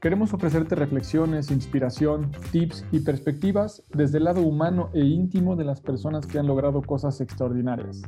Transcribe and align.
Queremos 0.00 0.32
ofrecerte 0.32 0.76
reflexiones, 0.76 1.50
inspiración, 1.50 2.30
tips 2.52 2.84
y 2.92 3.00
perspectivas 3.00 3.82
desde 3.88 4.18
el 4.18 4.24
lado 4.24 4.42
humano 4.42 4.90
e 4.94 5.00
íntimo 5.00 5.56
de 5.56 5.64
las 5.64 5.80
personas 5.80 6.24
que 6.24 6.38
han 6.38 6.46
logrado 6.46 6.82
cosas 6.82 7.20
extraordinarias. 7.20 8.02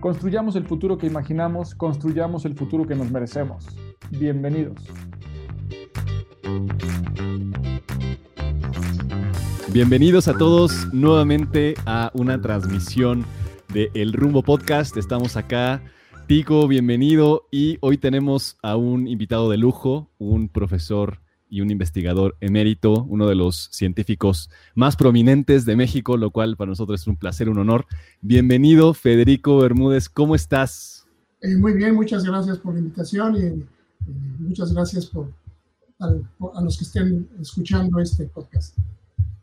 Construyamos 0.00 0.56
el 0.56 0.66
futuro 0.66 0.98
que 0.98 1.06
imaginamos, 1.06 1.76
construyamos 1.76 2.44
el 2.44 2.56
futuro 2.56 2.88
que 2.88 2.96
nos 2.96 3.08
merecemos. 3.08 3.68
Bienvenidos. 4.10 4.82
Bienvenidos 9.72 10.26
a 10.26 10.36
todos 10.36 10.92
nuevamente 10.92 11.74
a 11.86 12.10
una 12.14 12.40
transmisión 12.40 13.24
de 13.72 13.92
El 13.94 14.12
Rumbo 14.12 14.42
Podcast. 14.42 14.96
Estamos 14.96 15.36
acá 15.36 15.80
Tico, 16.30 16.68
bienvenido. 16.68 17.48
Y 17.50 17.78
hoy 17.80 17.98
tenemos 17.98 18.56
a 18.62 18.76
un 18.76 19.08
invitado 19.08 19.50
de 19.50 19.56
lujo, 19.56 20.12
un 20.20 20.48
profesor 20.48 21.18
y 21.48 21.60
un 21.60 21.72
investigador 21.72 22.36
emérito, 22.40 23.02
uno 23.02 23.26
de 23.26 23.34
los 23.34 23.68
científicos 23.72 24.48
más 24.76 24.94
prominentes 24.94 25.64
de 25.64 25.74
México, 25.74 26.16
lo 26.16 26.30
cual 26.30 26.56
para 26.56 26.68
nosotros 26.68 27.00
es 27.00 27.08
un 27.08 27.16
placer, 27.16 27.48
un 27.48 27.58
honor. 27.58 27.84
Bienvenido, 28.20 28.94
Federico 28.94 29.58
Bermúdez, 29.58 30.08
¿cómo 30.08 30.36
estás? 30.36 31.04
Eh, 31.40 31.56
muy 31.56 31.72
bien, 31.72 31.96
muchas 31.96 32.22
gracias 32.22 32.58
por 32.58 32.74
la 32.74 32.78
invitación 32.78 33.34
y 33.34 33.40
eh, 33.40 33.66
muchas 34.38 34.72
gracias 34.72 35.06
por, 35.06 35.32
a 35.98 36.60
los 36.62 36.78
que 36.78 36.84
estén 36.84 37.28
escuchando 37.40 37.98
este 37.98 38.26
podcast. 38.26 38.78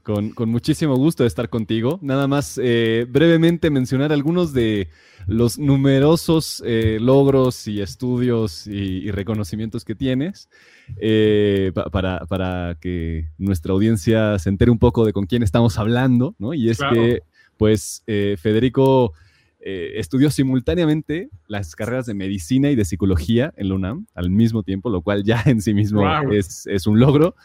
Con, 0.08 0.33
muchísimo 0.50 0.95
gusto 0.95 1.23
de 1.23 1.27
estar 1.27 1.50
contigo. 1.50 2.00
Nada 2.02 2.30
más 2.30 2.58
eh, 2.63 3.05
brevemente 3.09 3.69
mencionar 3.69 4.13
algunos 4.13 4.53
de 4.53 4.88
los 5.25 5.59
numerosos 5.59 6.63
eh, 6.66 6.97
logros 7.02 7.67
y 7.67 7.81
estudios 7.81 8.67
y, 8.67 9.11
reconocimientos 9.11 9.83
que 9.83 9.95
tienes 9.95 10.47
eh, 10.95 11.73
para, 11.91 12.78
que 12.80 13.28
nuestra 13.38 13.73
audiencia 13.73 14.39
se 14.39 14.47
entere 14.47 14.72
un 14.72 14.80
poco 14.80 15.05
de 15.05 15.11
con 15.11 15.25
quién 15.25 15.44
estamos 15.44 15.78
hablando, 15.78 16.35
¿no? 16.39 16.53
Y 16.53 16.69
es 16.69 16.80
que, 16.80 17.23
pues, 17.58 18.02
Federico 18.05 19.11
estudió 19.59 20.31
simultáneamente 20.31 21.29
las 21.47 21.75
carreras 21.75 22.06
de 22.06 22.13
medicina 22.13 22.72
y 22.72 22.75
de 22.75 22.85
psicología 22.85 23.53
en 23.57 23.67
la 23.67 23.75
UNAM 23.75 24.07
al 24.16 24.29
mismo 24.29 24.63
tiempo, 24.63 24.90
lo 24.90 25.01
cual 25.01 25.25
ya 25.25 25.44
en 25.46 25.62
sí 25.62 25.73
mismo 25.73 26.07
es, 26.31 26.66
es 26.66 26.88
un 26.88 26.97
logro. 26.97 27.35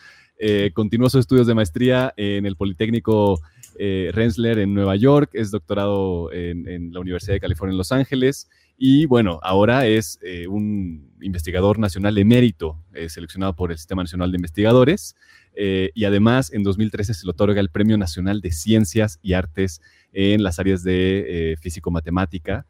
Eh, 0.45 0.73
continuó 0.75 1.09
sus 1.09 1.21
estudios 1.21 1.47
de 1.47 1.55
maestría 1.55 2.13
en 2.17 2.47
el 2.47 2.57
Politécnico 2.57 3.41
eh, 3.79 4.11
Rensselaer 4.13 4.59
en 4.59 4.75
Nueva 4.75 4.97
York, 4.97 5.31
es 5.35 5.53
doctorado 5.53 6.33
en, 6.33 6.93
la 6.93 6.99
Universidad 6.99 7.35
de 7.35 7.41
California 7.41 7.75
en 7.75 7.79
Los 7.79 7.93
Ángeles 7.93 8.51
y 8.77 9.07
bueno, 9.07 9.39
ahora 9.45 9.87
es 9.87 10.19
eh, 10.21 10.49
un 10.49 11.13
investigador 11.21 11.79
nacional 11.79 12.17
de 12.17 12.25
mérito 12.25 12.77
seleccionado 13.07 13.55
por 13.55 13.71
el 13.71 13.79
Sistema 13.79 14.03
Nacional 14.03 14.33
de 14.33 14.39
Investigadores 14.39 15.15
y 15.55 16.05
además 16.05 16.53
en 16.53 16.65
2013 16.65 17.15
se 17.15 17.25
le 17.25 17.31
otorga 17.31 17.61
el 17.61 17.71
Premio 17.71 17.97
Nacional 17.97 18.41
de 18.41 18.51
Ciencias 18.51 19.21
y 19.23 19.35
Artes 19.35 19.81
en 20.13 20.43
las 20.43 20.59
áreas 20.59 20.83
de 20.83 21.57
físico-matemática. 21.61 22.67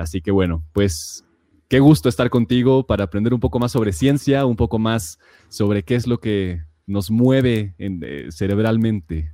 así 0.00 0.20
que 0.20 0.30
bueno, 0.30 0.62
pues 0.72 1.24
qué 1.66 1.80
gusto 1.80 2.08
estar 2.08 2.30
contigo 2.30 2.86
para 2.86 3.02
aprender 3.02 3.34
un 3.34 3.40
poco 3.40 3.58
más 3.58 3.72
sobre 3.72 3.92
ciencia, 3.92 4.46
un 4.46 4.54
poco 4.54 4.78
más 4.78 5.18
sobre 5.48 5.82
qué 5.82 5.96
es 5.96 6.06
lo 6.06 6.18
que 6.18 6.62
nos 6.86 7.10
mueve 7.10 7.74
eh, 7.78 8.28
cerebralmente. 8.30 9.32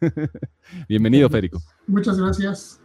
Bienvenido, 0.88 1.28
Federico. 1.28 1.62
Muchas 1.86 2.18
gracias. 2.18 2.80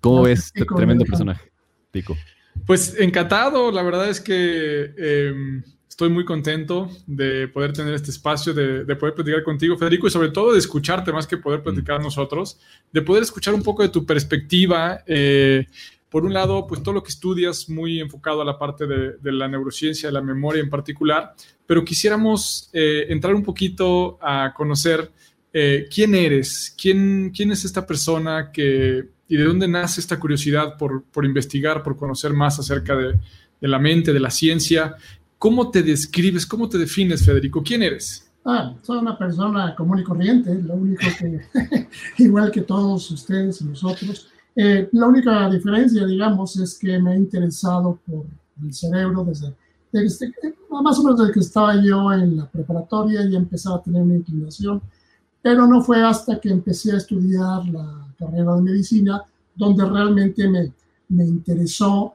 ¿Cómo 0.00 0.22
ves 0.22 0.52
este 0.54 0.64
tremendo 0.64 1.04
personaje, 1.04 1.50
Tico? 1.90 2.16
Pues 2.64 2.98
encantado, 2.98 3.70
la 3.70 3.82
verdad 3.82 4.08
es 4.08 4.20
que 4.20 4.94
em, 4.96 5.62
estoy 5.88 6.08
muy 6.08 6.24
contento 6.24 6.90
de 7.06 7.48
poder 7.48 7.72
tener 7.72 7.94
este 7.94 8.10
espacio, 8.10 8.54
de, 8.54 8.84
poder 8.96 9.14
platicar 9.14 9.42
contigo, 9.42 9.76
Federico, 9.76 10.06
y 10.06 10.10
sobre 10.10 10.30
todo 10.30 10.52
de 10.52 10.58
escucharte 10.58 11.12
más 11.12 11.26
que 11.26 11.36
poder 11.36 11.62
platicar 11.62 12.00
mm. 12.00 12.04
nosotros, 12.04 12.58
de 12.92 13.02
poder 13.02 13.22
escuchar 13.22 13.54
un 13.54 13.62
poco 13.62 13.82
de 13.82 13.88
tu 13.88 14.04
perspectiva. 14.06 15.02
Eh, 15.06 15.66
por 16.10 16.24
un 16.24 16.32
lado, 16.32 16.66
pues 16.66 16.82
todo 16.82 16.94
lo 16.94 17.02
que 17.02 17.10
estudias 17.10 17.68
muy 17.68 18.00
enfocado 18.00 18.40
a 18.40 18.44
la 18.44 18.58
parte 18.58 18.86
de, 18.86 19.32
la 19.32 19.48
neurociencia, 19.48 20.08
de 20.08 20.12
la 20.12 20.22
memoria 20.22 20.62
en 20.62 20.70
particular, 20.70 21.34
pero 21.66 21.84
quisiéramos 21.84 22.70
eh, 22.72 23.06
entrar 23.08 23.34
un 23.34 23.42
poquito 23.42 24.18
a 24.22 24.52
conocer 24.54 25.10
eh, 25.52 25.88
quién 25.92 26.14
eres, 26.14 26.74
quién, 26.80 27.32
quién 27.34 27.50
es 27.50 27.64
esta 27.64 27.86
persona 27.86 28.50
que, 28.52 29.08
y 29.28 29.36
de 29.36 29.44
dónde 29.44 29.66
nace 29.66 30.00
esta 30.00 30.20
curiosidad 30.20 30.76
por, 30.76 31.02
por 31.04 31.24
investigar, 31.24 31.82
por 31.82 31.96
conocer 31.96 32.32
más 32.32 32.58
acerca 32.58 32.94
de, 32.94 33.18
de, 33.60 33.68
la 33.68 33.78
mente, 33.78 34.12
de 34.12 34.20
la 34.20 34.30
ciencia. 34.30 34.96
¿Cómo 35.38 35.70
te 35.70 35.82
describes, 35.82 36.46
cómo 36.46 36.68
te 36.68 36.78
defines, 36.78 37.24
Federico? 37.24 37.62
¿Quién 37.62 37.82
eres? 37.82 38.26
Ah, 38.48 38.72
soy 38.80 38.98
una 38.98 39.18
persona 39.18 39.74
común 39.74 39.98
y 39.98 40.04
corriente, 40.04 40.54
lo 40.54 40.74
único 40.74 41.02
que, 41.18 41.88
igual 42.22 42.52
que 42.52 42.60
todos 42.60 43.10
ustedes 43.10 43.60
y 43.60 43.64
nosotros, 43.64 44.28
eh, 44.58 44.88
la 44.92 45.06
única 45.06 45.50
diferencia, 45.50 46.06
digamos, 46.06 46.56
es 46.56 46.78
que 46.78 46.98
me 46.98 47.12
he 47.12 47.16
interesado 47.18 47.98
por 48.06 48.24
el 48.64 48.72
cerebro 48.72 49.22
desde, 49.22 49.54
desde, 49.92 50.32
más 50.70 50.98
o 50.98 51.02
menos 51.02 51.20
desde 51.20 51.32
que 51.34 51.40
estaba 51.40 51.76
yo 51.76 52.10
en 52.14 52.38
la 52.38 52.50
preparatoria 52.50 53.22
y 53.26 53.36
empezaba 53.36 53.76
a 53.76 53.82
tener 53.82 54.00
una 54.00 54.16
inclinación, 54.16 54.80
pero 55.42 55.66
no 55.66 55.82
fue 55.82 56.02
hasta 56.02 56.40
que 56.40 56.48
empecé 56.48 56.92
a 56.92 56.96
estudiar 56.96 57.68
la 57.68 58.08
carrera 58.18 58.54
de 58.54 58.62
medicina 58.62 59.22
donde 59.54 59.84
realmente 59.84 60.48
me, 60.48 60.72
me 61.10 61.26
interesó 61.26 62.14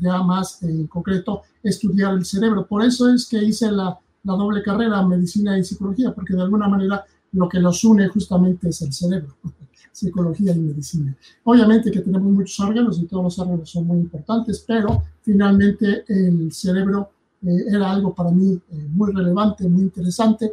ya 0.00 0.20
más 0.22 0.60
en 0.64 0.88
concreto 0.88 1.42
estudiar 1.62 2.14
el 2.14 2.24
cerebro. 2.24 2.66
Por 2.66 2.82
eso 2.82 3.08
es 3.14 3.26
que 3.26 3.38
hice 3.44 3.70
la, 3.70 3.96
la 4.24 4.32
doble 4.32 4.60
carrera, 4.60 5.06
medicina 5.06 5.56
y 5.56 5.62
psicología, 5.62 6.12
porque 6.12 6.34
de 6.34 6.42
alguna 6.42 6.66
manera 6.66 7.04
lo 7.30 7.48
que 7.48 7.60
los 7.60 7.84
une 7.84 8.08
justamente 8.08 8.70
es 8.70 8.82
el 8.82 8.92
cerebro 8.92 9.36
psicología 9.96 10.52
y 10.52 10.58
medicina. 10.58 11.16
Obviamente 11.44 11.90
que 11.90 12.00
tenemos 12.00 12.30
muchos 12.30 12.60
órganos 12.60 12.98
y 12.98 13.06
todos 13.06 13.24
los 13.24 13.38
órganos 13.38 13.70
son 13.70 13.86
muy 13.86 13.98
importantes, 14.00 14.62
pero 14.66 15.02
finalmente 15.22 16.04
el 16.06 16.52
cerebro 16.52 17.08
eh, 17.42 17.64
era 17.68 17.92
algo 17.92 18.14
para 18.14 18.30
mí 18.30 18.52
eh, 18.52 18.88
muy 18.90 19.10
relevante, 19.10 19.66
muy 19.66 19.84
interesante. 19.84 20.52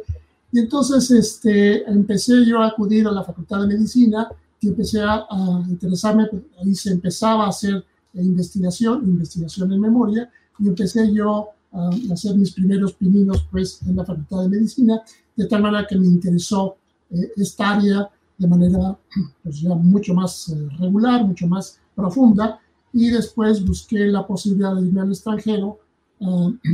Y 0.50 0.60
entonces 0.60 1.10
este, 1.10 1.84
empecé 1.84 2.46
yo 2.46 2.60
a 2.60 2.68
acudir 2.68 3.06
a 3.06 3.12
la 3.12 3.22
Facultad 3.22 3.60
de 3.60 3.66
Medicina 3.66 4.28
y 4.60 4.68
empecé 4.68 5.02
a, 5.02 5.26
interesarme, 5.68 6.26
ahí 6.62 6.74
se 6.74 6.92
empezaba 6.92 7.44
a 7.44 7.48
hacer 7.50 7.84
investigación, 8.14 9.02
investigación 9.04 9.70
en 9.72 9.80
memoria, 9.80 10.30
y 10.58 10.68
empecé 10.68 11.12
yo 11.12 11.48
a 11.70 11.90
hacer 12.10 12.34
mis 12.36 12.52
primeros 12.52 12.94
pininos 12.94 13.46
pues 13.50 13.82
en 13.82 13.96
la 13.96 14.06
Facultad 14.06 14.40
de 14.42 14.48
Medicina, 14.48 15.02
de 15.36 15.46
tal 15.46 15.60
manera 15.60 15.86
que 15.86 15.96
me 15.96 16.06
interesó 16.06 16.76
eh, 17.10 17.32
esta 17.36 17.74
área 17.74 18.08
de 18.38 18.48
manera 18.48 18.98
pues, 19.42 19.60
ya 19.60 19.74
mucho 19.74 20.14
más 20.14 20.48
eh, 20.48 20.68
regular, 20.78 21.24
mucho 21.24 21.46
más 21.46 21.78
profunda, 21.94 22.60
y 22.92 23.10
después 23.10 23.64
busqué 23.64 24.06
la 24.06 24.26
posibilidad 24.26 24.74
de 24.74 24.82
irme 24.82 25.00
al 25.00 25.10
extranjero 25.10 25.78
eh, 26.20 26.26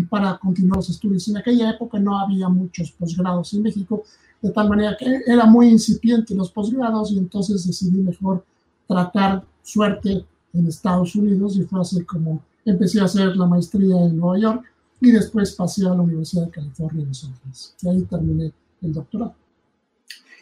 para 0.09 0.39
continuar 0.39 0.77
los 0.77 0.91
estudios. 0.91 1.27
En 1.29 1.39
aquella 1.39 1.71
época 1.71 1.99
no 1.99 2.19
había 2.19 2.49
muchos 2.49 2.93
posgrados 2.93 3.53
en 3.55 3.63
México, 3.63 4.03
de 4.43 4.51
tal 4.51 4.69
manera 4.69 4.97
que 4.99 5.23
era 5.27 5.47
muy 5.47 5.69
incipiente 5.69 6.35
los 6.35 6.51
posgrados 6.51 7.13
y 7.13 7.19
entonces 7.19 7.67
decidí 7.67 7.99
mejor 8.03 8.45
tratar 8.87 9.45
suerte 9.63 10.25
en 10.53 10.67
Estados 10.67 11.15
Unidos 11.15 11.57
y 11.57 11.63
fue 11.63 11.81
así 11.81 12.05
como 12.05 12.43
empecé 12.65 13.01
a 13.01 13.05
hacer 13.05 13.37
la 13.37 13.47
maestría 13.47 13.97
en 14.05 14.17
Nueva 14.17 14.39
York 14.39 14.65
y 15.01 15.11
después 15.11 15.53
pasé 15.53 15.87
a 15.87 15.95
la 15.95 16.03
Universidad 16.03 16.47
de 16.47 16.51
California 16.51 17.03
en 17.03 17.09
Los 17.09 17.25
Ángeles. 17.25 17.75
Y 17.83 17.89
ahí 17.89 18.03
terminé 18.03 18.53
el 18.83 18.93
doctorado. 18.93 19.35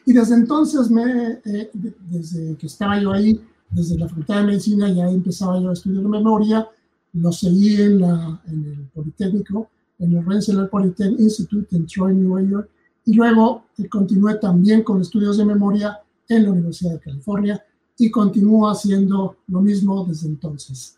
Y 0.06 0.12
desde 0.12 0.34
entonces, 0.34 0.90
me, 0.90 1.40
eh, 1.44 1.70
desde 1.74 2.56
que 2.56 2.66
estaba 2.66 3.00
yo 3.00 3.12
ahí, 3.12 3.40
desde 3.70 3.98
la 3.98 4.08
Facultad 4.08 4.40
de 4.40 4.46
Medicina, 4.46 4.88
ya 4.90 5.08
empezaba 5.08 5.60
yo 5.60 5.70
a 5.70 5.72
estudiar 5.72 6.04
memoria, 6.04 6.68
lo 7.12 7.32
seguí 7.32 7.80
en, 7.80 8.00
la, 8.00 8.40
en 8.46 8.64
el 8.64 8.88
Politécnico, 8.94 9.70
en 9.98 10.16
el 10.16 10.24
Rensselaer 10.24 10.70
Polytechnic 10.70 11.20
Institute 11.20 11.76
en 11.76 11.86
Troy, 11.86 12.14
New 12.14 12.48
York, 12.48 12.70
y 13.04 13.14
luego 13.14 13.64
eh, 13.78 13.88
continué 13.88 14.36
también 14.36 14.82
con 14.82 15.00
estudios 15.00 15.36
de 15.38 15.44
memoria 15.44 16.00
en 16.28 16.44
la 16.44 16.52
Universidad 16.52 16.92
de 16.92 17.00
California 17.00 17.64
y 17.98 18.10
continúo 18.10 18.68
haciendo 18.68 19.36
lo 19.48 19.60
mismo 19.60 20.04
desde 20.06 20.28
entonces. 20.28 20.96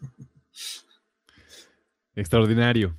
Extraordinario. 2.15 2.95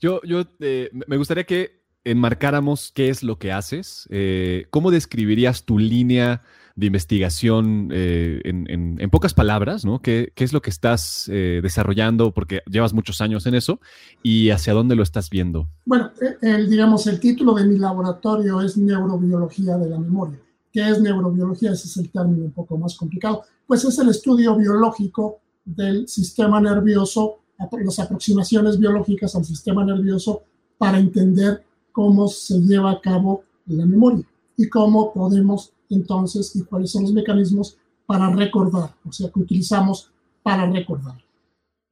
Yo, 0.00 0.20
yo 0.22 0.44
eh, 0.60 0.90
me 0.92 1.16
gustaría 1.16 1.44
que 1.44 1.81
enmarcáramos 2.04 2.92
qué 2.94 3.08
es 3.08 3.22
lo 3.22 3.38
que 3.38 3.52
haces. 3.52 4.08
Eh, 4.10 4.66
¿Cómo 4.70 4.90
describirías 4.90 5.64
tu 5.64 5.78
línea 5.78 6.42
de 6.74 6.86
investigación 6.86 7.90
eh, 7.92 8.40
en, 8.44 9.10
pocas 9.10 9.34
palabras? 9.34 9.84
¿no? 9.84 10.00
¿Qué, 10.00 10.32
es 10.36 10.52
lo 10.52 10.62
que 10.62 10.70
estás 10.70 11.30
desarrollando? 11.30 12.32
Porque 12.32 12.62
llevas 12.70 12.94
muchos 12.94 13.20
años 13.20 13.46
en 13.46 13.54
eso 13.54 13.80
y 14.22 14.50
hacia 14.50 14.72
dónde 14.72 14.96
lo 14.96 15.02
estás 15.02 15.28
viendo. 15.30 15.68
Bueno, 15.84 16.10
el, 16.40 16.70
digamos, 16.70 17.06
el 17.06 17.20
título 17.20 17.54
de 17.54 17.64
mi 17.64 17.78
laboratorio 17.78 18.60
es 18.62 18.76
Neurobiología 18.76 19.76
de 19.76 19.90
la 19.90 19.98
Memoria. 19.98 20.38
¿Qué 20.72 20.88
es 20.88 21.00
neurobiología? 21.00 21.72
Ese 21.72 21.86
es 21.86 21.96
el 21.98 22.10
término 22.10 22.46
un 22.46 22.52
poco 22.52 22.78
más 22.78 22.96
complicado. 22.96 23.42
Pues 23.66 23.84
es 23.84 23.98
el 23.98 24.08
estudio 24.08 24.56
biológico 24.56 25.40
del 25.64 26.08
sistema 26.08 26.60
nervioso 26.60 27.42
las 27.84 27.98
aproximaciones 27.98 28.78
biológicas 28.78 29.34
al 29.36 29.44
sistema 29.44 29.84
nervioso 29.84 30.42
para 30.78 30.98
entender 30.98 31.62
cómo 31.92 32.28
se 32.28 32.58
lleva 32.60 32.90
a 32.90 33.00
cabo 33.00 33.44
la 33.66 33.86
memoria 33.86 34.24
y 34.56 34.68
cómo 34.68 35.12
podemos 35.12 35.72
entonces 35.90 36.54
y 36.56 36.62
cuáles 36.62 36.90
son 36.90 37.02
los 37.02 37.12
mecanismos 37.12 37.76
para 38.06 38.30
recordar, 38.34 38.94
o 39.06 39.12
sea, 39.12 39.30
que 39.30 39.40
utilizamos 39.40 40.10
para 40.42 40.68
recordar, 40.70 41.22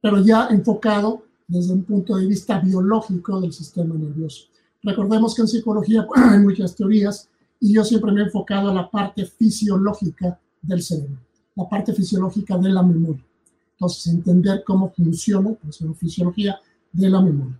pero 0.01 0.19
ya 0.23 0.47
enfocado 0.49 1.23
desde 1.47 1.73
un 1.73 1.83
punto 1.83 2.15
de 2.15 2.27
vista 2.27 2.59
biológico 2.59 3.39
del 3.41 3.53
sistema 3.53 3.95
nervioso. 3.95 4.45
Recordemos 4.83 5.35
que 5.35 5.41
en 5.41 5.47
psicología 5.47 6.07
hay 6.15 6.39
muchas 6.39 6.75
teorías 6.75 7.29
y 7.59 7.73
yo 7.73 7.83
siempre 7.83 8.11
me 8.11 8.21
he 8.21 8.23
enfocado 8.25 8.69
a 8.69 8.73
la 8.73 8.89
parte 8.89 9.25
fisiológica 9.25 10.39
del 10.61 10.81
cerebro, 10.81 11.17
la 11.55 11.67
parte 11.69 11.93
fisiológica 11.93 12.57
de 12.57 12.69
la 12.69 12.83
memoria. 12.83 13.23
Entonces, 13.73 14.13
entender 14.13 14.63
cómo 14.65 14.91
funciona, 14.91 15.53
pues, 15.53 15.81
la 15.81 15.93
fisiología 15.93 16.59
de 16.91 17.09
la 17.09 17.21
memoria. 17.21 17.59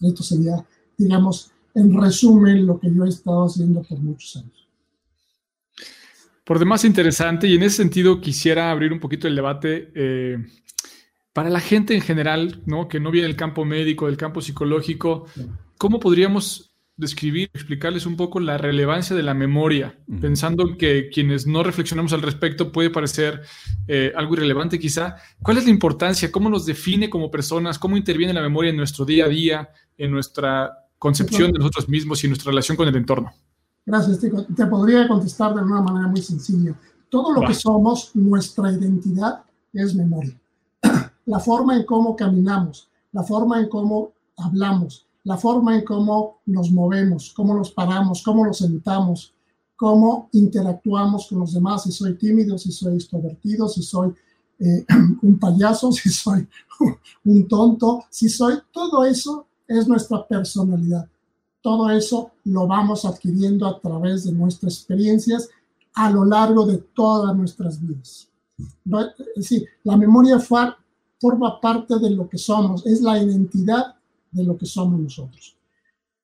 Esto 0.00 0.22
sería, 0.22 0.64
digamos, 0.96 1.50
en 1.74 2.00
resumen, 2.00 2.66
lo 2.66 2.78
que 2.78 2.92
yo 2.92 3.04
he 3.04 3.08
estado 3.08 3.46
haciendo 3.46 3.82
por 3.82 3.98
muchos 3.98 4.36
años. 4.36 4.68
Por 6.44 6.58
demás 6.58 6.84
interesante, 6.84 7.46
y 7.46 7.54
en 7.54 7.62
ese 7.62 7.76
sentido 7.76 8.20
quisiera 8.20 8.70
abrir 8.70 8.92
un 8.92 9.00
poquito 9.00 9.28
el 9.28 9.36
debate 9.36 9.92
eh, 9.94 10.38
para 11.32 11.48
la 11.48 11.60
gente 11.60 11.94
en 11.94 12.00
general, 12.00 12.62
¿no? 12.66 12.88
que 12.88 12.98
no 12.98 13.10
viene 13.10 13.28
del 13.28 13.36
campo 13.36 13.64
médico, 13.64 14.06
del 14.06 14.16
campo 14.16 14.40
psicológico, 14.40 15.26
¿cómo 15.78 16.00
podríamos 16.00 16.70
describir, 17.00 17.50
explicarles 17.54 18.04
un 18.04 18.16
poco 18.16 18.40
la 18.40 18.58
relevancia 18.58 19.16
de 19.16 19.22
la 19.22 19.32
memoria, 19.32 19.98
pensando 20.20 20.76
que 20.76 21.08
quienes 21.08 21.46
no 21.46 21.62
reflexionamos 21.62 22.12
al 22.12 22.20
respecto 22.20 22.70
puede 22.70 22.90
parecer 22.90 23.40
eh, 23.88 24.12
algo 24.14 24.34
irrelevante 24.34 24.78
quizá. 24.78 25.16
¿Cuál 25.42 25.56
es 25.56 25.64
la 25.64 25.70
importancia? 25.70 26.30
¿Cómo 26.30 26.50
nos 26.50 26.66
define 26.66 27.08
como 27.08 27.30
personas? 27.30 27.78
¿Cómo 27.78 27.96
interviene 27.96 28.34
la 28.34 28.42
memoria 28.42 28.70
en 28.70 28.76
nuestro 28.76 29.06
día 29.06 29.24
a 29.24 29.28
día, 29.28 29.70
en 29.96 30.10
nuestra 30.10 30.70
concepción 31.00 31.50
de 31.50 31.58
nosotros 31.58 31.88
mismos 31.88 32.22
y 32.22 32.28
nuestra 32.28 32.50
relación 32.50 32.76
con 32.76 32.86
el 32.86 32.94
entorno? 32.94 33.32
Gracias, 33.84 34.20
Te, 34.20 34.30
te 34.30 34.66
podría 34.66 35.08
contestar 35.08 35.54
de 35.54 35.62
una 35.62 35.80
manera 35.80 36.06
muy 36.06 36.20
sencilla. 36.20 36.78
Todo 37.08 37.32
lo 37.32 37.40
que 37.40 37.54
somos, 37.54 38.10
nuestra 38.14 38.70
identidad, 38.70 39.42
es 39.72 39.94
memoria. 39.94 40.38
La 41.26 41.40
forma 41.40 41.76
en 41.76 41.84
cómo 41.84 42.16
caminamos, 42.16 42.88
la 43.12 43.22
forma 43.22 43.60
en 43.60 43.68
cómo 43.68 44.12
hablamos, 44.36 45.06
la 45.24 45.36
forma 45.36 45.76
en 45.76 45.84
cómo 45.84 46.40
nos 46.46 46.70
movemos, 46.70 47.32
cómo 47.34 47.54
nos 47.54 47.70
paramos, 47.70 48.22
cómo 48.22 48.44
nos 48.44 48.58
sentamos, 48.58 49.32
cómo 49.76 50.28
interactuamos 50.32 51.28
con 51.28 51.40
los 51.40 51.52
demás, 51.52 51.84
si 51.84 51.92
soy 51.92 52.14
tímido, 52.16 52.58
si 52.58 52.72
soy 52.72 52.94
extrovertido, 52.96 53.68
si 53.68 53.82
soy 53.82 54.12
eh, 54.58 54.84
un 55.22 55.38
payaso, 55.38 55.92
si 55.92 56.08
soy 56.08 56.48
un 57.24 57.46
tonto, 57.46 58.04
si 58.10 58.28
soy, 58.28 58.58
todo 58.72 59.04
eso 59.04 59.46
es 59.70 59.88
nuestra 59.88 60.26
personalidad. 60.26 61.08
Todo 61.62 61.90
eso 61.90 62.32
lo 62.44 62.66
vamos 62.66 63.04
adquiriendo 63.04 63.66
a 63.66 63.78
través 63.80 64.24
de 64.24 64.32
nuestras 64.32 64.74
experiencias 64.74 65.48
a 65.94 66.10
lo 66.10 66.24
largo 66.24 66.66
de 66.66 66.78
todas 66.78 67.36
nuestras 67.36 67.80
vidas. 67.80 68.28
Sí, 69.40 69.64
la 69.84 69.96
memoria 69.96 70.38
forma 70.40 71.60
parte 71.60 71.98
de 71.98 72.10
lo 72.10 72.28
que 72.28 72.38
somos, 72.38 72.84
es 72.84 73.00
la 73.00 73.22
identidad 73.22 73.94
de 74.30 74.44
lo 74.44 74.56
que 74.56 74.66
somos 74.66 74.98
nosotros. 75.00 75.56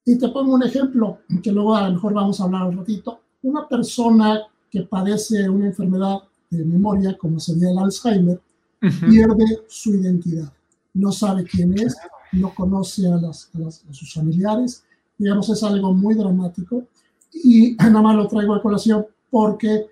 Y 0.05 0.19
te 0.19 0.29
pongo 0.29 0.55
un 0.55 0.63
ejemplo, 0.63 1.19
que 1.43 1.53
luego 1.53 1.77
a 1.77 1.89
lo 1.89 1.95
mejor 1.95 2.15
vamos 2.15 2.41
a 2.41 2.45
hablar 2.45 2.69
un 2.69 2.79
ratito. 2.79 3.21
Una 3.43 3.69
persona 3.69 4.41
que 4.71 4.83
padece 4.83 5.49
una 5.49 5.67
enfermedad 5.67 6.19
de 6.51 6.65
memoria, 6.65 7.17
como 7.17 7.39
sería 7.41 7.71
el 7.71 7.79
Alzheimer, 7.79 8.41
pierde 8.81 9.65
su 9.69 9.95
identidad. 9.95 10.53
No 10.95 11.13
sabe 11.13 11.45
quién 11.45 11.79
es, 11.79 11.97
no 12.37 12.55
conoce 12.55 13.07
a, 13.07 13.17
las, 13.17 13.51
a, 13.55 13.93
sus 13.93 14.15
familiares. 14.15 14.83
Digamos, 15.19 15.49
es 15.49 15.63
algo 15.63 15.93
muy 15.93 16.15
dramático. 16.15 16.85
Y 17.33 17.75
nada 17.79 18.03
más 18.03 18.17
lo 18.17 18.29
traigo 18.29 18.55
a 18.55 18.63
colación 18.63 19.07
porque 19.31 19.87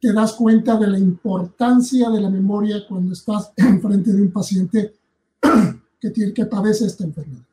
te 0.00 0.12
das 0.12 0.34
cuenta 0.34 0.76
de 0.76 0.86
la 0.86 0.98
importancia 0.98 2.10
de 2.10 2.20
la 2.20 2.28
memoria 2.28 2.84
cuando 2.88 3.12
estás 3.12 3.52
enfrente 3.56 4.12
de 4.12 4.22
un 4.22 4.30
paciente 4.30 4.94
que, 6.00 6.10
tiene, 6.10 6.32
que 6.32 6.46
padece 6.46 6.86
esta 6.86 7.04
enfermedad. 7.04 7.44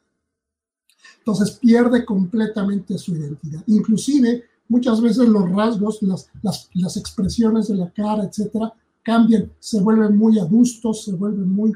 Entonces 1.20 1.52
pierde 1.52 2.04
completamente 2.04 2.98
su 2.98 3.16
identidad. 3.16 3.64
Inclusive 3.68 4.44
muchas 4.68 5.02
veces 5.02 5.28
los 5.30 5.50
rasgos, 5.52 6.02
las, 6.02 6.30
las, 6.42 6.70
las 6.74 6.98
expresiones 6.98 7.68
de 7.68 7.76
la 7.76 7.92
cara, 7.92 8.24
etcétera, 8.24 8.74
cambian, 9.04 9.52
se 9.60 9.80
vuelven 9.82 10.18
muy 10.18 10.40
adustos, 10.40 11.04
se 11.04 11.14
vuelven 11.14 11.50
muy... 11.50 11.74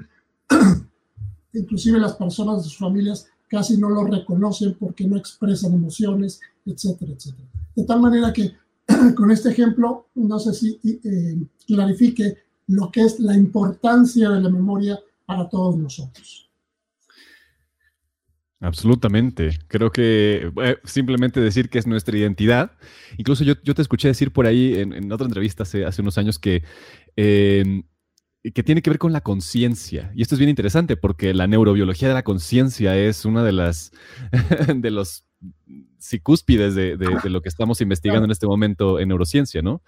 inclusive 1.56 2.00
las 2.00 2.16
personas 2.16 2.58
de 2.58 2.64
sus 2.70 2.78
familias 2.78 3.28
casi 3.48 3.78
no 3.78 3.90
lo 3.90 4.06
reconocen 4.06 4.76
porque 4.80 5.06
no 5.06 5.18
expresan 5.18 5.74
emociones, 5.74 6.42
etcétera, 6.66 7.14
etcétera. 7.14 7.48
De 7.76 7.84
tal 7.84 8.02
manera 8.02 8.34
que 8.34 8.54
con 9.16 9.32
este 9.32 9.50
ejemplo, 9.50 10.08
no 10.16 10.40
sé 10.40 10.54
si 10.54 10.80
eh, 10.84 11.38
clarifique 11.68 12.38
lo 12.68 12.92
que 12.92 13.02
es 13.02 13.20
la 13.20 13.36
importancia 13.36 14.30
de 14.30 14.42
la 14.42 14.50
memoria 14.50 15.00
para 15.26 15.50
todos 15.50 15.78
nosotros. 15.78 16.50
Absolutamente. 18.60 19.60
Creo 19.68 19.92
que 19.92 20.52
eh, 20.64 20.78
simplemente 20.86 21.40
decir 21.40 21.70
que 21.70 21.78
es 21.78 21.86
nuestra 21.86 22.18
identidad. 22.18 22.72
Incluso 23.18 23.44
yo, 23.44 23.56
te 23.56 23.82
escuché 23.82 24.08
decir 24.08 24.32
por 24.32 24.48
ahí 24.48 24.76
en, 24.76 25.12
otra 25.12 25.28
entrevista 25.28 25.64
hace, 25.64 26.02
unos 26.02 26.18
años 26.18 26.40
que, 26.40 26.64
em, 27.16 27.84
que 28.54 28.64
tiene 28.64 28.82
que 28.82 28.90
ver 28.90 29.00
con 29.00 29.14
la 29.14 29.22
conciencia. 29.22 30.12
Y 30.16 30.22
esto 30.22 30.36
es 30.36 30.40
bien 30.40 30.50
interesante 30.50 30.98
porque 30.98 31.34
la 31.34 31.48
neurobiología 31.48 32.08
de 32.08 32.14
la 32.14 32.24
conciencia 32.24 32.98
es 32.98 33.26
una 33.26 33.44
de 33.44 33.52
las 33.52 33.92
de 34.76 34.92
los 34.92 35.26
cúspides 36.22 36.76
de, 36.76 36.98
de, 36.98 37.30
lo 37.30 37.42
que 37.42 37.50
estamos 37.50 37.82
investigando 37.82 38.26
en 38.26 38.32
este 38.32 38.48
momento 38.48 39.00
en 39.00 39.10
neurociencia, 39.10 39.62
¿no? 39.62 39.82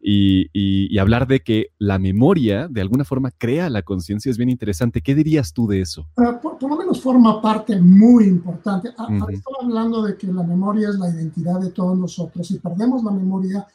Y, 0.00 0.96
hablar 0.98 1.26
de 1.26 1.40
que 1.40 1.70
la 1.78 1.98
memoria 1.98 2.68
de 2.68 2.80
alguna 2.80 3.04
forma 3.04 3.30
crea 3.30 3.68
la 3.68 3.82
conciencia 3.82 4.30
es 4.30 4.38
bien 4.38 4.48
interesante. 4.48 5.02
¿Qué 5.02 5.14
dirías 5.14 5.52
tú 5.52 5.66
de 5.66 5.80
eso? 5.80 6.06
Ah, 6.16 6.40
por, 6.40 6.62
lo 6.62 6.76
menos 6.76 7.02
forma 7.02 7.42
parte 7.42 7.78
muy 7.78 8.24
importante. 8.24 8.90
Uh 8.90 9.28
Estaba 9.28 9.56
hablando 9.62 10.02
de 10.02 10.16
que 10.16 10.28
la 10.28 10.42
memoria 10.42 10.88
es 10.88 10.94
la 10.94 11.10
identidad 11.10 11.60
de 11.60 11.70
todos 11.70 11.98
nosotros. 11.98 12.46
Si 12.46 12.58
perdemos 12.58 13.02
la 13.04 13.10
memoria, 13.10 13.66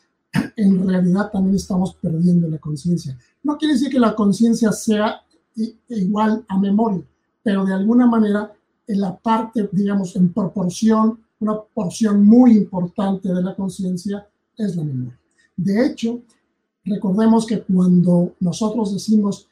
en 0.55 0.87
realidad 0.87 1.31
también 1.31 1.55
estamos 1.55 1.95
perdiendo 1.95 2.47
la 2.47 2.57
conciencia. 2.57 3.17
No 3.43 3.57
quiere 3.57 3.73
decir 3.73 3.89
que 3.89 3.99
la 3.99 4.15
conciencia 4.15 4.71
sea 4.71 5.21
igual 5.89 6.45
a 6.47 6.57
memoria, 6.57 7.03
pero 7.43 7.65
de 7.65 7.73
alguna 7.73 8.05
manera 8.07 8.53
en 8.87 9.01
la 9.01 9.15
parte, 9.17 9.69
digamos, 9.71 10.15
en 10.15 10.33
proporción 10.33 11.19
una 11.39 11.59
porción 11.73 12.25
muy 12.25 12.57
importante 12.57 13.33
de 13.33 13.41
la 13.41 13.55
conciencia 13.55 14.27
es 14.57 14.75
la 14.75 14.83
memoria. 14.83 15.17
De 15.55 15.85
hecho, 15.85 16.21
recordemos 16.83 17.45
que 17.45 17.61
cuando 17.61 18.33
nosotros 18.39 18.93
decimos, 18.93 19.47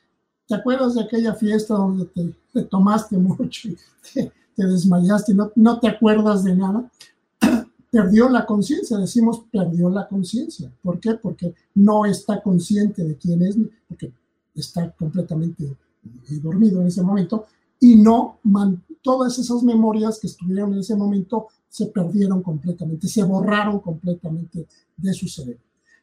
¿te 0.47 0.55
acuerdas 0.55 0.95
de 0.95 1.03
aquella 1.03 1.33
fiesta 1.33 1.75
donde 1.75 2.05
te, 2.53 2.63
tomaste 2.63 3.17
mucho 3.17 3.69
y 3.69 3.77
te, 4.13 4.31
desmayaste 4.55 5.31
y 5.31 5.35
no, 5.35 5.51
no 5.55 5.79
te 5.79 5.87
acuerdas 5.87 6.43
de 6.43 6.55
nada? 6.55 6.89
Perdió 7.91 8.29
la 8.29 8.45
conciencia, 8.45 8.97
decimos 8.97 9.43
perdió 9.51 9.89
la 9.89 10.07
conciencia. 10.07 10.71
¿Por 10.81 10.99
qué? 10.99 11.13
Porque 11.15 11.53
no 11.75 12.05
está 12.05 12.41
consciente 12.41 13.03
de 13.03 13.15
quién 13.17 13.41
es, 13.43 13.57
porque 13.87 14.11
está 14.55 14.91
completamente 14.91 15.75
dormido 16.41 16.81
en 16.81 16.87
ese 16.87 17.01
momento 17.01 17.45
y 17.79 17.95
no 17.95 18.39
todas 19.01 19.37
esas 19.37 19.63
memorias 19.63 20.19
que 20.19 20.27
estuvieron 20.27 20.73
en 20.73 20.79
ese 20.79 20.95
momento 20.95 21.47
se 21.69 21.87
perdieron 21.87 22.41
completamente, 22.41 23.07
se 23.07 23.23
borraron 23.23 23.79
completamente 23.79 24.67
de 24.95 25.13
su 25.13 25.27
cerebro. 25.27 25.61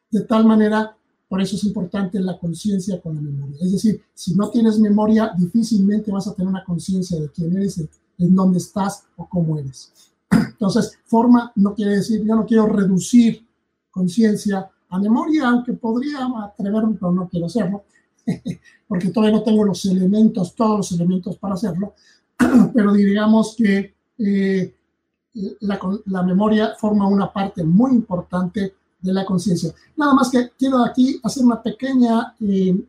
De 0.09 0.21
tal 0.21 0.45
manera, 0.45 0.95
por 1.27 1.41
eso 1.41 1.55
es 1.55 1.63
importante 1.65 2.19
la 2.19 2.37
conciencia 2.37 3.01
con 3.01 3.15
la 3.15 3.21
memoria. 3.21 3.57
Es 3.61 3.71
decir, 3.71 4.01
si 4.13 4.35
no 4.35 4.49
tienes 4.49 4.79
memoria, 4.79 5.33
difícilmente 5.37 6.11
vas 6.11 6.27
a 6.27 6.33
tener 6.33 6.49
una 6.49 6.63
conciencia 6.63 7.19
de 7.19 7.29
quién 7.29 7.55
eres, 7.57 7.83
en 8.17 8.35
dónde 8.35 8.59
estás 8.59 9.03
o 9.17 9.27
cómo 9.27 9.57
eres. 9.57 9.91
Entonces, 10.49 10.97
forma 11.05 11.51
no 11.55 11.73
quiere 11.73 11.97
decir, 11.97 12.23
yo 12.23 12.35
no 12.35 12.45
quiero 12.45 12.67
reducir 12.67 13.45
conciencia 13.91 14.69
a 14.89 14.99
memoria, 14.99 15.49
aunque 15.49 15.73
podría 15.73 16.27
atreverme, 16.43 16.95
pero 16.99 17.11
no 17.11 17.27
quiero 17.27 17.47
hacerlo, 17.47 17.83
porque 18.87 19.09
todavía 19.09 19.37
no 19.37 19.43
tengo 19.43 19.63
los 19.63 19.85
elementos, 19.85 20.55
todos 20.55 20.77
los 20.77 20.91
elementos 20.93 21.37
para 21.37 21.55
hacerlo, 21.55 21.93
pero 22.73 22.93
digamos 22.93 23.55
que 23.57 23.93
eh, 24.17 24.73
la, 25.61 26.23
memoria 26.23 26.73
forma 26.77 27.07
una 27.07 27.31
parte 27.31 27.63
muy 27.63 27.91
importante 27.91 28.73
de 29.01 29.13
la 29.13 29.25
conciencia. 29.25 29.73
Nada 29.97 30.13
más 30.13 30.29
que 30.29 30.51
quiero 30.57 30.83
aquí 30.83 31.19
hacer 31.23 31.43
una 31.43 31.61
pequeña 31.61 32.33
eh, 32.39 32.83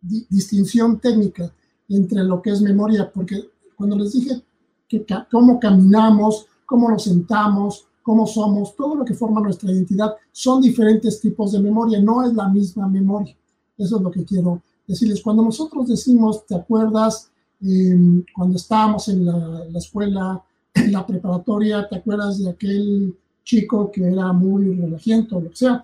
distinción 0.00 0.98
técnica 0.98 1.52
entre 1.88 2.24
lo 2.24 2.40
que 2.40 2.50
es 2.50 2.62
memoria, 2.62 3.10
porque 3.12 3.50
cuando 3.76 3.96
les 3.96 4.12
dije 4.12 4.42
que 4.88 5.04
cómo 5.30 5.60
caminamos, 5.60 6.46
cómo 6.70 6.88
nos 6.88 7.02
sentamos, 7.02 7.84
cómo 8.00 8.28
somos, 8.28 8.76
todo 8.76 8.94
lo 8.94 9.04
que 9.04 9.12
forma 9.12 9.40
nuestra 9.40 9.72
identidad, 9.72 10.14
son 10.30 10.62
diferentes 10.62 11.20
tipos 11.20 11.50
de 11.50 11.58
memoria, 11.58 12.00
no 12.00 12.22
es 12.22 12.32
la 12.32 12.48
misma 12.48 12.86
memoria. 12.86 13.36
Eso 13.76 13.96
es 13.96 14.02
lo 14.02 14.08
que 14.08 14.24
quiero 14.24 14.62
decirles. 14.86 15.20
Cuando 15.20 15.42
nosotros 15.42 15.88
decimos, 15.88 16.46
¿te 16.46 16.54
acuerdas 16.54 17.28
em, 17.60 18.24
cuando 18.32 18.54
estábamos 18.56 19.08
en 19.08 19.26
la, 19.26 19.66
escuela, 19.74 20.40
en 20.72 20.92
la 20.92 21.04
preparatoria, 21.04 21.88
¿te 21.88 21.96
acuerdas 21.96 22.38
de 22.38 22.50
aquel 22.50 23.16
chico 23.42 23.90
que 23.90 24.06
era 24.06 24.32
muy 24.32 24.72
relajiento 24.76 25.40
lo 25.40 25.50
que 25.50 25.56
sea? 25.56 25.82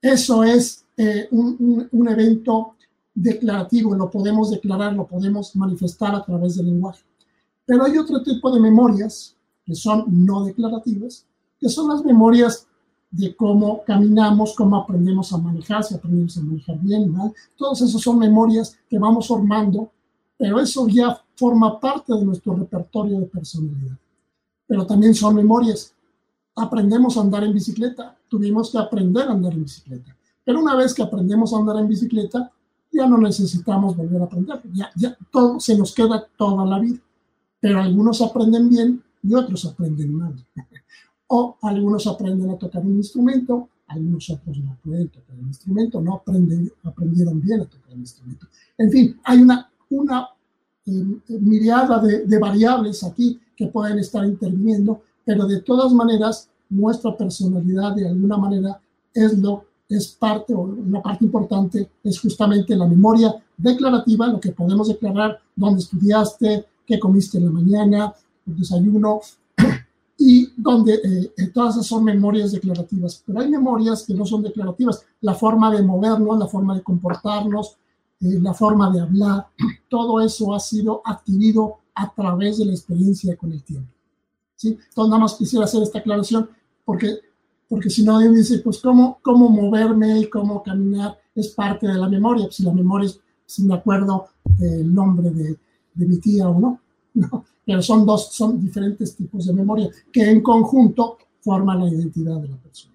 Eso 0.00 0.44
es 0.44 0.84
eh, 0.96 1.26
un, 1.32 1.88
un 1.90 2.08
evento 2.08 2.76
declarativo, 3.12 3.96
lo 3.96 4.08
podemos 4.08 4.52
declarar, 4.52 4.92
lo 4.92 5.08
podemos 5.08 5.56
manifestar 5.56 6.14
a 6.14 6.24
través 6.24 6.54
del 6.54 6.66
lenguaje. 6.66 7.02
Pero 7.66 7.82
hay 7.82 7.98
otro 7.98 8.22
tipo 8.22 8.52
de 8.52 8.60
memorias 8.60 9.34
que 9.64 9.74
son 9.74 10.04
no 10.08 10.44
declarativas, 10.44 11.26
que 11.58 11.68
son 11.68 11.88
las 11.88 12.04
memorias 12.04 12.66
de 13.10 13.34
cómo 13.36 13.82
caminamos, 13.84 14.54
cómo 14.56 14.76
aprendemos 14.76 15.32
a 15.32 15.38
manejar, 15.38 15.84
si 15.84 15.94
aprendemos 15.94 16.36
a 16.36 16.42
manejar 16.42 16.78
bien, 16.80 17.12
mal. 17.12 17.32
Todos 17.56 17.80
esos 17.82 18.02
son 18.02 18.18
memorias 18.18 18.76
que 18.88 18.98
vamos 18.98 19.28
formando, 19.28 19.90
pero 20.36 20.58
eso 20.58 20.88
ya 20.88 21.22
forma 21.36 21.78
parte 21.78 22.12
de 22.12 22.24
nuestro 22.24 22.54
repertorio 22.56 23.20
de 23.20 23.26
personalidad. 23.26 23.96
Pero 24.66 24.84
también 24.84 25.14
son 25.14 25.36
memorias. 25.36 25.94
Aprendemos 26.56 27.16
a 27.16 27.20
andar 27.20 27.44
en 27.44 27.54
bicicleta, 27.54 28.16
tuvimos 28.28 28.70
que 28.70 28.78
aprender 28.78 29.28
a 29.28 29.32
andar 29.32 29.52
en 29.52 29.62
bicicleta. 29.62 30.16
Pero 30.44 30.60
una 30.60 30.74
vez 30.74 30.92
que 30.92 31.02
aprendemos 31.02 31.54
a 31.54 31.58
andar 31.58 31.78
en 31.78 31.88
bicicleta, 31.88 32.50
ya 32.92 33.06
no 33.06 33.18
necesitamos 33.18 33.96
volver 33.96 34.22
a 34.22 34.24
aprender. 34.24 34.60
Ya, 34.72 34.90
ya 34.96 35.16
todo 35.30 35.60
se 35.60 35.76
nos 35.78 35.94
queda 35.94 36.26
toda 36.36 36.64
la 36.64 36.78
vida. 36.80 36.98
Pero 37.60 37.80
algunos 37.80 38.20
aprenden 38.20 38.68
bien 38.68 39.02
y 39.24 39.34
otros 39.34 39.64
aprenden 39.64 40.14
mal. 40.14 40.34
o 41.28 41.56
algunos 41.62 42.06
aprenden 42.06 42.50
a 42.50 42.58
tocar 42.58 42.84
un 42.84 42.96
instrumento, 42.96 43.68
algunos 43.88 44.30
otros 44.30 44.58
no 44.58 44.76
pueden 44.84 45.08
tocar 45.08 45.36
un 45.36 45.48
instrumento, 45.48 46.00
no 46.00 46.14
aprenden, 46.14 46.70
aprendieron 46.84 47.40
bien 47.40 47.62
a 47.62 47.64
tocar 47.64 47.92
un 47.94 48.00
instrumento. 48.00 48.46
En 48.78 48.90
fin, 48.90 49.18
hay 49.24 49.42
una, 49.42 49.70
una 49.90 50.28
eh, 50.86 51.04
de, 51.26 52.26
de, 52.26 52.38
variables 52.38 53.02
aquí 53.02 53.40
que 53.56 53.66
pueden 53.68 53.98
estar 53.98 54.24
interviniendo, 54.24 55.02
pero 55.24 55.46
de 55.46 55.60
todas 55.62 55.92
maneras, 55.92 56.50
nuestra 56.68 57.16
personalidad 57.16 57.94
de 57.94 58.08
alguna 58.08 58.36
manera 58.36 58.80
es 59.12 59.38
lo 59.38 59.64
es 59.88 60.08
parte 60.08 60.54
o 60.54 60.60
una 60.60 61.02
parte 61.02 61.24
importante 61.24 61.90
es 62.02 62.18
justamente 62.18 62.74
la 62.74 62.86
memoria 62.86 63.34
declarativa, 63.56 64.26
lo 64.26 64.40
que 64.40 64.52
podemos 64.52 64.88
declarar, 64.88 65.38
dónde 65.54 65.82
estudiaste, 65.82 66.66
qué 66.86 66.98
comiste 66.98 67.38
en 67.38 67.44
la 67.44 67.50
mañana, 67.50 68.14
desayuno, 68.46 69.20
y 70.18 70.48
donde 70.56 70.94
eh, 70.94 71.32
eh, 71.36 71.46
todas 71.48 71.74
esas 71.74 71.86
son 71.86 72.04
memorias 72.04 72.52
declarativas, 72.52 73.22
pero 73.26 73.40
hay 73.40 73.48
memorias 73.48 74.04
que 74.04 74.14
no 74.14 74.24
son 74.24 74.42
declarativas, 74.42 75.04
la 75.20 75.34
forma 75.34 75.70
de 75.74 75.82
movernos, 75.82 76.38
la 76.38 76.46
forma 76.46 76.74
de 76.74 76.82
comportarnos, 76.82 77.76
eh, 78.20 78.38
la 78.40 78.54
forma 78.54 78.90
de 78.92 79.00
hablar, 79.00 79.48
todo 79.88 80.20
eso 80.20 80.54
ha 80.54 80.60
sido 80.60 81.02
adquirido 81.04 81.78
a 81.94 82.12
través 82.12 82.58
de 82.58 82.66
la 82.66 82.72
experiencia 82.72 83.36
con 83.36 83.52
el 83.52 83.62
tiempo. 83.62 83.90
¿sí? 84.56 84.68
Entonces, 84.68 85.10
nada 85.10 85.18
más 85.18 85.34
quisiera 85.34 85.64
hacer 85.64 85.82
esta 85.82 85.98
aclaración, 85.98 86.48
porque, 86.84 87.18
porque 87.68 87.90
si 87.90 88.04
no, 88.04 88.16
alguien 88.16 88.34
dice, 88.34 88.58
pues, 88.58 88.78
¿cómo, 88.80 89.18
cómo 89.22 89.48
moverme 89.48 90.20
y 90.20 90.28
cómo 90.28 90.62
caminar 90.62 91.18
es 91.34 91.48
parte 91.48 91.86
de 91.86 91.94
la 91.94 92.08
memoria? 92.08 92.44
Pues, 92.44 92.56
si 92.56 92.62
la 92.62 92.72
memoria 92.72 93.08
es, 93.08 93.20
si 93.46 93.62
me 93.64 93.74
acuerdo 93.74 94.26
del 94.44 94.94
nombre 94.94 95.30
de, 95.30 95.58
de 95.94 96.06
mi 96.06 96.18
tía 96.18 96.48
o 96.48 96.58
no, 96.58 96.80
no 97.14 97.44
pero 97.64 97.82
son 97.82 98.04
dos, 98.04 98.34
son 98.34 98.60
diferentes 98.60 99.16
tipos 99.16 99.46
de 99.46 99.52
memoria 99.52 99.88
que 100.12 100.22
en 100.22 100.42
conjunto 100.42 101.18
forman 101.40 101.80
la 101.80 101.88
identidad 101.88 102.40
de 102.40 102.48
la 102.48 102.56
persona. 102.56 102.94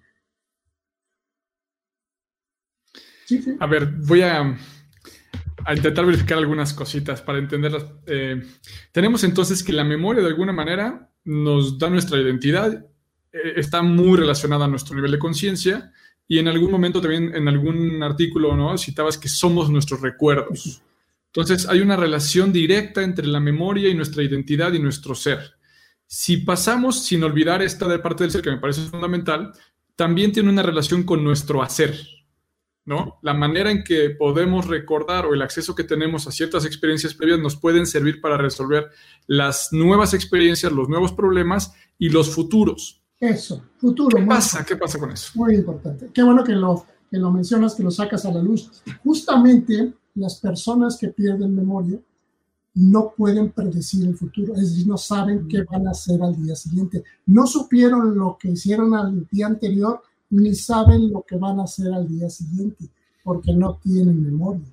A 3.60 3.66
ver, 3.66 3.86
voy 3.86 4.22
a, 4.22 4.56
intentar 5.72 6.04
verificar 6.04 6.38
algunas 6.38 6.72
cositas 6.72 7.22
para 7.22 7.38
entenderlas. 7.38 7.86
Eh, 8.06 8.42
tenemos 8.90 9.22
entonces 9.22 9.62
que 9.62 9.72
la 9.72 9.84
memoria 9.84 10.22
de 10.22 10.28
alguna 10.28 10.52
manera 10.52 11.12
nos 11.24 11.78
da 11.78 11.90
nuestra 11.90 12.18
identidad, 12.18 12.86
eh, 13.32 13.52
está 13.56 13.82
muy 13.82 14.18
relacionada 14.18 14.64
a 14.64 14.68
nuestro 14.68 14.96
nivel 14.96 15.12
de 15.12 15.18
conciencia 15.18 15.92
y 16.26 16.38
en 16.38 16.48
algún 16.48 16.70
momento 16.70 17.00
también 17.00 17.34
en 17.34 17.46
algún 17.46 18.02
artículo 18.02 18.56
¿no? 18.56 18.76
citabas 18.78 19.18
que 19.18 19.28
somos 19.28 19.70
nuestros 19.70 20.00
recuerdos. 20.00 20.82
Entonces 21.32 21.68
hay 21.68 21.80
una 21.80 21.96
relación 21.96 22.52
directa 22.52 23.02
entre 23.02 23.26
la 23.26 23.38
memoria 23.38 23.88
y 23.88 23.94
nuestra 23.94 24.22
identidad 24.22 24.72
y 24.72 24.80
nuestro 24.80 25.14
ser. 25.14 25.38
Si 26.06 26.38
pasamos 26.38 27.04
sin 27.04 27.22
olvidar 27.22 27.62
esta 27.62 27.86
de 27.86 28.00
parte 28.00 28.24
del 28.24 28.32
ser 28.32 28.42
que 28.42 28.50
me 28.50 28.58
parece 28.58 28.82
fundamental, 28.82 29.52
también 29.94 30.32
tiene 30.32 30.50
una 30.50 30.62
relación 30.62 31.04
con 31.04 31.22
nuestro 31.22 31.62
hacer, 31.62 31.96
¿no? 32.84 33.20
La 33.22 33.32
manera 33.32 33.70
en 33.70 33.84
que 33.84 34.10
podemos 34.10 34.66
recordar 34.66 35.24
o 35.24 35.34
el 35.34 35.42
acceso 35.42 35.76
que 35.76 35.84
tenemos 35.84 36.26
a 36.26 36.32
ciertas 36.32 36.64
experiencias 36.64 37.14
previas 37.14 37.38
nos 37.38 37.54
pueden 37.54 37.86
servir 37.86 38.20
para 38.20 38.36
resolver 38.36 38.88
las 39.28 39.72
nuevas 39.72 40.12
experiencias, 40.12 40.72
los 40.72 40.88
nuevos 40.88 41.12
problemas 41.12 41.74
y 41.96 42.08
los 42.08 42.34
futuros. 42.34 43.04
Eso, 43.20 43.62
futuro. 43.76 44.16
¿Qué 44.16 44.24
pasa? 44.24 44.64
¿Qué 44.64 44.74
pasa 44.74 44.98
con 44.98 45.12
eso? 45.12 45.30
Muy 45.36 45.54
importante. 45.54 46.10
Qué 46.12 46.24
bueno 46.24 46.42
que 46.42 46.52
lo, 46.54 46.86
que 47.08 47.18
lo 47.18 47.30
mencionas, 47.30 47.76
que 47.76 47.84
lo 47.84 47.92
sacas 47.92 48.24
a 48.24 48.32
la 48.32 48.42
luz. 48.42 48.82
Justamente 49.04 49.92
las 50.14 50.40
personas 50.40 50.96
que 50.96 51.08
pierden 51.08 51.54
memoria 51.54 52.00
no 52.74 53.12
pueden 53.16 53.50
predecir 53.50 54.06
el 54.06 54.16
futuro, 54.16 54.54
es 54.54 54.70
decir, 54.70 54.86
no 54.86 54.96
saben 54.96 55.48
qué 55.48 55.62
van 55.64 55.88
a 55.88 55.90
hacer 55.90 56.22
al 56.22 56.40
día 56.40 56.54
siguiente. 56.54 57.02
No 57.26 57.46
supieron 57.46 58.16
lo 58.16 58.38
que 58.38 58.50
hicieron 58.50 58.94
al 58.94 59.26
día 59.30 59.46
anterior, 59.46 60.02
ni 60.30 60.54
saben 60.54 61.10
lo 61.12 61.22
que 61.22 61.36
van 61.36 61.58
a 61.58 61.64
hacer 61.64 61.92
al 61.92 62.06
día 62.06 62.30
siguiente, 62.30 62.88
porque 63.24 63.52
no 63.52 63.78
tienen 63.82 64.22
memoria. 64.22 64.66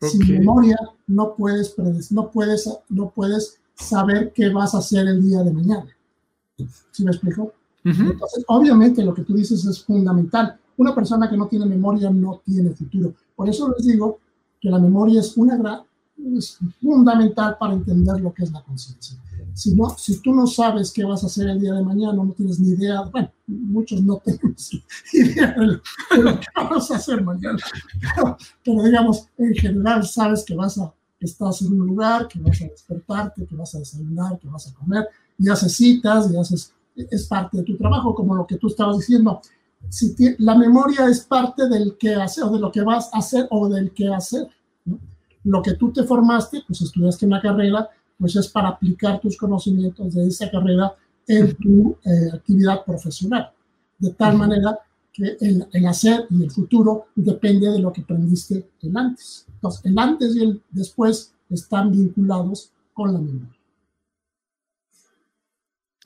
Sin 0.00 0.28
memoria 0.28 0.78
no 1.06 1.34
puedes, 1.34 1.74
no, 2.12 2.30
puedes, 2.30 2.70
no 2.88 3.10
puedes 3.10 3.58
saber 3.74 4.32
qué 4.32 4.50
vas 4.50 4.74
a 4.74 4.78
hacer 4.78 5.08
el 5.08 5.22
día 5.22 5.42
de 5.42 5.52
mañana. 5.52 5.86
¿Sí 6.90 7.04
me 7.04 7.10
explico? 7.10 7.52
Entonces, 7.84 8.44
obviamente 8.48 9.02
lo 9.02 9.14
que 9.14 9.22
tú 9.22 9.34
dices 9.34 9.64
es 9.64 9.82
fundamental. 9.82 10.58
Una 10.76 10.94
persona 10.94 11.28
que 11.28 11.36
no 11.36 11.48
tiene 11.48 11.64
memoria 11.64 12.10
no 12.10 12.42
tiene 12.44 12.70
futuro. 12.70 13.14
Por 13.34 13.48
eso 13.48 13.72
les 13.76 13.86
digo 13.86 14.20
que 14.60 14.70
la 14.70 14.78
memoria 14.78 15.20
es, 15.20 15.36
una 15.36 15.84
es 16.36 16.58
fundamental 16.80 17.56
para 17.58 17.74
entender 17.74 18.20
lo 18.20 18.32
que 18.32 18.44
es 18.44 18.52
la 18.52 18.62
conciencia. 18.62 19.18
Si, 19.54 19.74
no, 19.74 19.90
si 19.98 20.20
tú 20.20 20.32
no 20.32 20.46
sabes 20.46 20.92
qué 20.92 21.04
vas 21.04 21.24
a 21.24 21.26
hacer 21.26 21.48
el 21.48 21.60
día 21.60 21.74
de 21.74 21.82
mañana, 21.82 22.12
no 22.12 22.32
tienes 22.32 22.60
ni 22.60 22.70
idea, 22.70 23.02
bueno, 23.02 23.32
muchos 23.46 24.00
no 24.02 24.16
tenemos 24.18 24.70
idea 25.12 25.52
de 25.52 25.66
lo, 26.22 26.38
que 26.38 26.46
vas 26.54 26.90
a 26.90 26.96
hacer 26.96 27.24
mañana, 27.24 27.58
pero, 28.64 28.82
digamos, 28.84 29.26
en 29.36 29.54
general 29.54 30.06
sabes 30.06 30.44
que 30.44 30.54
vas 30.54 30.78
a, 30.78 30.92
estás 31.18 31.62
en 31.62 31.72
un 31.72 31.86
lugar, 31.86 32.28
que 32.28 32.38
vas 32.38 32.62
a 32.62 32.66
despertarte, 32.66 33.46
que 33.46 33.56
vas 33.56 33.74
a 33.74 33.80
desayunar, 33.80 34.38
que 34.38 34.48
vas 34.48 34.68
a 34.68 34.74
comer, 34.74 35.08
y 35.38 35.48
haces 35.48 35.72
citas, 35.72 36.30
y 36.30 36.36
haces, 36.36 36.72
es 36.94 37.26
parte 37.26 37.58
de 37.58 37.64
tu 37.64 37.76
trabajo, 37.76 38.14
como 38.14 38.36
lo 38.36 38.46
que 38.46 38.58
tú 38.58 38.68
estabas 38.68 38.98
diciendo, 38.98 39.40
si 39.88 40.14
la 40.38 40.54
memoria 40.54 41.06
es 41.06 41.20
parte 41.20 41.68
del 41.68 41.96
que 41.98 42.14
hacer 42.14 42.44
o 42.44 42.50
de 42.50 42.58
lo 42.58 42.70
que 42.70 42.82
vas 42.82 43.10
a 43.12 43.18
hacer 43.18 43.46
o 43.50 43.68
del 43.68 43.92
que 43.92 44.08
hacer. 44.08 44.48
Lo 45.44 45.62
que 45.62 45.74
tú 45.74 45.92
te 45.92 46.04
formaste, 46.04 46.62
pues 46.66 46.82
estudiaste 46.82 47.26
una 47.26 47.40
carrera, 47.40 47.88
pues 48.18 48.36
es 48.36 48.48
para 48.48 48.68
aplicar 48.68 49.20
tus 49.20 49.36
conocimientos 49.36 50.14
de 50.14 50.26
esa 50.26 50.50
carrera 50.50 50.94
en 51.26 51.54
tu 51.56 51.96
eh, 52.04 52.30
actividad 52.34 52.84
profesional. 52.84 53.50
De 53.98 54.10
tal 54.10 54.36
manera 54.36 54.78
que 55.12 55.36
el, 55.40 55.66
el, 55.72 55.86
hacer 55.86 56.26
y 56.30 56.42
el 56.42 56.50
futuro 56.50 57.06
depende 57.14 57.70
de 57.70 57.78
lo 57.78 57.92
que 57.92 58.02
aprendiste 58.02 58.70
el 58.82 58.96
antes. 58.96 59.46
Entonces, 59.48 59.84
el 59.84 59.98
antes 59.98 60.36
y 60.36 60.42
el 60.42 60.62
después 60.70 61.34
están 61.48 61.90
vinculados 61.92 62.72
con 62.92 63.12
la 63.12 63.20
memoria. 63.20 63.57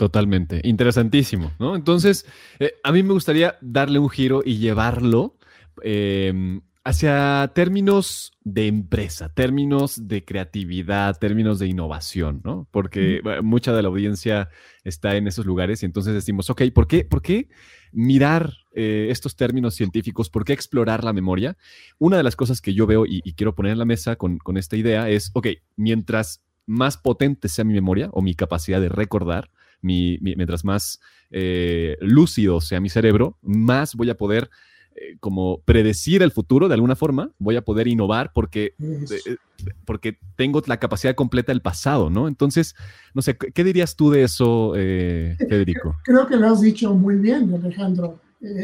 Totalmente, 0.03 0.61
interesantísimo, 0.65 1.53
¿no? 1.61 1.77
Entonces, 1.77 2.27
eh, 2.59 2.73
a 2.83 2.91
mí 2.91 3.05
me 3.05 3.13
gustaría 3.13 3.57
darle 3.61 4.01
un 4.01 4.09
giro 4.09 4.43
y 4.45 4.57
llevarlo 4.57 5.37
em, 5.81 6.61
hacia 6.83 7.53
términos 7.55 8.33
de 8.43 8.67
empresa, 8.67 9.29
términos 9.29 10.09
de 10.09 10.25
creatividad, 10.25 11.21
términos 11.21 11.61
de 11.61 11.69
innovación, 11.69 12.41
¿no? 12.43 12.67
Porque 12.73 13.21
mucha 13.45 13.73
de 13.73 13.83
la 13.83 13.91
audiencia 13.91 14.49
está 14.83 15.15
en 15.15 15.29
esos 15.29 15.47
lugares 15.47 15.85
y 15.85 15.87
entonces 15.87 16.15
decimos, 16.15 16.51
ok, 16.51 16.63
¿por 16.75 16.89
qué, 16.89 17.05
por 17.05 17.23
qué 17.23 17.49
mirar 17.93 18.55
eh, 18.75 19.07
estos 19.09 19.37
términos 19.37 19.77
científicos? 19.77 20.31
¿Por 20.31 20.45
qué 20.45 20.53
explorar 20.53 21.05
la 21.05 21.13
memoria? 21.13 21.57
Una 22.01 22.17
de 22.17 22.25
las 22.25 22.35
cosas 22.35 22.61
que 22.61 22.75
yo 22.75 22.89
veo 22.89 23.05
y, 23.07 23.21
quiero 23.35 23.55
poner 23.55 23.71
en 23.71 23.79
la 23.79 23.85
mesa 23.85 24.17
con, 24.17 24.39
con 24.39 24.57
esta 24.57 24.77
idea 24.77 25.09
es, 25.09 25.31
ok, 25.33 25.47
mientras 25.77 26.43
más 26.67 26.97
potente 26.97 27.49
sea 27.49 27.65
mi 27.65 27.75
memoria 27.75 28.11
o 28.13 28.21
mi 28.21 28.35
capacidad 28.35 28.81
de 28.81 28.89
recordar, 28.89 29.49
mientras 29.83 30.65
más 30.65 31.01
eh, 31.31 31.97
lúcido 32.01 32.61
sea 32.61 32.81
mi 32.81 32.89
cerebro, 32.89 33.39
más 33.43 33.95
voy 33.95 34.11
a 34.11 34.17
poder 34.17 34.51
eh, 34.95 35.17
como 35.21 35.61
predecir 35.63 36.23
el 36.23 36.31
futuro 36.31 36.69
de 36.69 36.75
alguna 36.75 36.97
forma, 36.97 37.31
voy 37.39 37.57
a 37.57 37.63
poder 37.63 37.89
innovar 37.89 38.33
porque, 38.35 38.75
eh, 38.79 39.37
porque 39.85 40.19
tengo 40.37 40.63
la 40.67 40.79
capacidad 40.79 41.15
completa 41.15 41.53
del 41.53 41.63
pasado, 41.63 42.11
¿no? 42.11 42.29
Entonces, 42.29 42.75
no 43.15 43.23
sé, 43.23 43.37
¿qué, 43.37 43.65
dirías 43.65 43.97
tú 43.97 44.11
de 44.11 44.25
eso, 44.25 44.73
Federico? 44.75 45.97
Creo 46.05 46.27
que 46.27 46.37
lo 46.37 46.49
has 46.49 46.61
dicho 46.61 46.95
muy 46.95 47.17
bien, 47.17 47.53
Alejandro. 47.55 48.21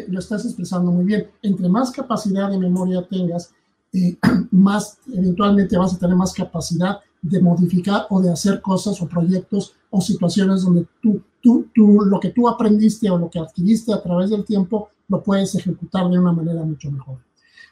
lo 0.09 0.19
estás 0.19 0.45
expresando 0.45 0.91
muy 0.91 1.05
bien. 1.05 1.29
Entre 1.43 1.69
más 1.69 1.91
capacidad 1.91 2.51
de 2.51 2.59
memoria 2.59 3.07
tengas, 3.09 3.55
más 4.51 4.99
eventualmente 5.13 5.77
vas 5.77 5.95
a 5.95 5.99
tener 5.99 6.17
más 6.17 6.35
capacidad 6.35 7.01
de 7.23 7.41
modificar 7.41 8.07
o 8.11 8.21
de 8.21 8.31
hacer 8.31 8.61
cosas 8.61 9.01
o 9.03 9.09
proyectos 9.09 9.75
o 9.91 10.01
situaciones 10.01 10.63
donde 10.63 10.87
tú, 11.03 11.21
tú, 11.43 11.67
tú, 11.75 12.03
lo 12.05 12.21
que 12.21 12.31
tú 12.31 12.49
aprendiste 12.49 13.11
o 13.11 13.19
lo 13.19 13.29
que 13.31 13.39
adquiriste 13.39 13.93
a 13.93 14.03
través 14.03 14.31
del 14.31 14.45
tiempo 14.45 14.91
lo 15.09 15.23
puedes 15.23 15.55
ejecutar 15.55 16.09
de 16.09 16.19
una 16.19 16.33
manera 16.33 16.63
mucho 16.63 16.91
mejor. 16.91 17.19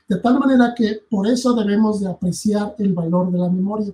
De 0.08 0.18
tal 0.18 0.38
manera 0.38 0.74
que 0.74 1.00
por 1.10 1.26
eso 1.26 1.54
debemos 1.54 2.00
de 2.00 2.08
apreciar 2.08 2.74
el 2.78 2.92
valor 2.92 3.30
de 3.30 3.38
la 3.38 3.50
memoria. 3.50 3.92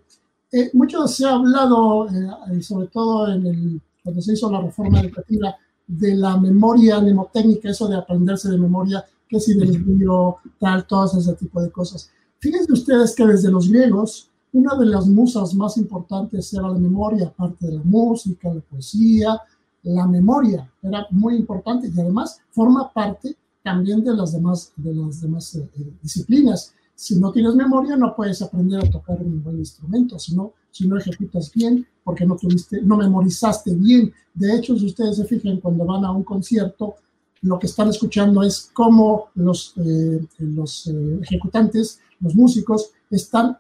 Eh, 0.51 0.71
mucho 0.75 1.07
se 1.09 1.27
ha 1.27 1.35
hablado, 1.35 2.07
eh, 2.09 2.63
sobre 2.63 2.89
todo 2.89 3.33
en 3.33 3.47
el, 3.47 3.81
cuando 4.05 4.21
se 4.21 4.35
hizo 4.35 4.51
la 4.51 4.61
reforma 4.61 5.01
educativa, 5.01 5.57
de 5.87 6.15
la 6.15 6.39
memoria 6.39 7.01
mnemotécnica, 7.01 7.71
eso 7.71 7.89
de 7.89 7.97
aprenderse 7.97 8.51
de 8.51 8.59
memoria, 8.59 9.05
que 9.29 9.41
si 9.41 9.55
del 9.55 9.73
libro, 9.73 10.39
tal, 10.59 10.87
todo 10.87 11.19
ese 11.19 11.33
tipo 11.35 11.61
de 11.63 11.71
cosas. 11.71 12.11
Fíjense 12.39 12.73
ustedes 12.73 13.15
que 13.15 13.27
desde 13.27 13.51
los 13.51 13.69
griegos, 13.69 14.31
una 14.53 14.77
de 14.77 14.87
las 14.87 15.07
musas 15.07 15.55
más 15.55 15.77
importantes 15.79 16.53
era 16.53 16.69
la 16.69 16.79
memoria, 16.79 17.29
aparte 17.29 17.67
de 17.67 17.75
la 17.75 17.83
música, 17.83 18.53
la 18.53 18.61
poesía, 18.61 19.41
la 19.83 20.07
memoria 20.07 20.71
era 20.83 21.07
muy 21.11 21.37
importante 21.37 21.89
y 21.89 22.01
además 22.01 22.39
forma 22.51 22.93
parte 22.93 23.37
también 23.63 24.05
de 24.05 24.15
las 24.15 24.33
demás, 24.33 24.73
de 24.77 24.95
las 24.95 25.21
demás 25.21 25.55
eh, 25.55 25.69
eh, 25.79 25.93
disciplinas. 26.03 26.75
Si 26.95 27.17
no 27.19 27.33
tienes 27.33 27.55
memoria, 27.55 27.97
no 27.97 28.15
puedes 28.15 28.43
aprender 28.43 28.85
a 28.85 28.91
tocar 28.91 29.21
un 29.21 29.43
buen 29.43 29.59
instrumento, 29.59 30.19
si 30.19 30.37
no, 30.37 30.53
si 30.71 30.87
no 30.87 30.99
ejecutas 30.99 31.51
bien, 31.53 31.87
porque 32.05 32.27
no 32.27 32.37
tuviste, 32.37 32.83
no 32.83 32.97
memorizaste 32.97 33.75
bien. 33.75 34.13
De 34.35 34.55
hecho, 34.55 34.77
si 34.77 34.87
ustedes 34.87 35.17
se 35.17 35.25
fijan, 35.25 35.61
cuando 35.61 35.85
van 35.85 36.05
a 36.05 36.13
un 36.13 36.23
concierto, 36.23 36.97
lo 37.41 37.59
que 37.59 37.67
están 37.67 37.89
escuchando 37.89 38.43
es 38.43 38.71
cómo 38.73 39.29
los, 39.35 39.75
eh, 39.79 40.25
los 40.39 40.89
ejecutantes, 41.23 41.99
los 42.21 42.37
músicos, 42.37 42.91
están 43.11 43.57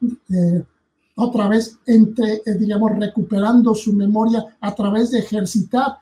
otra 1.14 1.48
vez, 1.48 1.78
entre, 1.86 2.42
eh, 2.46 2.54
digamos, 2.58 2.92
recuperando 2.98 3.74
su 3.74 3.92
memoria 3.92 4.44
a 4.60 4.74
través 4.74 5.10
de 5.10 5.18
ejercitar 5.18 5.98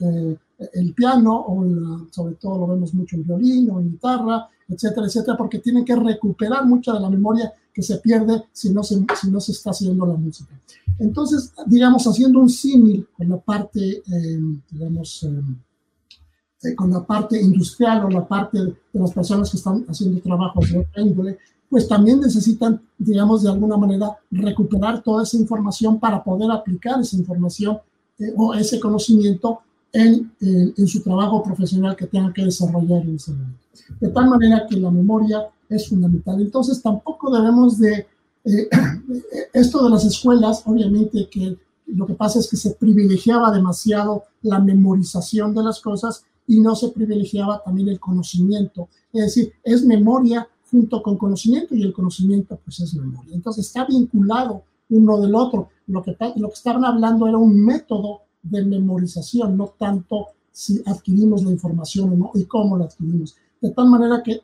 eh, 0.00 0.36
el 0.74 0.94
piano, 0.94 1.44
o 1.48 1.64
sobre 2.10 2.34
todo 2.34 2.58
lo 2.58 2.66
vemos 2.68 2.94
mucho 2.94 3.16
en 3.16 3.24
violín 3.24 3.70
o 3.70 3.80
en 3.80 3.90
guitarra, 3.90 4.48
etcétera, 4.68 5.06
etcétera, 5.06 5.36
porque 5.36 5.58
tienen 5.58 5.84
que 5.84 5.96
recuperar 5.96 6.64
mucha 6.64 6.92
de 6.92 7.00
la 7.00 7.10
memoria 7.10 7.52
que 7.72 7.82
se 7.82 7.96
pierde 7.98 8.44
si 8.52 8.70
no 8.70 8.82
se, 8.82 9.04
si 9.20 9.30
no 9.30 9.40
se 9.40 9.52
está 9.52 9.70
haciendo 9.70 10.06
la 10.06 10.14
música. 10.14 10.54
Entonces, 10.98 11.52
digamos, 11.66 12.06
haciendo 12.06 12.38
un 12.40 12.48
símil 12.48 13.08
con 13.16 13.28
la 13.28 13.38
parte, 13.38 14.02
em, 14.06 14.60
digamos, 14.70 15.22
em, 15.22 15.56
eh, 16.62 16.74
con 16.74 16.90
la 16.90 17.04
parte 17.04 17.40
industrial 17.40 18.04
o 18.04 18.10
la 18.10 18.26
parte 18.26 18.58
de 18.58 18.76
las 18.92 19.12
personas 19.12 19.50
que 19.50 19.56
están 19.56 19.84
haciendo 19.88 20.20
trabajos 20.20 20.70
de 20.70 20.78
otra 20.78 21.02
índole, 21.02 21.38
pues 21.72 21.88
también 21.88 22.20
necesitan, 22.20 22.82
digamos, 22.98 23.42
de 23.42 23.48
alguna 23.48 23.78
manera 23.78 24.14
recuperar 24.30 25.02
toda 25.02 25.22
esa 25.22 25.38
información 25.38 25.98
para 25.98 26.22
poder 26.22 26.50
aplicar 26.50 27.00
esa 27.00 27.16
información 27.16 27.78
eh, 28.18 28.30
o 28.36 28.52
ese 28.52 28.78
conocimiento 28.78 29.60
en, 29.90 30.30
su 30.86 31.02
trabajo 31.02 31.42
profesional 31.42 31.96
que 31.96 32.06
tengan 32.06 32.34
que 32.34 32.44
desarrollar 32.44 33.00
en 33.00 33.16
ese. 33.16 33.32
De 33.98 34.08
tal 34.08 34.28
manera 34.28 34.66
que 34.68 34.76
la 34.76 34.90
memoria 34.90 35.48
es 35.70 35.88
fundamental. 35.88 36.42
Entonces, 36.42 36.82
tampoco 36.82 37.34
debemos 37.34 37.78
de, 37.78 38.06
eh, 38.44 38.68
esto 39.54 39.82
de 39.82 39.88
las 39.88 40.04
escuelas, 40.04 40.64
obviamente 40.66 41.26
que 41.30 41.56
lo 41.86 42.06
que 42.06 42.12
pasa 42.12 42.38
es 42.38 42.50
que 42.50 42.58
se 42.58 42.72
privilegiaba 42.72 43.50
demasiado 43.50 44.24
la 44.42 44.58
memorización 44.58 45.54
de 45.54 45.62
las 45.62 45.80
cosas 45.80 46.22
y 46.46 46.60
no 46.60 46.76
se 46.76 46.90
privilegiaba 46.90 47.62
también 47.64 47.88
el 47.88 47.98
conocimiento. 47.98 48.90
Es 49.10 49.22
decir, 49.22 49.54
es 49.64 49.86
memoria 49.86 50.46
junto 50.72 51.02
con 51.02 51.18
conocimiento 51.18 51.74
y 51.74 51.82
el 51.82 51.92
conocimiento 51.92 52.58
pues 52.64 52.80
es 52.80 52.94
memoria. 52.94 53.34
Entonces 53.34 53.66
está 53.66 53.84
vinculado 53.84 54.62
uno 54.88 55.20
del 55.20 55.34
otro. 55.34 55.68
Lo 55.86 56.02
que, 56.02 56.16
lo 56.36 56.48
que 56.48 56.54
estaban 56.54 56.84
hablando 56.84 57.28
era 57.28 57.36
un 57.36 57.62
método 57.62 58.22
de 58.42 58.64
memorización, 58.64 59.56
no 59.56 59.74
tanto 59.78 60.28
si 60.50 60.82
adquirimos 60.86 61.44
la 61.44 61.50
información 61.50 62.12
o 62.14 62.16
no 62.16 62.30
y 62.34 62.46
cómo 62.46 62.78
la 62.78 62.86
adquirimos. 62.86 63.36
De 63.60 63.70
tal 63.70 63.88
manera 63.88 64.22
que 64.22 64.40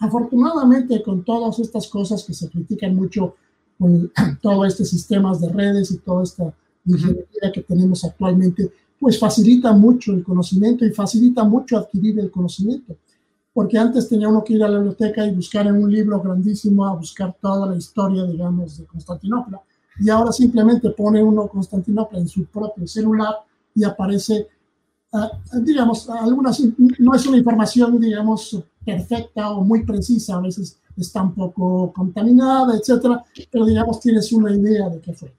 afortunadamente 0.00 1.02
con 1.02 1.24
todas 1.24 1.60
estas 1.60 1.86
cosas 1.86 2.24
que 2.24 2.34
se 2.34 2.50
critican 2.50 2.96
mucho, 2.96 3.36
con 3.78 4.10
todo 4.42 4.64
este 4.64 4.84
sistemas 4.84 5.40
de 5.40 5.50
redes 5.50 5.92
y 5.92 5.98
toda 5.98 6.24
esta 6.24 6.52
ingeniería 6.84 7.52
que 7.54 7.62
tenemos 7.62 8.04
actualmente, 8.04 8.72
pues 8.98 9.20
facilita 9.20 9.72
mucho 9.72 10.12
el 10.12 10.24
conocimiento 10.24 10.84
y 10.84 10.90
facilita 10.90 11.44
mucho 11.44 11.78
adquirir 11.78 12.18
el 12.18 12.30
conocimiento 12.32 12.96
porque 13.54 13.78
antes 13.78 14.08
tenía 14.08 14.28
uno 14.28 14.42
que 14.42 14.54
ir 14.54 14.64
a 14.64 14.68
la 14.68 14.78
biblioteca 14.78 15.24
y 15.24 15.32
buscar 15.32 15.68
en 15.68 15.76
un 15.76 15.90
libro 15.90 16.20
grandísimo 16.20 16.84
a 16.84 16.96
buscar 16.96 17.36
toda 17.40 17.68
la 17.68 17.76
historia, 17.76 18.24
digamos, 18.24 18.78
de 18.78 18.84
Constantinopla. 18.84 19.62
Y 20.00 20.10
ahora 20.10 20.32
simplemente 20.32 20.90
pone 20.90 21.22
uno 21.22 21.46
Constantinopla 21.46 22.18
en 22.18 22.26
su 22.26 22.46
propio 22.46 22.84
celular 22.88 23.36
y 23.72 23.84
aparece, 23.84 24.48
ah, 25.12 25.30
digamos, 25.62 26.10
algunas, 26.10 26.60
no 26.98 27.14
es 27.14 27.26
una 27.26 27.38
información, 27.38 28.00
digamos, 28.00 28.60
perfecta 28.84 29.52
o 29.52 29.62
muy 29.62 29.84
precisa, 29.84 30.34
a 30.34 30.40
veces 30.40 30.76
está 30.96 31.22
un 31.22 31.32
poco 31.32 31.92
contaminada, 31.92 32.76
etcétera, 32.76 33.24
pero 33.52 33.64
digamos, 33.64 34.00
tienes 34.00 34.32
una 34.32 34.52
idea 34.52 34.88
de 34.88 35.00
qué 35.00 35.12
fue. 35.12 35.32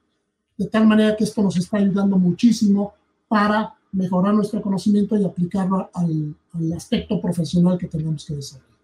De 0.58 0.67
tal 0.67 0.88
manera 0.88 1.17
que 1.17 1.25
esto 1.25 1.43
nos 1.43 1.58
está 1.58 1.78
ayudando 1.78 2.17
muchísimo 2.17 2.93
para 3.28 3.75
mejorar 3.91 4.34
nuestro 4.34 4.62
conocimiento 4.62 5.17
y 5.17 5.25
aplicarlo 5.25 5.89
al, 5.93 6.34
aspecto 6.74 7.22
profesional 7.22 7.78
que 7.78 7.88
tenemos 7.88 8.26
que 8.26 8.36
desarrollar. 8.36 8.76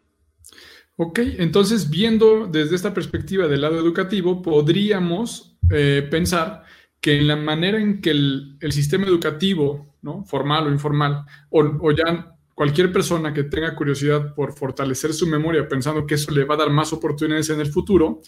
Ok, 0.98 1.20
entonces 1.38 1.90
viendo 1.90 2.48
desde 2.48 2.76
esta 2.76 2.94
perspectiva 2.94 3.48
del 3.48 3.62
lado 3.62 3.80
educativo, 3.80 4.42
podríamos 4.42 5.58
eh, 5.70 6.08
pensar 6.10 6.64
que 7.00 7.18
en 7.18 7.28
la 7.28 7.36
manera 7.36 7.80
en 7.80 8.02
que 8.02 8.12
el, 8.12 8.58
sistema 8.70 9.08
educativo, 9.08 9.96
¿no? 10.02 10.24
formal 10.26 10.68
o 10.68 10.72
informal, 10.72 11.26
o, 11.50 11.92
ya 11.92 12.36
cualquier 12.54 12.92
persona 12.92 13.34
que 13.34 13.46
tenga 13.46 13.76
curiosidad 13.76 14.36
por 14.36 14.54
fortalecer 14.54 15.14
su 15.14 15.26
memoria 15.26 15.68
pensando 15.68 16.06
que 16.06 16.16
eso 16.16 16.30
le 16.32 16.44
va 16.44 16.54
a 16.54 16.60
dar 16.60 16.70
más 16.70 16.94
oportunidades 16.94 17.50
en 17.50 17.60
el 17.60 17.72
futuro, 17.72 18.22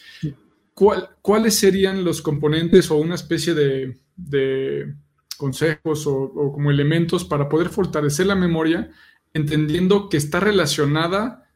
¿cuáles 1.22 1.54
serían 1.54 2.04
los 2.04 2.24
componentes 2.24 2.90
o 2.90 2.98
una 2.98 3.16
especie 3.16 3.54
de 3.54 4.96
consejos 5.38 6.08
o, 6.08 6.52
como 6.54 6.72
elementos 6.72 7.26
para 7.26 7.50
poder 7.50 7.70
fortalecer 7.70 8.26
la 8.26 8.36
memoria, 8.36 8.90
entendiendo 9.34 10.10
que 10.10 10.18
está 10.18 10.40
relacionada 10.40 11.50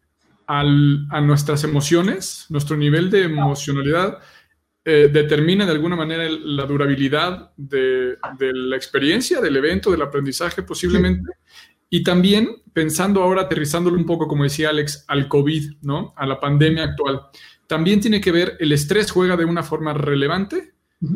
a 0.47 1.21
nuestras 1.21 1.65
emociones, 1.65 2.45
nuestro 2.49 2.77
nivel 2.77 3.09
de 3.09 3.23
emocionalidad 3.23 4.19
eh, 4.85 5.09
determina 5.11 5.65
de 5.65 5.73
alguna 5.73 5.97
manera 5.97 6.23
la 6.29 6.65
durabilidad 6.65 7.51
de, 7.57 8.17
la 8.39 8.77
experiencia, 8.77 9.41
del 9.41 9.57
evento, 9.57 9.91
del 9.91 10.01
aprendizaje 10.01 10.63
posiblemente. 10.63 11.29
Y 11.89 12.03
también 12.03 12.47
pensando 12.71 13.21
ahora, 13.21 13.41
aterrizándolo 13.41 13.97
un 13.97 14.05
poco, 14.05 14.29
como 14.29 14.45
decía 14.45 14.69
Alex, 14.69 15.03
al 15.09 15.27
COVID, 15.27 15.73
¿no? 15.81 16.13
A 16.15 16.25
la 16.25 16.39
pandemia 16.39 16.85
actual. 16.85 17.23
También 17.67 17.99
tiene 17.99 18.21
que 18.21 18.31
ver, 18.31 18.55
el 18.61 18.71
estrés 18.71 19.11
juega 19.11 19.35
de 19.35 19.43
una 19.43 19.63
forma 19.63 19.91
relevante 19.93 20.71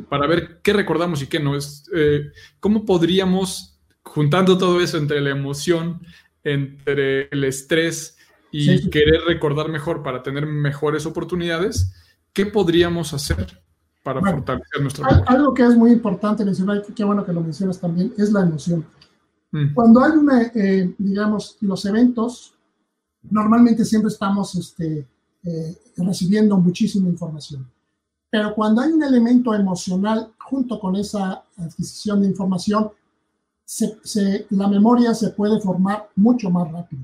para 0.10 0.28
ver 0.28 0.60
qué 0.62 0.74
recordamos 0.74 1.21
y 1.21 1.28
qué 1.28 1.39
no. 1.39 1.56
Es, 1.56 1.89
eh, 1.95 2.30
¿Cómo 2.60 2.86
podríamos, 2.86 3.80
juntando 4.04 4.58
todo 4.58 4.82
eso 4.82 4.97
entre 4.97 5.21
la 5.21 5.30
emoción, 5.30 6.02
entre 6.43 7.27
el 7.30 7.43
estrés 7.43 8.17
y 8.51 8.89
querer 8.89 9.21
recordar 9.27 9.69
mejor 9.69 10.04
para 10.04 10.23
tener 10.23 10.45
mejores 10.45 11.06
oportunidades, 11.06 11.93
qué 12.34 12.45
podríamos 12.45 13.13
hacer 13.13 13.62
para 14.04 14.19
fortalecer 14.21 14.82
nuestra 14.82 15.06
memoria? 15.06 15.25
Algo 15.27 15.54
que 15.54 15.63
es 15.63 15.75
muy 15.75 15.91
importante 15.91 16.43
mencionar, 16.43 16.84
y 16.88 16.93
qué 16.93 17.04
bueno 17.04 17.25
que 17.25 17.34
lo 17.34 17.41
mencionas 17.41 17.80
también, 17.80 18.13
es 18.17 18.32
la 18.32 18.41
emoción. 18.41 18.86
Mm. 19.51 19.73
Cuando 19.73 20.04
hay 20.04 20.12
una, 20.12 20.41
eh, 20.54 20.93
digamos, 20.97 21.58
los 21.62 21.86
eventos, 21.86 22.54
normalmente 23.23 23.86
siempre 23.86 24.10
estamos 24.10 24.56
este, 24.56 25.08
eh, 25.43 25.77
recibiendo 25.97 26.58
muchísima 26.58 27.08
información. 27.08 27.69
Pero 28.30 28.56
cuando 28.56 28.82
hay 28.82 28.91
un 28.91 29.04
elemento 29.04 29.54
emocional 29.54 30.32
junto 30.39 30.80
con 30.80 30.95
esa 30.95 31.43
adquisición 31.58 32.21
de 32.21 32.27
información, 32.27 32.89
la 34.49 34.67
memoria 34.67 35.13
se 35.13 35.29
puede 35.29 35.60
formar 35.60 36.10
mucho 36.15 36.49
más 36.49 36.71
rápido. 36.71 37.03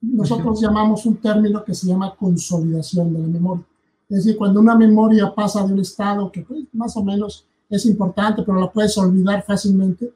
Nosotros 0.00 0.60
llamamos 0.60 1.06
un 1.06 1.16
término 1.16 1.64
que 1.64 1.74
se 1.74 1.86
llama 1.86 2.14
consolidación 2.14 3.12
de 3.12 3.20
la 3.20 3.28
memoria. 3.28 3.64
Es 4.08 4.18
decir, 4.18 4.36
cuando 4.36 4.60
una 4.60 4.76
memoria 4.76 5.32
pasa 5.34 5.64
de 5.64 5.72
un 5.72 5.80
estado 5.80 6.30
que 6.30 6.42
pues, 6.42 6.64
más 6.72 6.96
o 6.96 7.02
menos 7.02 7.46
es 7.70 7.86
importante, 7.86 8.42
pero 8.42 8.60
la 8.60 8.70
puedes 8.70 8.96
olvidar 8.98 9.42
fácilmente, 9.44 10.12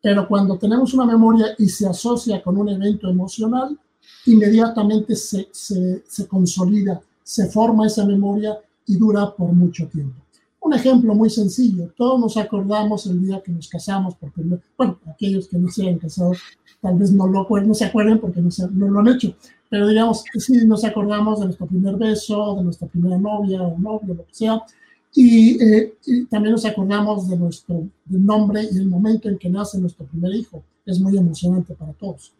pero 0.00 0.28
cuando 0.28 0.56
tenemos 0.56 0.94
una 0.94 1.06
memoria 1.06 1.46
y 1.58 1.66
se 1.68 1.88
asocia 1.88 2.42
con 2.42 2.56
un 2.58 2.68
evento 2.68 3.08
emocional, 3.08 3.76
inmediatamente 4.26 5.16
se, 5.16 5.48
se, 5.50 6.04
se 6.06 6.28
consolida, 6.28 7.00
se 7.22 7.46
forma 7.48 7.86
esa 7.86 8.04
memoria 8.04 8.56
y 8.86 8.96
dura 8.96 9.34
por 9.34 9.52
mucho 9.52 9.88
tiempo. 9.88 10.23
Un 10.64 10.72
ejemplo 10.72 11.14
muy 11.14 11.28
sencillo, 11.28 11.92
todos 11.94 12.18
nos 12.18 12.36
acordamos 12.38 13.06
el 13.06 13.20
día 13.20 13.42
que 13.42 13.52
nos 13.52 13.68
casamos, 13.68 14.14
porque, 14.18 14.40
bueno, 14.78 14.98
aquellos 15.06 15.46
que 15.46 15.58
no 15.58 15.70
se 15.70 15.82
hayan 15.82 15.98
casado 15.98 16.32
tal 16.80 16.98
vez 16.98 17.12
no, 17.12 17.26
lo, 17.26 17.46
no 17.60 17.74
se 17.74 17.84
acuerden 17.84 18.18
porque 18.18 18.40
no, 18.40 18.50
se, 18.50 18.66
no 18.70 18.88
lo 18.88 19.00
han 19.00 19.08
hecho, 19.08 19.34
pero 19.68 19.86
digamos, 19.86 20.24
sí 20.38 20.66
nos 20.66 20.82
acordamos 20.84 21.40
de 21.40 21.46
nuestro 21.46 21.66
primer 21.66 21.96
beso, 21.96 22.56
de 22.56 22.64
nuestra 22.64 22.88
primera 22.88 23.18
novia 23.18 23.62
o 23.62 23.78
novio, 23.78 24.14
lo 24.14 24.24
que 24.26 24.34
sea, 24.34 24.62
y, 25.14 25.62
eh, 25.62 25.94
y, 26.06 26.24
también 26.24 26.52
nos 26.52 26.64
acordamos 26.64 27.28
de 27.28 27.36
nuestro 27.36 27.86
del 28.06 28.24
nombre 28.24 28.66
y 28.72 28.78
el 28.78 28.86
momento 28.86 29.28
en 29.28 29.38
que 29.38 29.48
nace 29.48 29.78
nuestro 29.78 30.06
primer 30.06 30.34
hijo. 30.34 30.62
Es 30.84 30.98
muy 30.98 31.16
emocionante 31.16 31.74
para 31.74 31.92
todos. 31.92 32.32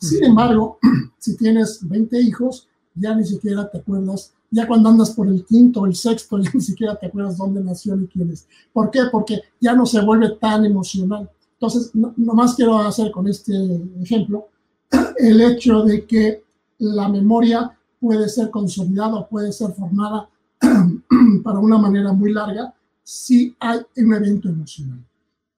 Sin 0.00 0.24
embargo, 0.24 0.78
si 1.18 1.36
tienes 1.36 1.78
20 1.86 2.20
hijos, 2.20 2.68
ya 2.94 3.14
ni 3.14 3.24
siquiera 3.24 3.70
te 3.70 3.78
acuerdas 3.78 4.32
ya 4.56 4.66
cuando 4.66 4.88
andas 4.88 5.10
por 5.10 5.28
el 5.28 5.44
quinto 5.44 5.84
el 5.84 5.94
sexto, 5.94 6.38
ya 6.42 6.50
ni 6.54 6.62
siquiera 6.62 6.96
te 6.96 7.06
acuerdas 7.06 7.36
dónde 7.36 7.62
nació 7.62 7.94
ni 7.94 8.06
quién 8.06 8.30
es. 8.30 8.48
¿Por 8.72 8.90
qué? 8.90 9.02
Porque 9.12 9.42
ya 9.60 9.74
no 9.74 9.84
se 9.84 10.00
vuelve 10.00 10.30
tan 10.40 10.64
emocional. 10.64 11.30
Entonces, 11.52 11.94
no, 11.94 12.14
nomás 12.16 12.54
quiero 12.54 12.78
hacer 12.78 13.10
con 13.10 13.28
este 13.28 13.52
ejemplo 14.00 14.48
el 15.18 15.40
hecho 15.42 15.82
de 15.82 16.06
que 16.06 16.42
la 16.78 17.08
memoria 17.08 17.76
puede 18.00 18.28
ser 18.30 18.50
consolidada, 18.50 19.26
puede 19.28 19.52
ser 19.52 19.72
formada 19.72 20.28
para 21.44 21.58
una 21.58 21.76
manera 21.76 22.12
muy 22.12 22.32
larga 22.32 22.74
si 23.02 23.54
hay 23.60 23.80
un 23.98 24.14
evento 24.14 24.48
emocional. 24.48 25.04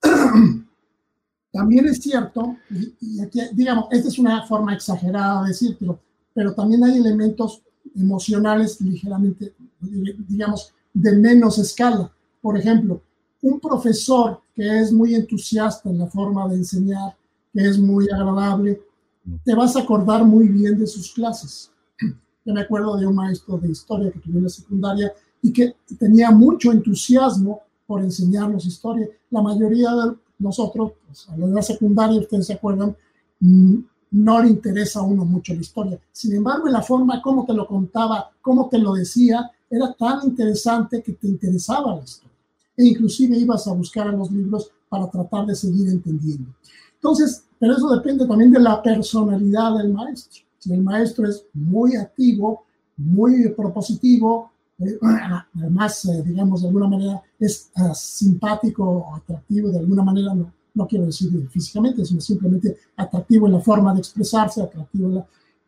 También 1.52 1.86
es 1.86 1.98
cierto, 1.98 2.56
y, 3.00 3.20
aquí, 3.20 3.40
digamos, 3.52 3.86
esta 3.90 4.08
es 4.08 4.18
una 4.18 4.44
forma 4.44 4.74
exagerada 4.74 5.42
de 5.42 5.48
decirlo, 5.48 5.98
pero 6.34 6.54
también 6.54 6.84
hay 6.84 6.98
elementos 6.98 7.62
emocionales 7.94 8.80
ligeramente, 8.80 9.54
digamos, 9.80 10.72
de 10.92 11.12
menos 11.12 11.58
escala. 11.58 12.10
Por 12.40 12.56
ejemplo, 12.58 13.00
un 13.42 13.60
profesor 13.60 14.40
que 14.54 14.80
es 14.80 14.92
muy 14.92 15.14
entusiasta 15.14 15.88
en 15.88 15.98
la 15.98 16.06
forma 16.06 16.48
de 16.48 16.56
enseñar, 16.56 17.16
que 17.52 17.60
es 17.60 17.78
muy 17.78 18.08
agradable, 18.10 18.80
te 19.44 19.54
vas 19.54 19.76
a 19.76 19.80
acordar 19.80 20.24
muy 20.24 20.48
bien 20.48 20.78
de 20.78 20.86
sus 20.86 21.12
clases. 21.12 21.70
Yo 22.44 22.54
me 22.54 22.62
acuerdo 22.62 22.96
de 22.96 23.06
un 23.06 23.14
maestro 23.14 23.58
de 23.58 23.70
historia 23.70 24.10
que 24.10 24.20
tuve 24.20 24.38
en 24.38 24.44
la 24.44 24.48
secundaria 24.48 25.12
y 25.42 25.52
que 25.52 25.76
tenía 25.98 26.30
mucho 26.30 26.72
entusiasmo 26.72 27.62
por 27.86 28.02
enseñarnos 28.02 28.66
historia. 28.66 29.08
La 29.30 29.42
mayoría 29.42 29.90
de 29.90 30.16
nosotros, 30.38 30.92
pues, 31.06 31.28
a 31.28 31.36
la 31.36 31.62
secundaria, 31.62 32.20
ustedes 32.20 32.46
se 32.46 32.54
acuerdan, 32.54 32.96
no 34.10 34.42
le 34.42 34.48
interesa 34.48 35.00
a 35.00 35.02
uno 35.02 35.24
mucho 35.24 35.54
la 35.54 35.60
historia. 35.60 35.98
Sin 36.12 36.34
embargo, 36.34 36.66
en 36.66 36.72
la 36.72 36.82
forma 36.82 37.20
como 37.20 37.44
te 37.44 37.52
lo 37.52 37.66
contaba, 37.66 38.30
cómo 38.40 38.68
te 38.68 38.78
lo 38.78 38.94
decía, 38.94 39.50
era 39.70 39.92
tan 39.92 40.26
interesante 40.26 41.02
que 41.02 41.12
te 41.12 41.28
interesaba 41.28 41.96
la 41.96 42.02
historia. 42.02 42.36
E 42.76 42.84
inclusive 42.86 43.36
ibas 43.36 43.66
a 43.66 43.72
buscar 43.72 44.08
a 44.08 44.12
los 44.12 44.30
libros 44.30 44.70
para 44.88 45.10
tratar 45.10 45.46
de 45.46 45.54
seguir 45.54 45.88
entendiendo. 45.88 46.54
Entonces, 46.94 47.44
pero 47.58 47.76
eso 47.76 47.88
depende 47.90 48.26
también 48.26 48.52
de 48.52 48.60
la 48.60 48.82
personalidad 48.82 49.76
del 49.76 49.92
maestro. 49.92 50.42
Si 50.58 50.72
el 50.72 50.82
maestro 50.82 51.28
es 51.28 51.44
muy 51.52 51.96
activo, 51.96 52.64
muy 52.96 53.48
propositivo, 53.50 54.50
eh, 54.78 54.98
además, 55.56 56.04
eh, 56.06 56.22
digamos, 56.24 56.62
de 56.62 56.68
alguna 56.68 56.88
manera 56.88 57.22
es 57.38 57.70
uh, 57.76 57.94
simpático 57.94 58.84
o 58.84 59.14
atractivo, 59.14 59.70
de 59.70 59.78
alguna 59.78 60.02
manera 60.02 60.34
no, 60.34 60.52
no 60.74 60.86
quiero 60.86 61.06
decir 61.06 61.30
físicamente, 61.48 62.04
sino 62.04 62.20
simplemente 62.20 62.76
atractivo 62.96 63.46
en 63.46 63.54
la 63.54 63.60
forma 63.60 63.92
de 63.92 64.00
expresarse, 64.00 64.62
atractivo 64.62 65.08
en 65.08 65.14
la... 65.16 65.26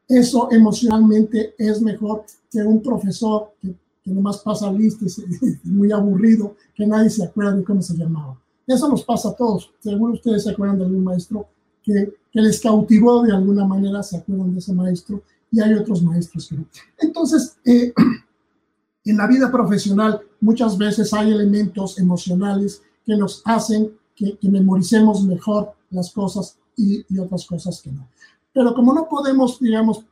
Eso 0.09 0.49
emocionalmente 0.51 1.55
es 1.57 1.81
mejor 1.81 2.25
que 2.51 2.61
un 2.63 2.83
profesor 2.83 3.53
que, 3.61 3.75
que 4.03 4.11
nomás 4.11 4.39
pasa 4.39 4.73
listas, 4.73 5.21
muy 5.65 5.93
aburrido, 5.93 6.57
que 6.75 6.87
nadie 6.87 7.11
se 7.11 7.25
acuerda 7.25 7.55
de 7.55 7.65
cómo 7.65 7.83
se 7.83 7.97
llamaba. 7.97 8.39
Eso 8.67 8.89
nos 8.89 9.05
pasa 9.05 9.31
a 9.31 9.35
todos. 9.35 9.71
Seguro 9.81 10.15
ustedes 10.15 10.45
se 10.45 10.51
acuerdan 10.51 10.79
de 10.79 10.85
algún 10.85 11.05
maestro 11.05 11.47
que, 11.83 12.13
que 12.33 12.41
les 12.41 12.61
cautivó 12.61 13.23
de 13.23 13.33
alguna 13.33 13.65
manera, 13.65 14.03
se 14.03 14.17
acuerdan 14.17 14.53
de 14.53 14.59
ese 14.59 14.73
maestro, 14.73 15.23
y 15.51 15.61
hay 15.61 15.75
otros 15.75 16.03
maestros 16.03 16.49
que 16.49 16.57
no. 16.57 16.65
Entonces, 16.99 17.57
eh, 17.65 17.93
en 19.05 19.17
la 19.17 19.27
vida 19.27 19.51
profesional 19.51 20.21
muchas 20.41 20.77
veces 20.79 21.13
hay 21.13 21.33
elementos 21.33 21.99
emocionales 21.99 22.83
que 23.05 23.17
nos 23.17 23.43
hacen 23.45 23.93
que, 24.41 24.49
memoricemos 24.49 25.25
mejor 25.25 25.73
las 25.91 26.13
cosas 26.13 26.59
y, 26.77 27.05
otras 27.19 27.47
cosas 27.47 27.81
que 27.81 27.91
no. 27.91 28.09
Pero 28.53 28.75
como 28.75 28.93
no 28.93 29.09
podemos, 29.09 29.59
digamos, 29.61 30.05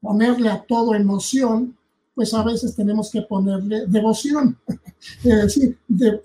ponerle 0.00 0.48
a 0.48 0.62
todo 0.62 0.94
emoción, 0.94 1.76
pues 2.14 2.32
a 2.34 2.42
veces 2.42 2.74
tenemos 2.74 3.10
que 3.10 3.22
ponerle 3.22 3.86
devoción, 3.86 4.58
es 5.24 5.42
decir, 5.42 5.78
de, 5.88 6.20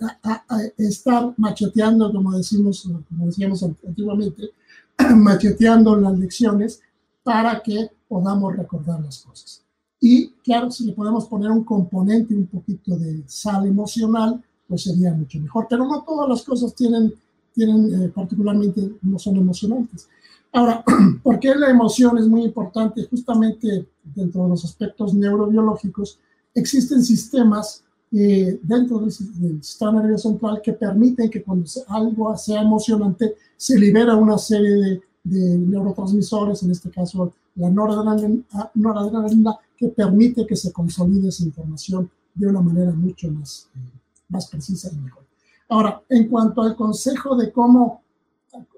estar 0.77 1.33
macheteando, 1.37 2.11
como 2.11 2.37
decimos, 2.37 2.89
como 3.09 3.25
decíamos 3.25 3.63
antiguamente, 3.63 4.51
macheteando 5.15 5.95
las 5.95 6.17
lecciones 6.17 6.81
para 7.23 7.61
que 7.61 7.89
podamos 8.07 8.55
recordar 8.55 9.01
las 9.01 9.19
cosas. 9.19 9.63
Y 9.99 10.29
claro, 10.43 10.71
si 10.71 10.85
le 10.85 10.93
podemos 10.93 11.27
poner 11.27 11.51
un 11.51 11.63
componente, 11.63 12.35
un 12.35 12.47
poquito 12.47 12.97
de 12.97 13.23
sal 13.27 13.67
emocional, 13.67 14.43
pues 14.71 14.83
sería 14.83 15.13
mucho 15.13 15.37
mejor. 15.37 15.67
Pero 15.69 15.85
no 15.85 16.01
todas 16.03 16.29
las 16.29 16.43
cosas 16.43 16.73
tienen, 16.73 17.13
tienen 17.53 18.03
eh, 18.03 18.07
particularmente, 18.07 18.93
no 19.01 19.19
son 19.19 19.35
emocionantes. 19.35 20.07
Ahora, 20.53 20.81
¿por 21.23 21.39
qué 21.41 21.53
la 21.53 21.69
emoción 21.69 22.17
es 22.17 22.25
muy 22.25 22.43
importante? 22.45 23.05
Justamente 23.09 23.85
dentro 24.15 24.43
de 24.43 24.49
los 24.49 24.63
aspectos 24.63 25.13
neurobiológicos, 25.13 26.17
existen 26.55 27.03
sistemas 27.03 27.83
eh, 28.13 28.61
dentro 28.63 28.99
del, 28.99 29.11
sistema 29.11 30.01
nervioso 30.01 30.29
central 30.29 30.61
que 30.63 30.71
permiten 30.71 31.29
que 31.29 31.43
cuando 31.43 31.65
algo 31.89 32.37
sea 32.37 32.61
emocionante 32.61 33.35
se 33.57 33.77
libera 33.77 34.15
una 34.15 34.37
serie 34.37 34.71
de, 34.71 35.01
de 35.25 35.57
neurotransmisores, 35.57 36.63
en 36.63 36.71
este 36.71 36.89
caso 36.89 37.33
la 37.55 37.69
noradrenalina, 37.69 38.45
noradrenalina, 38.75 39.57
que 39.77 39.89
permite 39.89 40.47
que 40.47 40.55
se 40.55 40.71
consolide 40.71 41.27
esa 41.27 41.43
información 41.43 42.09
de 42.33 42.47
una 42.47 42.61
manera 42.61 42.93
mucho 42.93 43.29
más 43.29 43.67
eh, 43.75 44.00
más 44.31 44.47
precisa 44.47 44.89
y 44.91 44.97
mejor. 44.97 45.25
Ahora, 45.69 46.01
en 46.09 46.27
cuanto 46.27 46.61
al 46.61 46.75
consejo 46.75 47.35
de 47.35 47.51
cómo, 47.51 48.01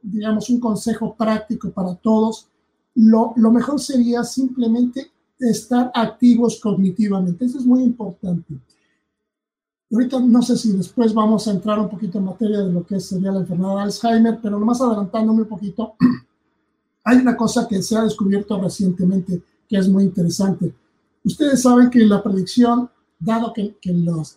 digamos, 0.01 0.49
un 0.49 0.59
consejo 0.59 1.15
práctico 1.15 1.71
para 1.71 1.95
todos, 1.95 2.47
lo, 2.95 3.33
lo 3.35 3.51
mejor 3.51 3.79
sería 3.79 4.23
simplemente 4.23 5.11
estar 5.39 5.91
activos 5.93 6.59
cognitivamente. 6.61 7.45
Eso 7.45 7.57
es 7.57 7.65
muy 7.65 7.83
importante. 7.83 8.59
Ahorita 9.91 10.19
no 10.19 10.41
sé 10.41 10.57
si 10.57 10.71
después 10.71 11.13
vamos 11.13 11.47
a 11.47 11.51
entrar 11.51 11.79
un 11.79 11.89
poquito 11.89 12.17
en 12.17 12.25
materia 12.25 12.59
de 12.59 12.71
lo 12.71 12.85
que 12.85 12.99
sería 12.99 13.31
la 13.31 13.41
enfermedad 13.41 13.75
de 13.75 13.81
Alzheimer, 13.81 14.39
pero 14.41 14.59
nomás 14.59 14.81
adelantándome 14.81 15.43
un 15.43 15.47
poquito, 15.47 15.95
hay 17.03 17.17
una 17.17 17.37
cosa 17.37 17.67
que 17.67 17.81
se 17.81 17.95
ha 17.95 18.03
descubierto 18.03 18.59
recientemente 18.59 19.43
que 19.67 19.77
es 19.77 19.87
muy 19.87 20.03
interesante. 20.03 20.73
Ustedes 21.23 21.61
saben 21.61 21.89
que 21.89 21.99
la 22.05 22.23
predicción 22.23 22.89
dado 23.23 23.53
que, 23.53 23.75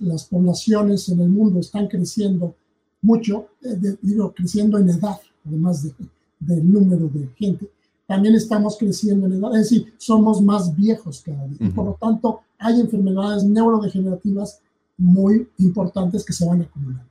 las 0.01 0.25
poblaciones 0.25 1.09
en 1.09 1.21
el 1.21 1.29
mundo 1.29 1.61
están 1.61 1.89
creciendo 1.89 2.55
mucho, 3.03 3.49
eh, 3.63 3.97
digo, 4.03 4.33
creciendo 4.35 4.79
en 4.79 4.91
edad, 4.91 5.19
además 5.45 5.83
de, 5.83 5.95
del 6.41 6.71
número 6.71 7.09
de 7.09 7.29
gente, 7.37 7.71
también 8.07 8.35
estamos 8.35 8.77
creciendo 8.79 9.27
en 9.27 9.35
edad, 9.35 9.55
es 9.55 9.71
decir, 9.71 9.95
somos 9.99 10.41
más 10.41 10.75
viejos 10.75 11.23
cada 11.25 11.47
día. 11.49 11.73
Por 11.75 11.87
lo 11.87 11.99
tanto, 12.01 12.41
hay 12.59 12.81
enfermedades 12.81 13.45
neurodegenerativas 13.45 14.61
muy 14.97 15.49
importantes 15.59 16.25
que 16.25 16.33
se 16.33 16.47
van 16.47 16.63
acumulando. 16.63 17.05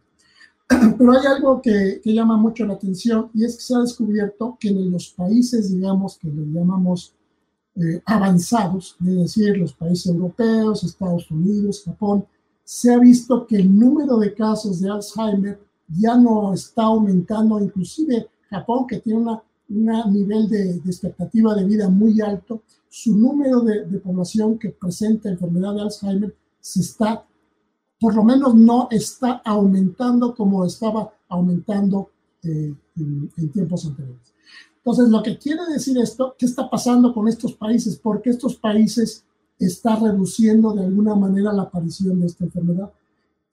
Pero 0.97 1.11
hay 1.11 1.25
algo 1.27 1.61
que, 1.61 1.99
que, 2.03 2.13
llama 2.13 2.37
mucho 2.37 2.65
la 2.65 2.73
atención 2.73 3.29
y 3.33 3.43
es 3.43 3.57
que 3.57 3.61
se 3.61 3.75
ha 3.75 3.79
descubierto 3.79 4.57
que 4.59 4.69
en 4.69 4.89
los 4.89 5.09
países, 5.09 5.71
digamos, 5.71 6.17
que 6.17 6.27
le 6.29 6.45
llamamos 6.45 7.13
eh, 7.75 8.01
avanzados, 8.05 8.95
es 9.05 9.15
decir, 9.15 9.57
los 9.57 9.73
países 9.73 10.07
europeos, 10.07 10.83
Estados 10.83 11.29
Unidos, 11.31 11.83
Japón, 11.83 12.25
se 12.63 12.93
ha 12.93 12.97
visto 12.97 13.45
que 13.45 13.57
el 13.57 13.77
número 13.77 14.17
de 14.17 14.33
casos 14.33 14.79
de 14.79 14.89
Alzheimer 14.89 15.59
ya 15.87 16.15
no 16.15 16.53
está 16.53 16.83
aumentando, 16.83 17.59
inclusive 17.59 18.27
Japón, 18.49 18.87
que 18.87 18.99
tiene 18.99 19.19
una 19.19 19.43
un 19.69 20.13
nivel 20.13 20.47
de, 20.49 20.75
expectativa 20.85 21.55
de 21.55 21.65
vida 21.65 21.89
muy 21.89 22.21
alto, 22.21 22.61
su 22.89 23.17
número 23.17 23.61
de, 23.61 23.83
población 23.99 24.57
que 24.57 24.69
presenta 24.69 25.29
enfermedad 25.29 25.73
de 25.73 25.81
Alzheimer 25.81 26.35
se 26.59 26.81
está, 26.81 27.25
por 27.99 28.15
lo 28.15 28.23
menos 28.23 28.55
no 28.55 28.87
está 28.91 29.41
aumentando 29.43 30.35
como 30.35 30.65
estaba 30.65 31.13
aumentando 31.29 32.09
eh, 32.43 32.73
en, 32.97 33.51
tiempos 33.51 33.85
anteriores. 33.85 34.33
Entonces, 34.85 35.09
lo 35.09 35.23
que 35.23 35.39
quiere 35.39 35.65
decir 35.65 35.97
esto, 35.97 36.35
¿qué 36.37 36.45
está 36.45 36.69
pasando 36.69 37.11
con 37.11 37.27
estos 37.27 37.53
países? 37.53 37.97
Porque 37.97 38.29
estos 38.29 38.55
países 38.55 39.23
están 39.57 40.03
reduciendo 40.03 40.73
de 40.73 40.85
alguna 40.85 41.15
manera 41.15 41.51
la 41.51 41.63
aparición 41.63 42.19
de 42.19 42.27
esta 42.27 42.45
enfermedad. 42.45 42.91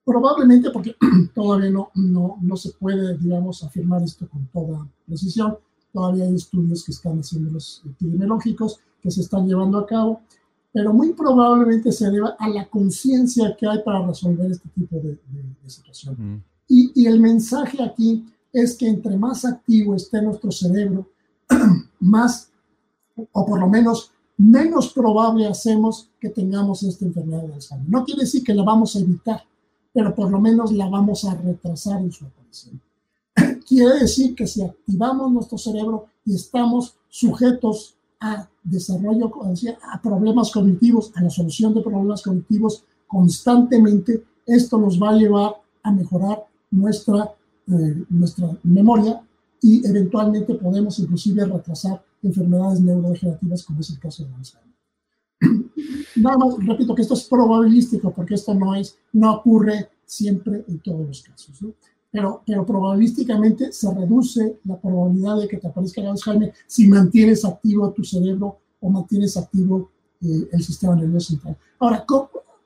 Probablemente 0.05 0.71
porque 0.71 0.95
todavía 1.35 1.71
no, 1.71 1.91
no, 1.95 2.37
no 2.43 2.57
se 2.57 2.73
puede, 2.73 3.17
digamos, 3.17 3.65
afirmar 3.65 4.03
esto 4.03 4.29
con 4.29 4.47
toda 4.49 4.87
precisión, 5.07 5.57
Todavía 5.93 6.25
hay 6.25 6.35
estudios 6.35 6.85
que 6.85 6.93
están 6.93 7.19
haciendo 7.19 7.51
los 7.51 7.83
epidemiológicos 7.85 8.81
que 9.03 9.11
se 9.11 9.21
están 9.21 9.47
llevando 9.47 9.79
a 9.79 9.87
cabo, 9.87 10.23
pero 10.73 10.93
muy 10.95 11.13
probablemente 11.13 11.93
se 11.93 12.11
deba 12.11 12.35
a 12.39 12.49
la 12.49 12.67
conciencia 12.67 13.55
que 13.59 13.67
hay 13.67 13.83
para 13.83 14.07
resolver 14.07 14.51
este 14.51 14.69
tipo 14.71 14.97
de, 14.97 15.19
situación. 15.67 16.43
Y, 16.67 16.93
y, 16.95 17.07
el 17.07 17.21
mensaje 17.21 17.83
aquí 17.83 18.25
es 18.53 18.75
que 18.75 18.89
entre 18.89 19.17
más 19.19 19.45
activo 19.45 19.95
esté 19.95 20.23
nuestro 20.23 20.51
cerebro, 20.51 21.07
más, 22.01 22.51
o 23.33 23.47
por 23.47 23.61
lo 23.61 23.69
menos 23.69 24.13
menos 24.37 24.93
probable 24.93 25.47
hacemos 25.47 26.09
que 26.21 26.29
tengamos 26.29 26.83
esta 26.83 27.05
enfermedad 27.05 27.43
de 27.45 27.55
Alzheimer. 27.55 27.89
No 27.89 28.05
quiere 28.05 28.23
decir 28.23 28.43
que 28.43 28.55
la 28.55 28.65
vamos 28.65 28.97
a 28.97 29.01
evitar, 29.01 29.45
pero 29.93 30.15
por 30.15 30.31
lo 30.31 30.41
menos 30.41 30.73
la 30.73 30.89
vamos 30.89 31.25
a 31.25 31.35
retrasar 31.35 32.01
en 32.01 32.13
su 32.13 32.25
aparición. 32.25 32.81
Quiere 33.67 34.01
decir 34.01 34.35
que 34.35 34.47
si 34.47 34.63
activamos 34.63 35.31
nuestro 35.31 35.59
cerebro 35.59 36.07
y 36.25 36.35
estamos 36.35 36.97
sujetos 37.09 37.95
a 38.21 38.49
desarrollo, 38.63 39.33
a 39.91 40.01
problemas 40.01 40.51
cognitivos, 40.51 41.13
a 41.15 41.23
la 41.23 41.31
solución 41.31 41.75
de 41.75 41.83
problemas 41.83 42.23
cognitivos 42.23 42.85
constantemente, 43.07 44.25
esto 44.47 44.79
nos 44.79 45.01
va 45.01 45.11
a 45.11 45.17
llevar 45.17 45.55
a 45.83 45.93
mejorar 45.93 46.47
nuestra, 46.71 47.35
eh, 47.69 48.05
nuestra 48.09 48.57
memoria 48.63 49.21
y 49.63 49.87
eventualmente 49.87 50.55
podemos 50.55 50.99
inclusive 50.99 51.47
retrasar 51.47 52.05
enfermedades 52.23 52.81
neurodegenerativas 52.81 53.65
como 53.65 53.81
es 53.81 53.91
el 53.91 53.99
caso 53.99 54.25
de 54.25 54.35
Alzheimer. 54.35 54.73
Nada 56.17 56.37
más, 56.37 56.67
repito 56.67 56.95
que 56.95 57.03
esto 57.03 57.15
es 57.15 57.25
probabilístico 57.25 58.13
porque 58.13 58.35
esto 58.35 58.55
no, 58.55 58.75
es, 58.75 58.99
no 59.13 59.35
ocurre 59.35 59.89
siempre 60.05 60.65
en 60.69 60.81
todos 60.81 61.07
los 61.07 61.23
casos. 61.23 61.63
¿no? 61.63 61.73
pero, 62.13 62.43
pero 62.47 62.65
probabilísticamente 62.67 63.73
se 63.73 63.93
reduce 63.93 64.59
la 64.65 64.79
probabilidad 64.79 65.39
de 65.39 65.49
que 65.49 65.57
te 65.57 65.67
aparezca 65.67 66.03
el 66.03 66.09
Alzheimer 66.09 66.53
si 66.67 66.87
mantienes 66.87 67.45
activo 67.45 67.91
tu 67.93 68.05
cerebro 68.05 68.59
o 68.81 68.91
mantienes 68.91 69.37
activo 69.39 69.91
eh, 70.21 70.49
el 70.53 70.63
sistema 70.63 70.95
nervioso 70.95 71.31
central. 71.31 71.57
Ahora, 71.79 72.05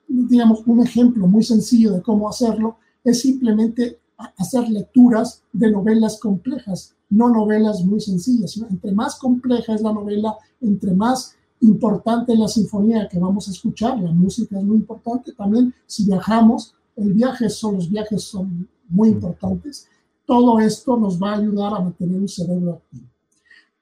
digamos, 0.07 0.63
un 0.65 0.85
ejemplo 0.85 1.25
muy 1.27 1.43
sencillo 1.43 1.93
de 1.93 2.01
cómo 2.01 2.29
hacerlo 2.29 2.77
es 3.05 3.21
simplemente 3.21 3.99
hacer 4.17 4.67
lecturas 4.69 5.43
de 5.53 5.71
novelas 5.71 6.19
complejas, 6.19 6.95
no 7.09 7.29
novelas 7.29 7.83
muy 7.83 8.01
sencillas. 8.01 8.57
Entre 8.69 8.91
más 8.91 9.15
compleja 9.15 9.75
es 9.75 9.81
la 9.81 9.93
novela, 9.93 10.35
entre 10.61 10.93
más 10.93 11.35
importante 11.61 12.33
es 12.33 12.39
la 12.39 12.47
sinfonía 12.47 13.07
que 13.07 13.19
vamos 13.19 13.47
a 13.47 13.51
escuchar, 13.51 13.99
la 13.99 14.11
música 14.11 14.57
es 14.57 14.63
muy 14.63 14.77
importante. 14.77 15.33
También 15.33 15.73
si 15.85 16.05
viajamos, 16.05 16.73
el 16.95 17.13
viaje 17.13 17.49
son, 17.49 17.75
los 17.75 17.89
viajes 17.89 18.23
son 18.23 18.67
muy 18.89 19.09
importantes. 19.09 19.87
Todo 20.25 20.59
esto 20.59 20.97
nos 20.97 21.21
va 21.21 21.33
a 21.33 21.37
ayudar 21.37 21.73
a 21.73 21.79
mantener 21.79 22.19
un 22.19 22.27
cerebro 22.27 22.73
activo. 22.73 23.07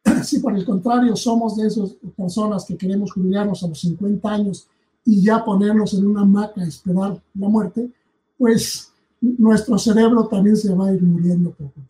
Si 0.23 0.39
por 0.39 0.55
el 0.55 0.65
contrario 0.65 1.15
somos 1.15 1.55
de 1.55 1.67
esas 1.67 1.95
personas 2.15 2.65
que 2.65 2.77
queremos 2.77 3.11
jubilarnos 3.11 3.63
a 3.63 3.67
los 3.67 3.79
50 3.79 4.29
años 4.29 4.67
y 5.03 5.21
ya 5.21 5.43
ponernos 5.43 5.93
en 5.93 6.05
una 6.05 6.21
hamaca 6.21 6.61
a 6.61 6.67
esperar 6.67 7.21
la 7.33 7.49
muerte, 7.49 7.91
pues 8.37 8.91
nuestro 9.37 9.77
cerebro 9.77 10.27
también 10.27 10.55
se 10.55 10.73
va 10.73 10.87
a 10.87 10.93
ir 10.93 11.01
muriendo 11.01 11.51
poco. 11.51 11.81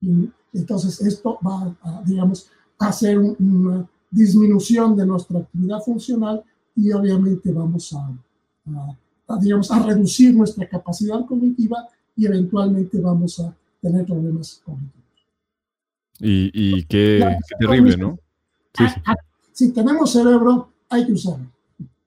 Y 0.00 0.30
entonces 0.52 1.00
esto 1.00 1.38
va 1.44 1.74
a, 1.82 2.02
digamos, 2.04 2.48
a 2.78 2.88
hacer 2.88 3.18
una 3.18 3.88
disminución 4.10 4.96
de 4.96 5.06
nuestra 5.06 5.40
actividad 5.40 5.80
funcional 5.80 6.42
y 6.74 6.92
obviamente 6.92 7.50
vamos 7.52 7.92
a, 7.94 9.38
digamos, 9.40 9.70
a 9.70 9.82
reducir 9.82 10.34
nuestra 10.34 10.68
capacidad 10.68 11.24
cognitiva 11.24 11.88
y 12.14 12.26
eventualmente 12.26 13.00
vamos 13.00 13.40
a 13.40 13.54
tener 13.80 14.04
problemas 14.06 14.60
cognitivos. 14.64 14.96
Y, 16.20 16.50
y 16.78 16.84
qué, 16.84 17.38
terrible, 17.58 17.96
¿no? 17.96 18.18
Si 19.52 19.72
tenemos 19.72 20.12
cerebro, 20.12 20.70
hay 20.88 21.06
que 21.06 21.12
usarlo. 21.12 21.55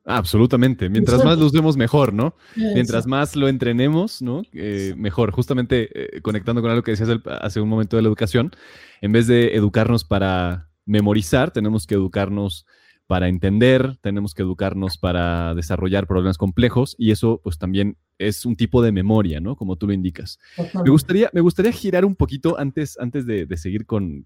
Absolutamente. 0.10 0.90
Mientras 0.90 1.24
más 1.24 1.38
lo 1.38 1.46
usemos, 1.46 1.78
mejor, 1.78 2.14
¿no? 2.14 2.36
Mientras 2.56 3.06
más 3.06 3.36
lo 3.36 3.48
entrenemos, 3.48 4.22
¿no? 4.22 4.42
Eh, 4.54 4.96
mejor. 4.98 5.32
Justamente 5.32 6.18
eh, 6.18 6.22
conectando 6.22 6.62
con 6.62 6.72
algo 6.72 6.82
que 6.82 6.92
decías 6.92 7.10
hace 7.42 7.62
un 7.62 7.70
momento 7.70 7.96
de 7.96 8.02
la 8.02 8.08
educación, 8.08 8.52
en 9.02 9.12
vez 9.12 9.28
de 9.28 9.56
educarnos 9.56 10.04
para 10.04 10.70
memorizar, 10.86 11.52
tenemos 11.52 11.86
que 11.86 11.94
educarnos 11.94 12.66
para 13.06 13.28
entender, 13.28 13.98
tenemos 14.02 14.34
que 14.34 14.42
educarnos 14.42 14.98
para 14.98 15.54
desarrollar 15.54 16.08
problemas 16.08 16.38
complejos 16.38 16.96
y 16.98 17.12
eso 17.12 17.40
pues 17.44 17.58
también 17.58 17.98
es 18.18 18.46
un 18.46 18.56
tipo 18.56 18.82
de 18.82 18.92
memoria, 18.92 19.40
¿no? 19.40 19.56
Como 19.56 19.78
tú 19.78 19.88
lo 19.88 19.94
indicas. 19.94 20.40
Me 20.84 20.90
gustaría, 20.90 21.30
me 21.34 21.42
gustaría 21.42 21.72
girar 21.72 22.06
un 22.06 22.16
poquito 22.16 22.60
antes, 22.60 22.98
antes 23.00 23.26
de, 23.26 23.48
seguir 23.58 23.86
con, 23.86 24.26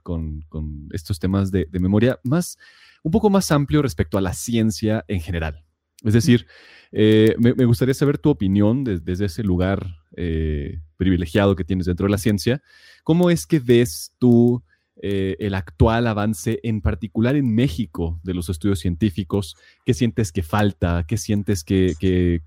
estos 0.92 1.20
temas 1.20 1.52
de, 1.52 1.68
memoria, 1.72 2.20
más, 2.24 2.58
un 3.04 3.12
poco 3.12 3.30
más 3.30 3.52
amplio 3.52 3.82
respecto 3.82 4.18
a 4.18 4.22
la 4.22 4.34
ciencia 4.34 5.04
en 5.08 5.22
general. 5.22 5.64
Es 6.04 6.14
decir, 6.14 6.46
eh, 6.92 7.36
me, 7.40 7.66
gustaría 7.66 7.94
saber 7.94 8.20
tu 8.20 8.30
opinión 8.30 8.84
desde 8.84 9.26
ese 9.26 9.44
lugar 9.44 9.96
eh, 10.16 10.80
privilegiado 10.98 11.56
que 11.56 11.64
tienes 11.64 11.88
dentro 11.88 12.06
de 12.06 12.12
la 12.12 12.18
ciencia. 12.18 12.62
¿Cómo 13.04 13.30
es 13.30 13.48
que 13.48 13.60
ves 13.60 14.14
tú 14.20 14.64
eh, 15.02 15.36
el 15.40 15.56
actual 15.56 16.06
avance, 16.06 16.60
en 16.62 16.82
particular 16.82 17.36
en 17.36 17.54
México, 17.54 18.20
de 18.24 18.36
los 18.36 18.48
estudios 18.50 18.80
científicos? 18.80 19.56
¿Qué 19.86 19.96
sientes 19.96 20.32
que 20.32 20.44
falta? 20.44 21.04
¿Qué 21.08 21.18
sientes 21.18 21.64
que, 21.64 21.96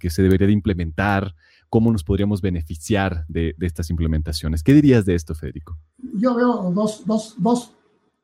se 0.08 0.22
debería 0.22 0.46
de 0.46 0.52
implementar? 0.52 1.34
¿Cómo 1.68 1.90
nos 1.90 2.04
podríamos 2.04 2.40
beneficiar 2.40 3.26
de, 3.26 3.56
estas 3.60 3.90
implementaciones? 3.90 4.62
¿Qué 4.62 4.74
dirías 4.74 5.04
de 5.04 5.16
esto, 5.16 5.34
Federico? 5.34 5.76
Yo 6.14 6.36
veo 6.36 6.70
dos, 6.72 7.02
dos, 7.04 7.72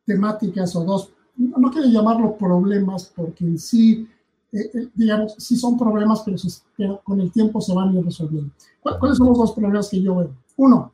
temáticas 0.06 0.74
o 0.76 0.84
dos, 0.84 1.10
no 1.36 1.70
quiero 1.70 1.88
llamarlo 1.88 2.36
problemas 2.36 3.12
porque 3.14 3.44
en 3.44 3.58
sí, 3.58 4.08
eh, 4.52 4.70
eh, 4.74 4.88
digamos, 4.94 5.34
sí 5.38 5.56
son 5.56 5.78
problemas, 5.78 6.22
pero, 6.76 7.00
con 7.02 7.20
el 7.20 7.32
tiempo 7.32 7.60
se 7.60 7.74
van 7.74 7.88
a 7.88 7.98
ir 7.98 8.04
resolviendo. 8.04 8.52
¿Cuáles 8.80 9.16
son 9.16 9.28
los 9.28 9.38
dos 9.38 9.52
problemas 9.52 9.88
que 9.88 10.02
yo 10.02 10.16
veo? 10.16 10.36
Uno, 10.56 10.92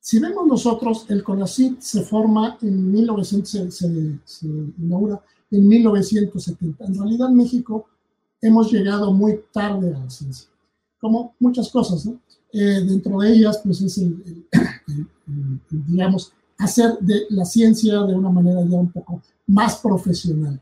si 0.00 0.18
vemos 0.18 0.46
nosotros, 0.46 1.06
el 1.08 1.22
CONACYT 1.22 1.80
se 1.80 2.02
forma 2.02 2.58
en 2.62 2.92
1900, 2.92 3.74
se, 3.74 4.46
inaugura 4.78 5.20
en 5.50 5.66
1970. 5.66 6.84
En 6.84 6.94
realidad, 6.98 7.28
en 7.28 7.36
México 7.36 7.86
hemos 8.40 8.70
llegado 8.70 9.12
muy 9.12 9.40
tarde 9.52 9.94
a 9.94 9.98
la 9.98 10.10
ciencia, 10.10 10.48
como 11.00 11.34
muchas 11.40 11.70
cosas, 11.70 12.06
¿no? 12.06 12.20
Eh, 12.52 12.84
dentro 12.86 13.18
de 13.18 13.32
ellas, 13.32 13.60
pues 13.62 13.80
es 13.80 13.98
el, 13.98 14.46
digamos, 15.70 16.32
hacer 16.58 16.98
de 17.00 17.26
la 17.30 17.44
ciencia 17.44 18.00
de 18.02 18.14
una 18.14 18.30
manera 18.30 18.64
ya 18.64 18.76
un 18.76 18.90
poco 18.90 19.20
más 19.46 19.76
profesional. 19.78 20.60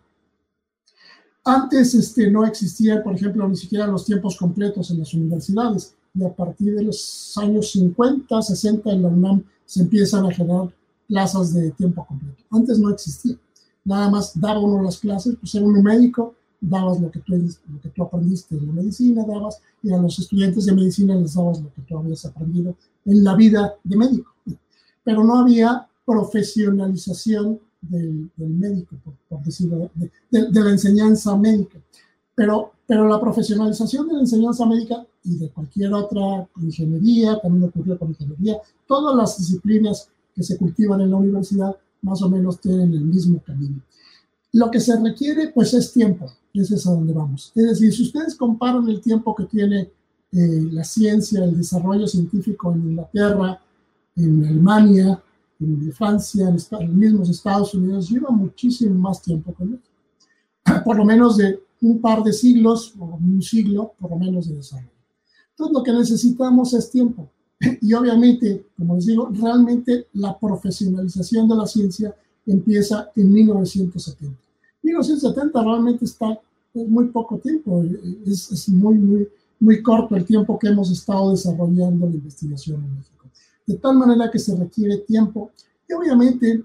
Antes 1.44 1.94
este, 1.94 2.30
no 2.30 2.46
existían, 2.46 3.02
por 3.02 3.14
ejemplo, 3.14 3.46
ni 3.46 3.56
siquiera 3.56 3.86
los 3.86 4.06
tiempos 4.06 4.36
completos 4.36 4.90
en 4.90 5.00
las 5.00 5.12
universidades 5.12 5.94
y 6.14 6.24
a 6.24 6.34
partir 6.34 6.74
de 6.74 6.84
los 6.84 7.36
años 7.36 7.70
50, 7.72 8.40
60 8.40 8.90
en 8.90 9.02
la 9.02 9.08
UNAM 9.08 9.44
se 9.66 9.82
empiezan 9.82 10.24
a 10.24 10.32
generar 10.32 10.72
plazas 11.06 11.52
de 11.52 11.70
tiempo 11.72 12.06
completo. 12.06 12.42
Antes 12.50 12.78
no 12.78 12.90
existía. 12.90 13.36
Nada 13.84 14.08
más 14.08 14.32
daba 14.40 14.60
uno 14.60 14.82
las 14.82 14.98
clases, 14.98 15.36
pues 15.38 15.54
era 15.54 15.66
un 15.66 15.82
médico, 15.82 16.34
dabas 16.60 16.98
lo 16.98 17.10
que, 17.10 17.20
tú, 17.20 17.34
lo 17.34 17.80
que 17.82 17.90
tú 17.90 18.02
aprendiste 18.02 18.56
en 18.56 18.66
la 18.66 18.72
medicina, 18.72 19.24
dabas, 19.26 19.60
y 19.82 19.92
a 19.92 19.98
los 19.98 20.18
estudiantes 20.18 20.64
de 20.64 20.72
medicina 20.72 21.14
les 21.14 21.34
dabas 21.34 21.60
lo 21.60 21.70
que 21.74 21.82
tú 21.82 21.98
habías 21.98 22.24
aprendido 22.24 22.74
en 23.04 23.22
la 23.22 23.34
vida 23.34 23.74
de 23.84 23.96
médico. 23.96 24.32
Pero 25.02 25.22
no 25.22 25.36
había 25.36 25.86
profesionalización 26.06 27.60
del, 27.88 28.30
médico, 28.36 28.96
por, 29.28 29.42
decirlo, 29.42 29.90
de, 29.94 30.10
la 30.30 30.70
enseñanza 30.70 31.36
médica. 31.36 31.78
Pero, 32.34 32.72
pero 32.86 33.06
la 33.06 33.20
profesionalización 33.20 34.08
de 34.08 34.14
la 34.14 34.20
enseñanza 34.20 34.66
médica 34.66 35.06
y 35.24 35.36
de 35.36 35.48
cualquier 35.50 35.92
otra 35.94 36.48
ingeniería, 36.60 37.38
también 37.40 37.64
ocurrió 37.64 37.98
con 37.98 38.08
ingeniería, 38.08 38.58
todas 38.86 39.16
las 39.16 39.38
disciplinas 39.38 40.08
que 40.34 40.42
se 40.42 40.58
cultivan 40.58 41.00
en 41.00 41.10
la 41.10 41.16
universidad 41.16 41.76
más 42.02 42.20
o 42.22 42.28
menos 42.28 42.60
tienen 42.60 42.92
el 42.92 43.04
mismo 43.04 43.40
camino. 43.42 43.80
Lo 44.52 44.70
que 44.70 44.80
se 44.80 45.00
requiere, 45.00 45.48
pues, 45.48 45.74
es 45.74 45.92
tiempo, 45.92 46.30
ese 46.52 46.76
es 46.76 46.86
a 46.86 46.90
donde 46.90 47.12
vamos. 47.12 47.50
Es 47.54 47.64
decir, 47.64 47.92
si 47.92 48.02
ustedes 48.02 48.34
comparan 48.34 48.88
el 48.88 49.00
tiempo 49.00 49.34
que 49.34 49.44
tiene 49.44 49.90
eh, 50.32 50.68
la 50.70 50.84
ciencia, 50.84 51.44
el 51.44 51.56
desarrollo 51.56 52.06
científico 52.06 52.72
en 52.72 52.90
Inglaterra, 52.90 53.60
en 54.16 54.44
Alemania, 54.44 55.20
en 55.64 55.92
Francia, 55.92 56.48
en, 56.48 56.54
los 56.54 56.94
mismos 56.94 57.30
Estados 57.30 57.74
Unidos, 57.74 58.08
lleva 58.08 58.30
muchísimo 58.30 58.94
más 58.94 59.22
tiempo 59.22 59.52
con 59.54 59.74
eso. 59.74 60.82
Por 60.84 60.96
lo 60.96 61.04
menos 61.04 61.36
de 61.36 61.60
un 61.80 62.00
par 62.00 62.22
de 62.22 62.32
siglos, 62.32 62.94
o 62.98 63.16
un 63.16 63.42
siglo, 63.42 63.92
por 64.00 64.10
lo 64.10 64.16
menos 64.16 64.48
de 64.48 64.56
desarrollo. 64.56 64.88
Entonces, 65.50 65.74
lo 65.74 65.82
que 65.82 65.92
necesitamos 65.92 66.72
es 66.72 66.90
tiempo. 66.90 67.28
Y 67.82 67.92
obviamente, 67.92 68.66
como 68.76 68.96
les 68.96 69.06
digo, 69.06 69.28
realmente 69.30 70.06
la 70.14 70.38
profesionalización 70.38 71.46
de 71.48 71.56
la 71.56 71.66
ciencia 71.66 72.14
empieza 72.46 73.10
en 73.14 73.32
1970. 73.32 74.38
1970 74.82 75.62
realmente 75.62 76.04
está 76.04 76.38
muy 76.74 77.06
poco 77.06 77.38
tiempo, 77.38 77.84
es, 78.26 78.50
es, 78.50 78.68
muy, 78.68 78.94
muy, 78.96 79.28
muy 79.60 79.82
corto 79.82 80.16
el 80.16 80.24
tiempo 80.24 80.58
que 80.58 80.68
hemos 80.68 80.90
estado 80.90 81.30
desarrollando 81.30 82.06
la 82.06 82.14
investigación 82.14 82.82
en 82.82 82.96
México. 82.96 83.13
De 83.66 83.76
tal 83.76 83.96
manera 83.96 84.30
que 84.30 84.38
se 84.38 84.56
requiere 84.56 84.98
tiempo 84.98 85.50
y 85.88 85.92
obviamente, 85.92 86.62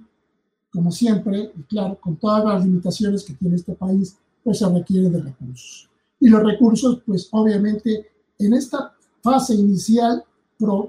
como 0.72 0.92
siempre, 0.92 1.52
y 1.58 1.64
claro, 1.64 1.98
con 2.00 2.18
todas 2.18 2.44
las 2.46 2.66
limitaciones 2.66 3.24
que 3.24 3.34
tiene 3.34 3.56
este 3.56 3.74
país, 3.74 4.18
pues 4.44 4.60
se 4.60 4.70
requiere 4.70 5.10
de 5.10 5.22
recursos. 5.22 5.90
Y 6.20 6.30
los 6.30 6.44
recursos, 6.44 7.02
pues 7.06 7.28
obviamente, 7.32 8.08
en 8.38 8.54
esta 8.54 8.94
fase 9.22 9.56
inicial 9.56 10.24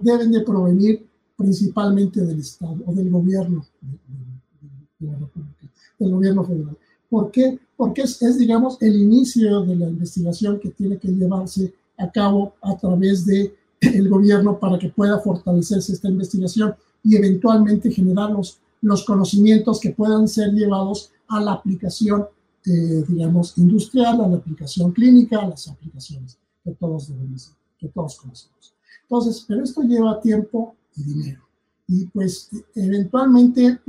deben 0.01 0.33
de 0.33 0.41
provenir 0.41 1.07
principalmente 1.37 2.21
del 2.21 2.41
Estado 2.41 2.77
o 2.85 2.93
del 2.93 3.11
gobierno 3.11 3.65
de, 3.81 5.07
la 5.07 5.17
República, 5.19 5.69
del 5.99 6.13
gobierno 6.13 6.45
federal. 6.45 6.77
¿Por 7.09 7.31
qué? 7.31 7.59
Porque 7.77 8.03
es, 8.03 8.21
es, 8.23 8.39
digamos, 8.39 8.81
el 8.83 8.97
inicio 9.01 9.63
de 9.63 9.77
la 9.77 9.89
investigación 9.89 10.61
que 10.61 10.71
tiene 10.71 10.99
que 10.99 11.09
llevarse 11.09 11.73
a 11.97 12.11
cabo 12.11 12.55
a 12.61 12.77
través 12.77 13.25
de 13.25 13.55
el 13.81 14.09
gobierno 14.09 14.59
para 14.59 14.79
que 14.79 14.91
pueda 14.91 15.19
fortalecerse 15.21 15.93
esta 15.93 16.09
investigación 16.09 16.75
y 17.03 17.17
eventualmente 17.17 17.91
generar 17.91 18.31
los, 18.31 18.61
los 18.83 19.05
conocimientos 19.05 19.81
que 19.81 19.91
puedan 19.91 20.29
ser 20.29 20.53
llevados 20.53 21.11
a 21.29 21.41
la 21.41 21.53
aplicación, 21.53 22.27
eh, 22.67 23.05
digamos, 23.09 23.57
industrial, 23.57 24.21
a 24.21 24.29
la 24.29 24.37
aplicación 24.37 24.93
clínica, 24.93 25.41
a 25.41 25.49
las 25.49 25.69
aplicaciones 25.69 26.39
que 26.63 26.73
todos 26.73 27.09
debemos, 27.09 27.53
que 27.79 27.89
todos 27.89 28.17
conocemos. 28.17 28.75
Entonces, 29.03 29.45
pero 29.49 29.65
esto 29.65 29.83
lleva 29.83 30.21
tiempo 30.21 30.75
y 30.97 31.03
dinero. 31.03 31.43
Y 31.89 32.07
pues 32.07 32.51
eventualmente 32.75 33.81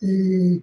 eh, 0.00 0.62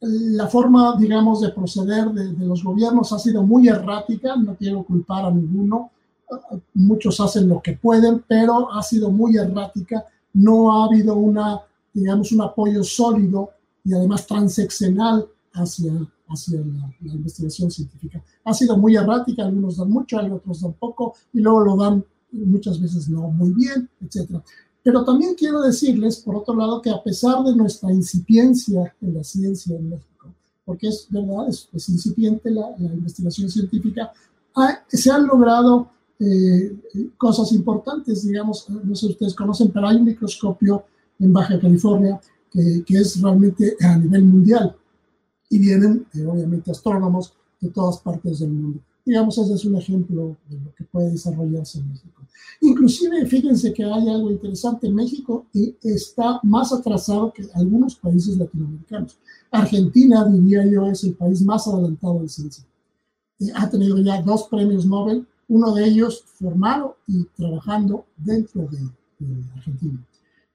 la 0.00 0.48
forma, 0.48 0.96
digamos, 0.98 1.42
de 1.42 1.50
proceder 1.50 2.08
de, 2.10 2.32
de, 2.32 2.46
los 2.46 2.64
gobiernos 2.64 3.12
ha 3.12 3.18
sido 3.18 3.42
muy 3.42 3.68
errática, 3.68 4.34
no 4.36 4.56
quiero 4.56 4.82
culpar 4.82 5.26
a 5.26 5.30
ninguno, 5.30 5.90
muchos 6.74 7.20
hacen 7.20 7.48
lo 7.48 7.60
que 7.62 7.72
pueden, 7.72 8.24
pero 8.26 8.72
ha 8.72 8.82
sido 8.82 9.10
muy 9.10 9.36
errática, 9.36 10.04
no 10.34 10.72
ha 10.72 10.86
habido 10.86 11.16
una, 11.16 11.60
digamos, 11.92 12.32
un 12.32 12.42
apoyo 12.42 12.84
sólido 12.84 13.50
y 13.84 13.94
además 13.94 14.26
transeccional 14.26 15.26
hacia, 15.52 15.92
hacia 16.28 16.60
la, 16.60 16.94
la, 17.00 17.14
investigación 17.14 17.70
científica. 17.70 18.22
Ha 18.44 18.54
sido 18.54 18.76
muy 18.76 18.96
errática, 18.96 19.44
algunos 19.44 19.78
dan 19.78 19.90
mucho, 19.90 20.18
otros 20.18 20.60
dan 20.60 20.74
poco, 20.74 21.14
y 21.32 21.40
luego 21.40 21.60
lo 21.60 21.76
dan 21.76 22.04
muchas 22.32 22.80
veces 22.80 23.08
no 23.08 23.22
muy 23.30 23.50
bien, 23.52 23.88
etc. 24.00 24.40
Pero 24.82 25.04
también 25.04 25.34
quiero 25.34 25.60
decirles, 25.62 26.18
por 26.18 26.36
otro 26.36 26.54
lado, 26.54 26.80
que 26.80 26.90
a 26.90 27.02
pesar 27.02 27.42
de 27.44 27.54
nuestra 27.54 27.92
incipiencia 27.92 28.94
en 29.00 29.14
la 29.14 29.24
ciencia 29.24 29.76
en 29.76 29.90
México, 29.90 30.28
porque 30.64 30.88
es 30.88 31.06
verdad, 31.10 31.48
es, 31.48 31.68
es 31.72 31.88
incipiente 31.88 32.50
la, 32.50 32.70
la, 32.78 32.92
investigación 32.92 33.48
científica, 33.48 34.12
ha, 34.54 34.84
se 34.88 35.10
han 35.10 35.26
logrado 35.26 35.90
eh, 36.20 36.76
cosas 37.16 37.52
importantes, 37.52 38.26
digamos, 38.26 38.68
no 38.68 38.94
sé 38.94 39.06
si 39.06 39.12
ustedes 39.12 39.34
conocen, 39.34 39.70
pero 39.70 39.88
hay 39.88 39.96
un 39.96 40.04
microscopio 40.04 40.84
en 41.18 41.32
Baja 41.32 41.58
California 41.60 42.20
que, 42.50 42.82
que 42.84 42.98
es 42.98 43.20
realmente 43.20 43.76
a 43.80 43.96
nivel 43.96 44.24
mundial 44.24 44.74
y 45.50 45.58
vienen, 45.58 46.06
eh, 46.14 46.24
obviamente, 46.26 46.70
astrónomos 46.70 47.32
de 47.60 47.70
todas 47.70 47.98
partes 47.98 48.40
del 48.40 48.50
mundo. 48.50 48.80
Digamos, 49.04 49.38
ese 49.38 49.54
es 49.54 49.64
un 49.64 49.76
ejemplo 49.76 50.36
de 50.48 50.58
lo 50.58 50.74
que 50.74 50.84
puede 50.84 51.10
desarrollarse 51.10 51.78
en 51.78 51.88
México. 51.88 52.22
Inclusive, 52.60 53.24
fíjense 53.26 53.72
que 53.72 53.84
hay 53.84 54.08
algo 54.08 54.30
interesante, 54.30 54.90
México 54.90 55.46
está 55.82 56.40
más 56.42 56.72
atrasado 56.72 57.32
que 57.32 57.46
algunos 57.54 57.94
países 57.94 58.36
latinoamericanos. 58.36 59.16
Argentina, 59.50 60.24
diría 60.26 60.66
yo, 60.66 60.86
es 60.86 61.04
el 61.04 61.14
país 61.14 61.40
más 61.42 61.66
adelantado 61.68 62.20
de 62.20 62.28
ciencia. 62.28 62.64
Eh, 63.40 63.52
ha 63.54 63.70
tenido 63.70 63.98
ya 63.98 64.20
dos 64.22 64.48
premios 64.50 64.84
Nobel 64.84 65.26
uno 65.48 65.74
de 65.74 65.86
ellos 65.86 66.24
formado 66.26 66.96
y 67.06 67.24
trabajando 67.36 68.04
dentro 68.16 68.62
de, 68.62 68.78
de 69.18 69.44
Argentina. 69.56 69.98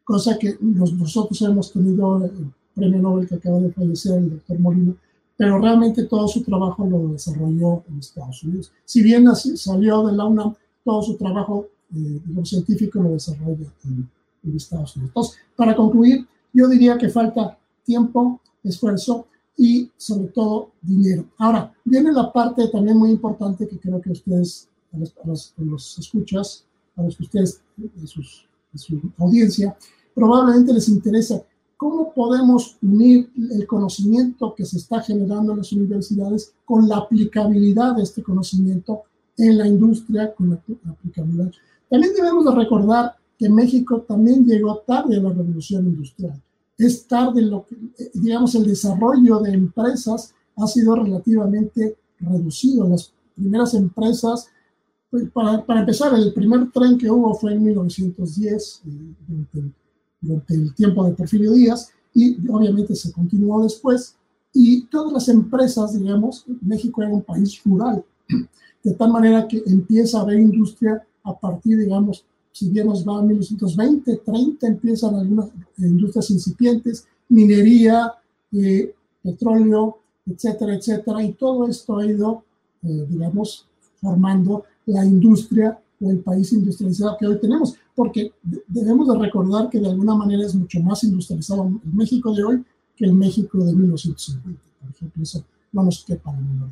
Cosa 0.04 0.38
que 0.38 0.58
nosotros 0.60 1.42
hemos 1.42 1.72
tenido 1.72 2.24
el 2.24 2.52
premio 2.76 3.02
Nobel 3.02 3.28
que 3.28 3.36
acaba 3.36 3.60
de 3.60 3.72
fallecer, 3.72 4.18
el 4.18 4.32
doctor 4.32 4.60
Molina, 4.60 4.94
pero 5.36 5.60
realmente 5.60 6.04
todo 6.04 6.28
su 6.28 6.44
trabajo 6.44 6.86
lo 6.86 7.08
desarrolló 7.10 7.84
en 7.90 8.00
Estados 8.00 8.44
Unidos. 8.44 8.72
Si 8.86 9.02
bien 9.02 9.28
así, 9.28 9.58
salió 9.58 10.06
de 10.06 10.14
la 10.14 10.26
UNAM, 10.26 10.54
todo 10.84 11.02
su 11.02 11.18
trabajo 11.18 11.68
eh, 11.96 12.22
científico 12.44 13.02
lo 13.02 13.12
desarrolla 13.12 13.68
en, 13.86 14.10
en 14.44 14.56
Estados 14.56 14.96
Unidos. 14.96 15.10
Entonces, 15.10 15.38
para 15.56 15.76
concluir, 15.76 16.28
yo 16.54 16.68
diría 16.68 16.98
que 16.98 17.10
falta 17.10 17.58
tiempo, 17.84 18.40
esfuerzo 18.64 19.26
y 19.58 19.90
sobre 19.98 20.28
todo 20.28 20.72
dinero. 20.82 21.26
Ahora, 21.38 21.74
viene 21.84 22.12
la 22.12 22.32
parte 22.32 22.68
también 22.68 22.98
muy 22.98 23.12
importante 23.12 23.68
que 23.68 23.80
creo 23.80 24.02
que 24.02 24.12
ustedes 24.12 24.68
a 24.94 24.98
los, 24.98 25.16
a 25.24 25.28
los, 25.28 25.54
a 25.58 25.62
los 25.62 26.00
escuchas, 26.00 26.66
a 26.96 27.04
los 27.04 27.18
que 27.18 27.24
ustedes, 27.24 27.62
a, 28.02 28.08
sus, 28.08 28.46
su 28.76 29.02
audiencia, 29.18 29.76
probablemente 30.14 30.74
les 30.74 30.88
interesa 30.90 31.44
cómo 31.78 32.14
podemos 32.14 32.78
unir 32.82 33.30
el 33.52 33.68
conocimiento 33.68 34.54
que 34.56 34.66
se 34.66 34.78
está 34.78 35.02
generando 35.02 35.52
en 35.52 35.58
las 35.60 35.72
universidades 35.74 36.54
con 36.66 36.88
la 36.88 36.98
aplicabilidad 36.98 37.96
de 37.96 38.04
este 38.04 38.24
conocimiento 38.24 39.02
en 39.38 39.58
la 39.58 39.68
industria, 39.68 40.34
con 40.34 40.52
la, 40.52 40.62
la 40.86 40.92
aplicabilidad. 40.92 41.52
También 41.90 42.14
debemos 42.14 42.46
de 42.46 42.56
recordar 42.56 43.16
que 43.38 43.50
México 43.50 44.02
también 44.02 44.46
llegó 44.46 44.78
tarde 44.78 45.18
a 45.18 45.22
la 45.22 45.30
revolución 45.30 45.86
industrial. 45.88 46.42
Es 46.78 47.06
tarde 47.08 47.42
lo 47.42 47.66
que, 47.66 47.76
digamos, 48.14 48.56
el 48.56 48.66
desarrollo 48.66 49.40
de 49.40 49.54
empresas 49.54 50.34
ha 50.56 50.68
sido 50.68 50.96
relativamente 50.96 51.98
reducido. 52.20 52.88
Las 52.88 53.12
primeras 53.36 53.74
empresas 53.74 54.48
para, 55.34 55.66
para, 55.66 55.82
empezar, 55.82 56.14
el 56.14 56.34
primer 56.34 56.72
tren 56.72 56.98
que 56.98 57.10
hubo 57.10 57.34
fue 57.36 57.54
en 57.54 57.64
1910, 57.64 58.82
eh, 58.86 58.90
durante, 60.22 60.54
el 60.54 60.74
tiempo 60.74 61.06
de 61.06 61.14
Porfirio 61.14 61.52
Díaz, 61.52 61.92
y 62.14 62.48
obviamente 62.50 62.96
se 62.96 63.12
continuó 63.12 63.64
después. 63.64 64.16
Y 64.54 64.86
todas 64.86 65.12
las 65.12 65.30
empresas, 65.30 66.00
digamos, 66.00 66.46
México 66.62 67.02
era 67.02 67.12
un 67.12 67.24
país 67.24 67.62
rural, 67.66 68.04
de 68.84 68.94
tal 68.94 69.12
manera 69.12 69.48
que 69.48 69.62
empieza 69.66 70.20
a 70.20 70.22
haber 70.22 70.40
industria 70.40 71.06
a 71.24 71.38
partir, 71.38 71.78
digamos, 71.78 72.26
si 72.52 72.70
bien 72.70 72.88
nos 72.88 73.08
va 73.08 73.18
a 73.18 73.22
1920, 73.22 74.18
30, 74.18 74.68
empiezan 74.68 75.16
algunas 75.16 75.50
industrias 75.78 76.30
incipientes, 76.30 77.08
minería, 77.30 78.14
eh, 78.52 78.94
petróleo, 79.24 79.98
etcétera, 80.26 80.76
etcétera, 80.76 81.24
y 81.24 81.34
todo 81.34 81.68
esto 81.68 81.98
ha 81.98 82.06
ido, 82.06 82.44
eh, 82.84 83.06
digamos, 83.10 83.66
formando 84.00 84.66
la 84.86 85.06
industria 85.06 85.80
o 86.02 86.12
el 86.12 86.20
país 86.20 86.52
industrializado 86.54 87.18
que 87.18 87.28
hoy 87.28 87.40
tenemos, 87.40 87.76
porque 87.96 88.34
debemos 88.68 89.08
de 89.08 89.20
recordar 89.20 89.70
que 89.70 89.80
de 89.80 89.90
alguna 89.90 90.16
manera 90.16 90.46
es 90.46 90.56
mucho 90.56 90.80
más 90.82 91.04
industrializado 91.04 91.68
el 91.68 91.94
México 91.94 92.34
de 92.34 92.44
hoy 92.44 92.66
que 92.96 93.06
el 93.06 93.14
México 93.14 93.58
de 93.60 93.74
1950, 93.74 94.62
por 94.82 94.90
ejemplo, 94.90 95.24
eso 95.24 95.44
no 95.72 95.84
nos 95.84 96.04
quepa 96.04 96.32
menor. 96.32 96.70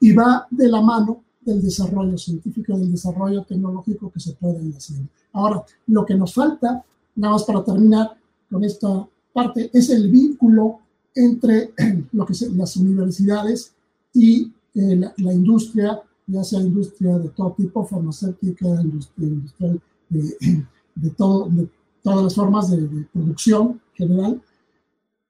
Y 0.00 0.12
va 0.12 0.46
de 0.50 0.68
la 0.68 0.80
mano 0.80 1.22
del 1.40 1.62
desarrollo 1.62 2.18
científico, 2.18 2.76
del 2.76 2.90
desarrollo 2.90 3.42
tecnológico 3.44 4.10
que 4.10 4.20
se 4.20 4.32
puede 4.32 4.64
ir 4.64 4.76
haciendo. 4.76 5.08
Ahora, 5.32 5.64
lo 5.86 6.04
que 6.04 6.14
nos 6.14 6.34
falta, 6.34 6.84
nada 7.14 7.34
más 7.34 7.44
para 7.44 7.64
terminar 7.64 8.16
con 8.50 8.64
esta 8.64 9.06
parte, 9.32 9.70
es 9.72 9.90
el 9.90 10.10
vínculo 10.10 10.80
entre 11.14 11.72
lo 12.12 12.26
que 12.26 12.34
son 12.34 12.56
las 12.56 12.76
universidades 12.76 13.72
y 14.12 14.52
eh, 14.74 14.96
la, 14.96 15.14
la 15.18 15.32
industria 15.32 16.00
ya 16.26 16.42
sea 16.44 16.60
industria 16.60 17.18
de 17.18 17.28
todo 17.30 17.52
tipo, 17.52 17.84
farmacéutica, 17.84 18.66
industria, 18.66 19.28
industrial, 19.28 19.80
de, 20.08 20.36
de, 20.94 21.10
todo, 21.10 21.48
de 21.48 21.68
todas 22.02 22.24
las 22.24 22.34
formas 22.34 22.70
de, 22.70 22.88
de, 22.88 23.04
producción 23.12 23.80
general. 23.94 24.40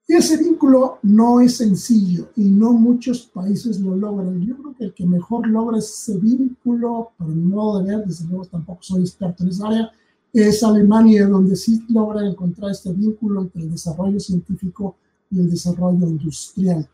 Y 0.07 0.13
ese 0.13 0.37
vínculo 0.37 0.99
no 1.03 1.41
es 1.41 1.57
sencillo 1.57 2.29
y 2.37 2.45
no 2.45 2.71
muchos 2.73 3.23
países 3.23 3.79
lo 3.79 3.95
logran. 3.95 4.41
Yo 4.41 4.57
creo 4.57 4.75
que 4.75 4.83
el 4.85 4.93
que 4.93 5.05
mejor 5.05 5.47
logra 5.47 5.79
ese 5.79 6.17
vínculo, 6.17 7.11
para 7.17 7.29
mi 7.29 7.43
modo 7.43 7.79
de 7.79 7.95
ver, 7.95 8.05
desde 8.05 8.25
luego 8.27 8.45
tampoco 8.45 8.81
soy 8.81 9.01
experto 9.01 9.43
en 9.43 9.49
esa 9.49 9.67
área, 9.67 9.91
es 10.33 10.63
Alemania, 10.63 11.27
donde 11.27 11.55
sí 11.55 11.83
logra 11.89 12.25
encontrar 12.25 12.71
este 12.71 12.93
vínculo 12.93 13.41
entre 13.41 13.63
el 13.63 13.71
desarrollo 13.71 14.19
científico 14.19 14.95
y 15.29 15.39
el 15.39 15.49
desarrollo 15.49 16.07
industrial. 16.07 16.87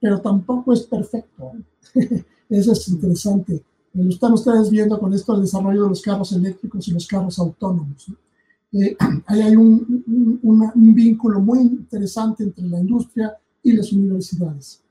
Pero 0.00 0.20
tampoco 0.20 0.72
es 0.72 0.82
perfecto. 0.82 1.52
¿eh? 1.94 2.24
Eso 2.50 2.72
es 2.72 2.88
interesante. 2.88 3.62
Lo 3.94 4.10
están 4.10 4.32
ustedes 4.32 4.70
viendo 4.70 4.98
con 4.98 5.14
esto 5.14 5.34
el 5.34 5.42
desarrollo 5.42 5.84
de 5.84 5.88
los 5.88 6.02
carros 6.02 6.32
eléctricos 6.32 6.86
y 6.88 6.92
los 6.92 7.06
carros 7.06 7.38
autónomos. 7.38 8.08
¿no? 8.08 8.16
eh, 8.72 8.96
ahí 9.26 9.40
hay 9.40 9.56
un, 9.56 10.40
un, 10.42 10.94
vínculo 10.94 11.40
muy 11.40 11.60
interesante 11.60 12.44
entre 12.44 12.66
la 12.66 12.80
industria 12.80 13.36
y 13.62 13.72
las 13.72 13.92
universidades. 13.92 14.82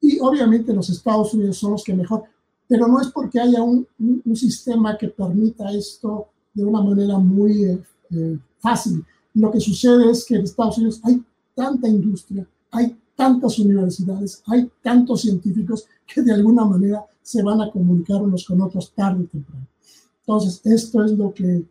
Y 0.00 0.18
obviamente 0.20 0.72
los 0.72 0.90
Estados 0.90 1.32
Unidos 1.34 1.58
son 1.58 1.72
los 1.72 1.84
que 1.84 1.94
mejor, 1.94 2.24
pero 2.66 2.88
no 2.88 3.00
es 3.00 3.08
porque 3.08 3.40
haya 3.40 3.62
un, 3.62 3.86
un 3.98 4.36
sistema 4.36 4.96
que 4.96 5.08
permita 5.08 5.70
esto 5.72 6.28
de 6.54 6.64
una 6.64 6.82
manera 6.82 7.18
muy 7.18 7.64
eh, 7.64 7.82
eh, 8.10 8.38
fácil. 8.58 9.04
Lo 9.34 9.50
que 9.50 9.60
sucede 9.60 10.10
es 10.10 10.24
que 10.24 10.36
en 10.36 10.42
Estados 10.42 10.78
Unidos 10.78 11.00
hay 11.04 11.22
tanta 11.54 11.88
industria, 11.88 12.46
hay 12.70 12.96
tantas 13.16 13.58
universidades, 13.58 14.42
hay 14.46 14.70
tantos 14.82 15.22
científicos 15.22 15.86
que 16.06 16.22
de 16.22 16.32
alguna 16.32 16.64
manera 16.64 17.04
se 17.22 17.42
van 17.42 17.60
a 17.60 17.70
comunicar 17.70 18.20
unos 18.22 18.44
con 18.44 18.60
otros 18.60 18.92
tarde 18.92 19.24
o 19.24 19.26
temprano. 19.26 19.66
Entonces, 20.20 20.60
esto 20.64 21.04
es 21.04 21.12
lo 21.12 21.32
que... 21.32 21.64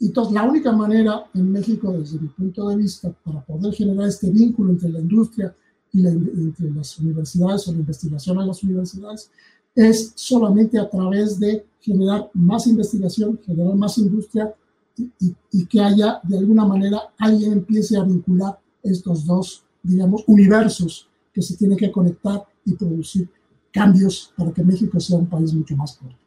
Entonces, 0.00 0.34
la 0.34 0.44
única 0.44 0.72
manera 0.72 1.24
en 1.34 1.52
México, 1.52 1.92
desde 1.92 2.18
mi 2.18 2.28
punto 2.28 2.68
de 2.68 2.76
vista, 2.76 3.10
para 3.24 3.44
poder 3.44 3.72
generar 3.74 4.08
este 4.08 4.30
vínculo 4.30 4.72
entre 4.72 4.90
la 4.90 5.00
industria 5.00 5.54
y 5.92 6.00
la, 6.00 6.10
entre 6.10 6.70
las 6.72 6.98
universidades 6.98 7.68
o 7.68 7.72
la 7.72 7.78
investigación 7.78 8.40
en 8.40 8.48
las 8.48 8.62
universidades, 8.62 9.30
es 9.74 10.12
solamente 10.14 10.78
a 10.78 10.88
través 10.88 11.38
de 11.38 11.66
generar 11.80 12.30
más 12.34 12.66
investigación, 12.66 13.38
generar 13.44 13.74
más 13.74 13.98
industria 13.98 14.54
y, 14.96 15.34
y, 15.50 15.66
que 15.66 15.80
haya, 15.80 16.20
de 16.22 16.38
alguna 16.38 16.64
manera, 16.64 17.00
alguien 17.18 17.52
empiece 17.52 17.96
a 17.96 18.04
vincular 18.04 18.58
estos 18.82 19.26
dos, 19.26 19.63
digamos, 19.84 20.24
universos 20.26 21.08
que 21.32 21.42
se 21.42 21.56
tienen 21.56 21.78
que 21.78 21.92
conectar 21.92 22.42
y 22.64 22.74
producir 22.74 23.28
cambios 23.70 24.32
para 24.36 24.52
que 24.52 24.64
México 24.64 24.98
sea 24.98 25.18
un 25.18 25.28
país 25.28 25.52
mucho 25.54 25.76
más 25.76 25.96
fuerte. 25.96 26.18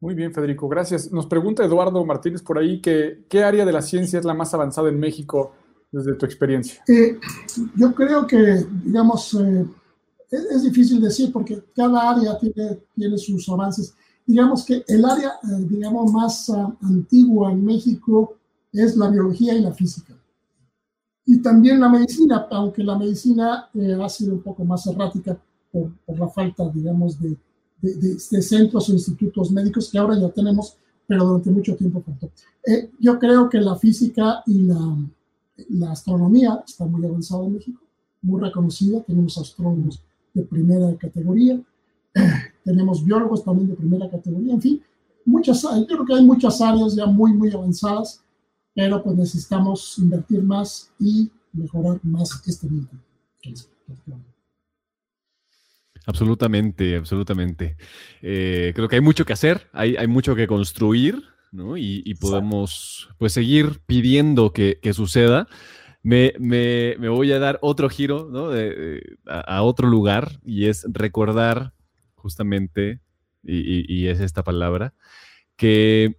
Muy 0.00 0.14
bien, 0.14 0.32
Federico, 0.32 0.68
gracias. 0.68 1.10
Nos 1.10 1.26
pregunta 1.26 1.64
Eduardo 1.64 2.04
Martínez 2.04 2.40
por 2.40 2.56
ahí 2.56 2.80
que 2.80 3.24
qué 3.28 3.42
área 3.42 3.66
de 3.66 3.72
la 3.72 3.82
ciencia 3.82 4.18
es 4.18 4.24
la 4.24 4.34
más 4.34 4.54
avanzada 4.54 4.88
en 4.88 4.98
México 4.98 5.52
desde 5.90 6.14
tu 6.14 6.24
experiencia. 6.24 6.82
Eh, 6.86 7.18
yo 7.76 7.92
creo 7.94 8.26
que, 8.26 8.64
digamos, 8.84 9.34
eh, 9.34 9.66
es, 10.30 10.62
difícil 10.62 11.00
decir 11.00 11.32
porque 11.32 11.64
cada 11.74 12.10
área 12.10 12.38
tiene, 12.38 12.78
tiene 12.94 13.18
sus 13.18 13.48
avances. 13.48 13.94
Digamos 14.24 14.64
que 14.64 14.84
el 14.86 15.04
área, 15.04 15.30
eh, 15.42 15.66
digamos, 15.68 16.12
más 16.12 16.48
uh, 16.50 16.76
antigua 16.82 17.50
en 17.50 17.64
México 17.64 18.36
es 18.72 18.96
la 18.96 19.08
biología 19.08 19.54
y 19.54 19.62
la 19.62 19.72
física. 19.72 20.14
Y 21.30 21.42
también 21.42 21.78
la 21.78 21.90
medicina, 21.90 22.46
aunque 22.50 22.82
la 22.82 22.96
medicina 22.96 23.68
ha 24.02 24.08
sido 24.08 24.32
un 24.32 24.40
poco 24.40 24.64
más 24.64 24.86
errática 24.86 25.38
por, 25.70 25.92
por 26.06 26.18
la 26.18 26.26
falta, 26.28 26.66
digamos, 26.70 27.20
de, 27.20 27.36
de, 27.82 28.42
centros 28.42 28.88
o 28.88 28.94
institutos 28.94 29.50
médicos 29.50 29.90
que 29.90 29.98
ahora 29.98 30.18
ya 30.18 30.30
tenemos, 30.30 30.78
pero 31.06 31.26
durante 31.26 31.50
mucho 31.50 31.76
tiempo 31.76 32.00
faltó. 32.00 32.30
Eh, 32.66 32.92
yo 32.98 33.18
creo 33.18 33.46
que 33.50 33.60
la 33.60 33.76
física 33.76 34.42
y 34.46 34.62
la, 34.62 34.96
la 35.68 35.92
astronomía 35.92 36.64
está 36.66 36.86
muy 36.86 37.04
avanzada 37.04 37.44
en 37.44 37.52
México, 37.52 37.82
muy 38.22 38.40
reconocida. 38.40 39.02
Tenemos 39.02 39.36
astrónomos 39.36 40.02
de 40.32 40.44
primera 40.44 40.96
categoría, 40.96 41.60
tenemos 42.64 43.04
biólogos 43.04 43.44
también 43.44 43.68
de 43.68 43.74
primera 43.74 44.08
categoría, 44.08 44.54
en 44.54 44.62
fin, 44.62 44.82
muchas, 45.26 45.60
yo 45.60 45.86
creo 45.86 46.06
que 46.06 46.14
hay 46.14 46.24
muchas 46.24 46.58
áreas 46.62 46.94
ya 46.94 47.04
muy, 47.04 47.34
muy 47.34 47.52
avanzadas, 47.52 48.22
pero 48.78 49.02
pues 49.02 49.16
necesitamos 49.16 49.98
invertir 49.98 50.40
más 50.40 50.92
y 51.00 51.28
mejorar 51.52 51.98
más 52.04 52.40
este 52.46 52.68
vínculo. 52.68 53.02
Absolutamente, 56.06 56.94
absolutamente. 56.94 57.76
Eh, 58.22 58.70
creo 58.76 58.86
que 58.86 58.94
hay 58.94 59.02
mucho 59.02 59.24
que 59.24 59.32
hacer, 59.32 59.68
hay, 59.72 59.96
hay 59.96 60.06
mucho 60.06 60.36
que 60.36 60.46
construir, 60.46 61.24
¿no? 61.50 61.76
Y, 61.76 62.14
podemos, 62.20 63.10
pues, 63.18 63.32
seguir 63.32 63.80
pidiendo 63.84 64.52
que, 64.52 64.78
que 64.80 64.94
suceda. 64.94 65.48
Me, 66.04 66.34
me, 66.38 66.94
me, 67.00 67.08
voy 67.08 67.32
a 67.32 67.40
dar 67.40 67.58
otro 67.62 67.88
giro, 67.88 68.28
¿no? 68.30 68.50
a, 69.26 69.62
otro 69.62 69.88
lugar 69.88 70.38
y 70.44 70.66
es 70.66 70.86
recordar 70.88 71.74
justamente, 72.14 73.00
y, 73.42 73.92
y, 73.92 74.06
es 74.06 74.20
esta 74.20 74.44
palabra, 74.44 74.94
que 75.56 76.14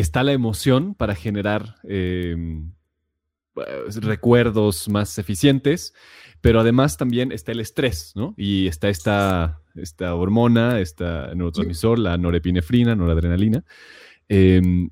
está 0.00 0.22
la 0.22 0.32
emoción 0.32 0.94
para 0.94 1.14
generar 1.14 1.76
em, 1.84 2.72
recuerdos 4.00 4.88
más 4.88 5.18
eficientes, 5.18 5.92
pero 6.40 6.60
además 6.60 6.96
también 6.96 7.32
está 7.32 7.50
el 7.50 7.60
estrés, 7.60 8.12
¿no? 8.14 8.34
Y 8.36 8.68
está 8.68 8.88
esta, 8.88 9.60
esta 9.74 10.14
hormona, 10.14 10.78
esta 10.78 11.34
neurotransmisor, 11.34 11.98
la 11.98 12.16
norepinefrina, 12.16 12.94
noradrenalina, 12.94 13.64
em, 14.28 14.90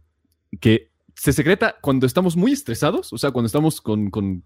que 0.61 0.91
se 1.15 1.33
secreta 1.33 1.77
cuando 1.81 2.07
estamos 2.07 2.37
muy 2.37 2.53
estresados, 2.53 3.13
o 3.13 3.19
sea, 3.19 3.31
cuando 3.31 3.47
estamos 3.47 3.81
con, 3.81 4.11
con 4.11 4.43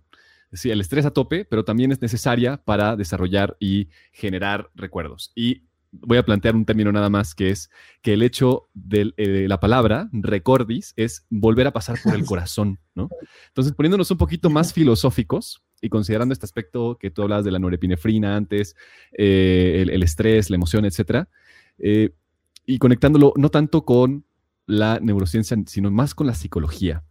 el 0.65 0.81
estrés 0.81 1.07
a 1.07 1.11
tope, 1.11 1.47
pero 1.47 1.65
también 1.65 1.91
es 1.91 2.03
necesaria 2.03 2.59
para 2.59 2.97
desarrollar 2.97 3.57
y 3.61 3.89
generar 4.13 4.71
recuerdos. 4.75 5.33
Y 5.35 5.70
voy 5.93 6.19
a 6.19 6.25
plantear 6.25 6.55
un 6.55 6.65
término 6.65 6.93
nada 6.93 7.11
más, 7.11 7.35
que 7.35 7.51
es 7.51 7.71
que 8.03 8.15
el 8.15 8.23
hecho 8.23 8.69
de 8.75 9.13
eh, 9.17 9.47
la 9.49 9.61
palabra 9.61 10.09
recordis 10.13 10.93
es 10.97 11.27
volver 11.31 11.67
a 11.67 11.73
pasar 11.73 11.99
por 12.03 12.15
el 12.15 12.25
corazón, 12.27 12.79
¿no? 12.95 13.09
Entonces, 13.49 13.73
poniéndonos 13.75 14.11
un 14.11 14.19
poquito 14.19 14.51
más 14.51 14.73
filosóficos 14.73 15.63
y 15.81 15.89
considerando 15.89 16.33
este 16.33 16.47
aspecto 16.47 16.97
que 16.99 17.11
tú 17.11 17.23
hablabas 17.23 17.45
de 17.45 17.51
la 17.51 17.59
norepinefrina 17.59 18.37
antes, 18.37 18.77
eh, 19.17 19.85
el, 19.89 20.03
estrés, 20.03 20.51
la 20.51 20.57
emoción, 20.57 20.85
etcétera, 20.85 21.29
eh, 21.79 22.11
y 22.67 22.79
conectándolo 22.79 23.33
no 23.37 23.49
tanto 23.51 23.85
con 23.85 24.25
la 24.67 25.01
neurociencia, 25.01 25.57
sino 25.67 25.91
más 25.91 26.15
con 26.15 26.27
la 26.27 26.35
psicología. 26.35 27.03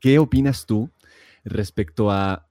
¿Qué 0.00 0.18
opinas 0.18 0.66
tú 0.66 0.90
respecto 1.44 2.10
a 2.10 2.48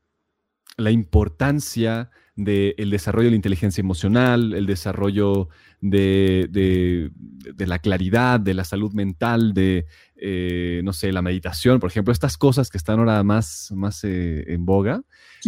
la 0.75 0.91
importancia 0.91 2.09
del 2.37 2.91
desarrollo 2.91 3.25
de 3.25 3.31
la 3.31 3.35
inteligencia 3.35 3.81
emocional, 3.81 4.53
el 4.53 4.67
desarrollo 4.67 5.49
de, 5.81 7.11
la 7.57 7.79
claridad, 7.79 8.39
de 8.39 8.53
la 8.53 8.63
salud 8.63 8.93
mental, 8.93 9.55
de, 9.55 9.87
eh, 10.15 10.81
no 10.83 10.93
sé, 10.93 11.11
la 11.11 11.23
meditación, 11.23 11.79
por 11.79 11.89
ejemplo, 11.89 12.13
estas 12.13 12.37
cosas 12.37 12.69
que 12.69 12.77
están 12.77 12.99
ahora 12.99 13.23
más, 13.23 13.71
más 13.75 14.03
eh, 14.03 14.53
en 14.53 14.65
boga 14.65 15.01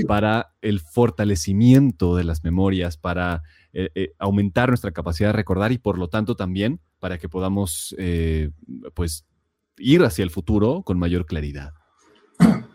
para 0.08 0.56
el 0.62 0.80
fortalecimiento 0.80 2.16
de 2.16 2.24
las 2.24 2.44
memorias, 2.44 2.98
para 2.98 3.44
eh, 3.72 4.14
aumentar 4.18 4.70
nuestra 4.70 4.92
capacidad 4.92 5.30
de 5.30 5.34
recordar 5.34 5.72
y 5.72 5.78
por 5.78 6.00
lo 6.00 6.10
tanto 6.10 6.36
también 6.36 6.82
para 6.98 7.20
que 7.20 7.30
podamos, 7.30 7.96
pues, 8.96 9.26
ir 9.78 10.04
hacia 10.04 10.24
el 10.24 10.32
futuro 10.32 10.82
con 10.82 10.98
mayor 10.98 11.28
claridad. 11.28 11.72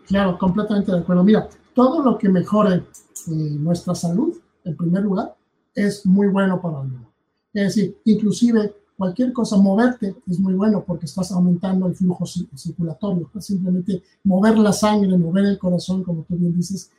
Claro, 0.06 0.38
completamente 0.38 0.92
de 0.92 0.98
acuerdo. 0.98 1.24
Mira, 1.24 1.48
todo 1.74 2.02
lo 2.02 2.16
que 2.16 2.28
mejore 2.28 2.76
eh, 2.76 3.30
nuestra 3.30 3.94
salud, 3.94 4.34
en 4.64 4.76
primer 4.76 5.02
lugar, 5.02 5.36
es 5.74 6.06
muy 6.06 6.28
bueno 6.28 6.60
para 6.60 6.82
el 6.82 6.88
mundo. 6.88 7.08
Es 7.52 7.74
decir, 7.74 7.98
inclusive 8.04 8.74
cualquier 8.96 9.32
cosa, 9.32 9.56
moverte 9.56 10.14
es 10.26 10.38
muy 10.38 10.54
bueno 10.54 10.84
porque 10.86 11.06
estás 11.06 11.32
aumentando 11.32 11.86
el 11.86 11.94
flujo 11.94 12.24
circulatorio. 12.26 13.30
Simplemente 13.40 14.02
mover 14.24 14.56
la 14.58 14.72
sangre, 14.72 15.16
mover 15.16 15.46
el 15.46 15.58
corazón, 15.58 16.02
como 16.02 16.22
tú 16.22 16.36
bien 16.36 16.54
dices. 16.56 16.90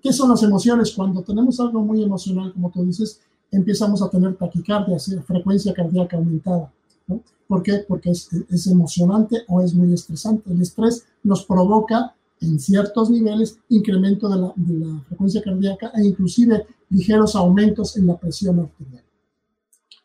¿Qué 0.00 0.12
son 0.12 0.30
las 0.30 0.42
emociones? 0.42 0.92
Cuando 0.92 1.22
tenemos 1.22 1.58
algo 1.60 1.80
muy 1.80 2.02
emocional, 2.02 2.52
como 2.52 2.70
tú 2.70 2.84
dices, 2.84 3.20
empezamos 3.50 4.00
a 4.02 4.08
tener 4.08 4.36
taquicardia, 4.36 4.96
frecuencia 5.26 5.74
cardíaca 5.74 6.16
aumentada. 6.16 6.72
¿no? 7.08 7.20
¿Por 7.48 7.62
qué? 7.62 7.84
Porque 7.86 8.10
es 8.10 8.66
emocionante 8.68 9.42
o 9.48 9.60
es 9.60 9.74
muy 9.74 9.92
estresante. 9.92 10.52
El 10.52 10.62
estrés 10.62 11.04
nos 11.24 11.44
provoca 11.44 12.14
en 12.40 12.58
ciertos 12.58 13.10
niveles 13.10 13.58
incremento 13.68 14.28
de 14.28 14.40
la, 14.40 14.52
de 14.56 14.86
la, 14.86 15.00
frecuencia 15.02 15.42
cardíaca 15.42 15.92
e 15.94 16.04
inclusive 16.04 16.66
ligeros 16.88 17.36
aumentos 17.36 17.96
en 17.96 18.06
la 18.06 18.18
presión 18.18 18.60
arterial. 18.60 19.04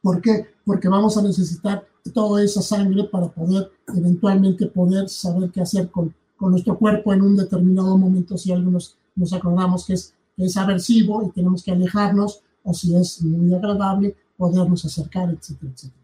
¿Por 0.02 0.22
qué? 0.22 0.46
Porque 0.66 0.88
vamos 0.88 1.18
a 1.18 1.22
necesitar 1.22 1.86
toda 2.14 2.44
esa 2.44 2.62
sangre 2.62 3.06
para 3.06 3.28
poder 3.28 3.72
eventualmente 3.88 4.68
poder 4.68 5.10
saber 5.10 5.50
qué 5.50 5.62
hacer 5.62 5.90
con, 5.90 6.14
con 6.38 6.52
nuestro 6.52 6.78
cuerpo 6.78 7.14
en 7.14 7.22
un 7.22 7.36
determinado 7.36 7.98
momento 7.98 8.38
si 8.38 8.52
algunos 8.52 8.98
nos 9.16 9.34
acordamos 9.34 9.86
que 9.86 9.94
es, 9.94 10.14
que 10.36 10.46
es 10.46 10.58
aversivo 10.58 11.26
y 11.26 11.32
tenemos 11.32 11.64
que 11.64 11.72
alejarnos 11.72 12.42
o 12.64 12.74
si 12.74 12.96
es 12.96 13.22
muy 13.24 13.54
agradable 13.54 14.16
podernos 14.38 14.84
acercar, 14.86 15.30
etcétera, 15.30 15.72
etcétera. 15.72 16.04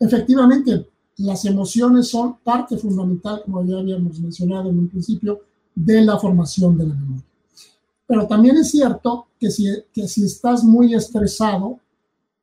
Efectivamente, 0.00 0.88
las 1.18 1.44
emociones 1.44 2.08
son 2.08 2.36
parte 2.44 2.76
fundamental, 2.76 3.42
como 3.44 3.64
ya 3.64 3.78
habíamos 3.78 4.18
mencionado 4.20 4.70
en 4.70 4.78
un 4.78 4.88
principio, 4.88 5.40
de 5.84 6.02
la 6.02 6.18
formación 6.18 6.76
de 6.76 6.86
la 6.86 6.94
memoria. 6.94 7.24
Pero 8.06 8.26
también 8.26 8.56
es 8.56 8.70
cierto 8.70 9.26
que 9.38 9.50
si, 9.50 9.66
que 9.92 10.08
si 10.08 10.24
estás 10.24 10.64
muy 10.64 10.94
estresado, 10.94 11.78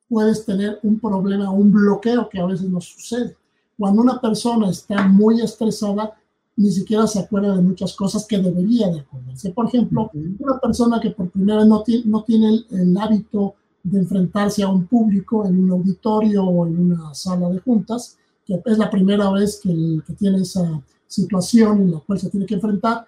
puedes 0.08 0.44
tener 0.44 0.78
un 0.82 0.98
problema, 0.98 1.50
un 1.50 1.70
bloqueo 1.70 2.28
que 2.28 2.38
a 2.38 2.46
veces 2.46 2.68
nos 2.68 2.84
sucede. 2.84 3.36
Cuando 3.78 4.00
una 4.00 4.20
persona 4.20 4.70
está 4.70 5.06
muy 5.06 5.40
estresada, 5.40 6.14
ni 6.56 6.70
siquiera 6.70 7.06
se 7.06 7.18
acuerda 7.18 7.54
de 7.54 7.60
muchas 7.60 7.94
cosas 7.94 8.24
que 8.26 8.38
debería 8.38 8.88
de 8.88 9.00
acordarse. 9.00 9.50
Por 9.50 9.66
ejemplo, 9.66 10.10
una 10.38 10.58
persona 10.58 10.98
que 11.00 11.10
por 11.10 11.28
primera 11.30 11.58
vez 11.58 11.66
no 11.66 11.82
tiene, 11.82 12.04
no 12.06 12.22
tiene 12.22 12.48
el, 12.48 12.66
el, 12.70 12.96
hábito 12.96 13.56
de 13.82 13.98
enfrentarse 13.98 14.62
a 14.62 14.68
un 14.68 14.86
público 14.86 15.44
en 15.44 15.62
un 15.62 15.72
auditorio 15.72 16.44
o 16.44 16.66
en 16.66 16.78
una 16.78 17.12
sala 17.12 17.50
de 17.50 17.58
juntas, 17.58 18.16
que 18.46 18.62
es 18.64 18.78
la 18.78 18.88
primera 18.88 19.30
vez 19.30 19.60
que, 19.62 19.70
el, 19.70 20.02
que 20.06 20.14
tiene 20.14 20.38
esa 20.38 20.80
situación 21.06 21.82
en 21.82 21.90
la 21.92 22.00
cual 22.00 22.18
se 22.18 22.30
tiene 22.30 22.46
que 22.46 22.54
enfrentar, 22.54 23.06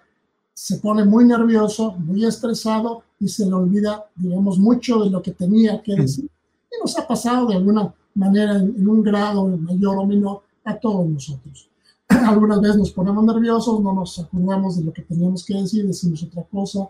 se 0.61 0.75
pone 0.75 1.05
muy 1.05 1.23
nervioso, 1.23 1.93
muy 1.93 2.25
estresado 2.25 3.03
y 3.17 3.29
se 3.29 3.45
le 3.45 3.53
olvida, 3.53 4.05
digamos, 4.13 4.59
mucho 4.59 4.99
de 4.99 5.09
lo 5.09 5.21
que 5.21 5.31
tenía 5.31 5.81
que 5.81 5.95
decir. 5.95 6.25
Y 6.25 6.81
nos 6.81 6.99
ha 6.99 7.07
pasado 7.07 7.47
de 7.47 7.55
alguna 7.55 7.93
manera 8.13 8.57
en, 8.57 8.85
un 8.85 9.01
grado 9.01 9.47
mayor 9.47 9.97
o 9.99 10.05
menor 10.05 10.41
a 10.65 10.77
todos 10.77 11.07
nosotros. 11.07 11.69
Algunas 12.09 12.59
veces 12.59 12.75
nos 12.75 12.91
ponemos 12.91 13.23
nerviosos, 13.23 13.79
no 13.79 13.93
nos 13.93 14.19
acordamos 14.19 14.75
de 14.75 14.83
lo 14.83 14.91
que 14.91 15.03
teníamos 15.03 15.45
que 15.45 15.53
decir, 15.53 15.87
decimos 15.87 16.23
otra 16.23 16.43
cosa, 16.43 16.89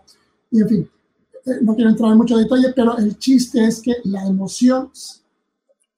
y 0.50 0.62
en 0.62 0.68
fin, 0.68 0.90
eh, 1.46 1.58
no 1.62 1.76
quiero 1.76 1.90
entrar 1.90 2.10
en 2.10 2.18
mucho 2.18 2.36
detalle, 2.36 2.72
pero 2.74 2.98
el 2.98 3.20
chiste 3.20 3.64
es 3.64 3.80
que 3.80 3.98
la 4.02 4.26
emoción, 4.26 4.90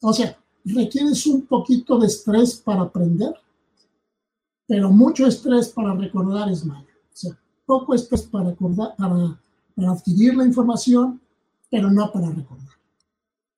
o 0.03 0.13
sea, 0.13 0.37
requieres 0.67 1.27
un 1.27 1.47
poquito 1.47 1.99
de 1.99 2.07
estrés 2.09 2.55
para 2.55 2.83
aprender, 2.83 3.35
pero 4.67 4.91
mucho 4.91 5.27
estrés 5.27 5.71
para 5.71 5.95
recordar 5.95 6.51
es 6.51 6.67
malo. 6.67 6.92
Poco 7.73 7.95
estrés 7.95 8.25
para, 8.25 8.51
recordar, 8.51 8.95
para, 8.99 9.41
para 9.75 9.93
adquirir 9.93 10.37
la 10.37 10.45
información, 10.45 11.19
pero 11.71 11.91
no 11.91 12.13
para 12.13 12.29
recordar. 12.29 12.77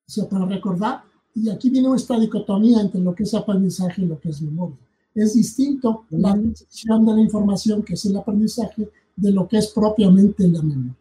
O 0.07 0.09
sea, 0.09 0.29
para 0.29 0.45
recordar, 0.45 1.03
y 1.33 1.49
aquí 1.49 1.69
viene 1.69 1.93
esta 1.93 2.17
dicotomía 2.17 2.79
entre 2.79 3.01
lo 3.01 3.13
que 3.13 3.23
es 3.23 3.33
aprendizaje 3.33 4.03
y 4.03 4.05
lo 4.05 4.17
que 4.17 4.29
es 4.29 4.41
memoria. 4.41 4.77
Es 5.13 5.33
distinto 5.33 6.05
la 6.11 6.31
adquisición 6.31 7.05
de 7.05 7.13
la 7.13 7.19
información, 7.19 7.83
que 7.83 7.95
es 7.95 8.05
el 8.05 8.15
aprendizaje, 8.15 8.89
de 9.17 9.31
lo 9.33 9.49
que 9.49 9.57
es 9.57 9.67
propiamente 9.67 10.47
la 10.47 10.61
memoria. 10.61 10.95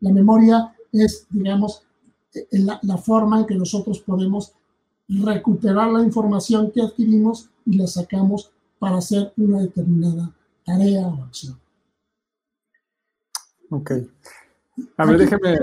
La 0.00 0.12
memoria 0.12 0.74
es, 0.90 1.28
digamos, 1.30 1.82
eh, 2.34 2.48
la, 2.50 2.80
la 2.82 2.96
forma 2.96 3.38
en 3.38 3.46
que 3.46 3.54
nosotros 3.54 4.00
podemos 4.00 4.54
recuperar 5.06 5.92
la 5.92 6.02
información 6.02 6.72
que 6.72 6.82
adquirimos 6.82 7.48
y 7.64 7.76
la 7.76 7.86
sacamos 7.86 8.50
para 8.80 8.96
hacer 8.96 9.32
una 9.36 9.60
determinada 9.60 10.34
tarea 10.64 11.06
o 11.06 11.22
acción. 11.22 11.63
Ok. 13.74 13.92
A 14.96 15.06
ver, 15.06 15.18
déjeme. 15.18 15.58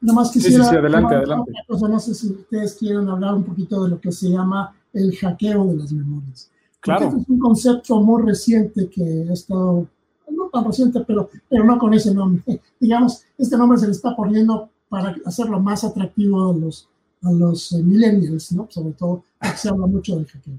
Nada 0.00 0.16
más 0.16 0.30
quisiera. 0.32 0.64
Sí, 0.64 0.70
sí, 0.70 0.76
adelante, 0.76 1.14
adelante. 1.14 1.52
no 1.68 2.00
sé 2.00 2.14
si 2.14 2.28
ustedes 2.28 2.74
quieren 2.74 3.08
hablar 3.08 3.34
un 3.34 3.44
poquito 3.44 3.84
de 3.84 3.90
lo 3.90 4.00
que 4.00 4.10
se 4.10 4.28
llama 4.28 4.74
el 4.92 5.16
hackeo 5.16 5.66
de 5.66 5.76
las 5.76 5.92
memorias. 5.92 6.50
Claro. 6.80 7.06
Este 7.06 7.20
es 7.20 7.28
un 7.28 7.38
concepto 7.38 8.00
muy 8.00 8.22
reciente 8.22 8.88
que 8.88 9.26
ha 9.30 9.32
estado, 9.32 9.86
no 10.28 10.48
tan 10.52 10.64
reciente, 10.64 11.00
pero, 11.06 11.30
pero 11.48 11.64
no 11.64 11.78
con 11.78 11.94
ese 11.94 12.12
nombre. 12.12 12.42
Digamos, 12.80 13.22
este 13.38 13.56
nombre 13.56 13.78
se 13.78 13.86
le 13.86 13.92
está 13.92 14.16
poniendo 14.16 14.68
para 14.88 15.14
hacerlo 15.24 15.60
más 15.60 15.84
atractivo 15.84 16.50
a 16.50 16.52
los, 16.52 16.88
a 17.22 17.30
los 17.30 17.72
eh, 17.72 17.82
millennials, 17.82 18.50
¿no? 18.52 18.66
Sobre 18.68 18.92
todo, 18.94 19.24
se 19.56 19.68
habla 19.68 19.86
mucho 19.86 20.16
del 20.16 20.26
hackeo. 20.26 20.58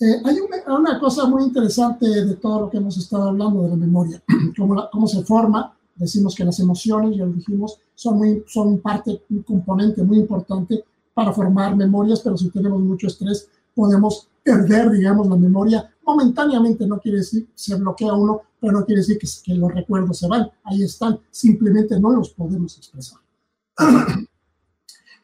Eh, 0.00 0.20
hay 0.24 0.36
una, 0.66 0.98
cosa 0.98 1.26
muy 1.26 1.44
interesante 1.44 2.06
de 2.06 2.36
todo 2.36 2.62
lo 2.62 2.70
que 2.70 2.78
hemos 2.78 2.96
estado 2.98 3.28
hablando 3.28 3.62
de 3.62 3.68
la 3.70 3.76
memoria, 3.76 4.22
cómo, 4.56 4.88
cómo 4.90 5.06
se 5.06 5.22
forma. 5.22 5.75
Decimos 5.96 6.34
que 6.34 6.44
las 6.44 6.60
emociones, 6.60 7.16
ya 7.16 7.24
lo 7.24 7.32
dijimos, 7.32 7.78
son, 7.94 8.18
muy, 8.18 8.44
son 8.46 8.78
parte, 8.80 9.22
un 9.30 9.42
componente 9.42 10.02
muy 10.02 10.18
importante 10.18 10.84
para 11.14 11.32
formar 11.32 11.74
memorias, 11.74 12.20
pero 12.20 12.36
si 12.36 12.50
tenemos 12.50 12.80
mucho 12.80 13.06
estrés, 13.06 13.48
podemos 13.74 14.28
perder, 14.42 14.90
digamos, 14.90 15.26
la 15.26 15.36
memoria 15.36 15.90
momentáneamente. 16.04 16.86
No 16.86 16.98
quiere 16.98 17.18
decir 17.18 17.48
se 17.54 17.74
bloquea 17.74 18.12
uno, 18.12 18.42
pero 18.60 18.72
no 18.72 18.84
quiere 18.84 19.00
decir 19.00 19.18
que, 19.18 19.26
que 19.42 19.54
los 19.54 19.72
recuerdos 19.72 20.18
se 20.18 20.28
van. 20.28 20.50
Ahí 20.64 20.82
están, 20.82 21.18
simplemente 21.30 21.98
no 21.98 22.12
los 22.12 22.30
podemos 22.30 22.76
expresar. 22.76 23.18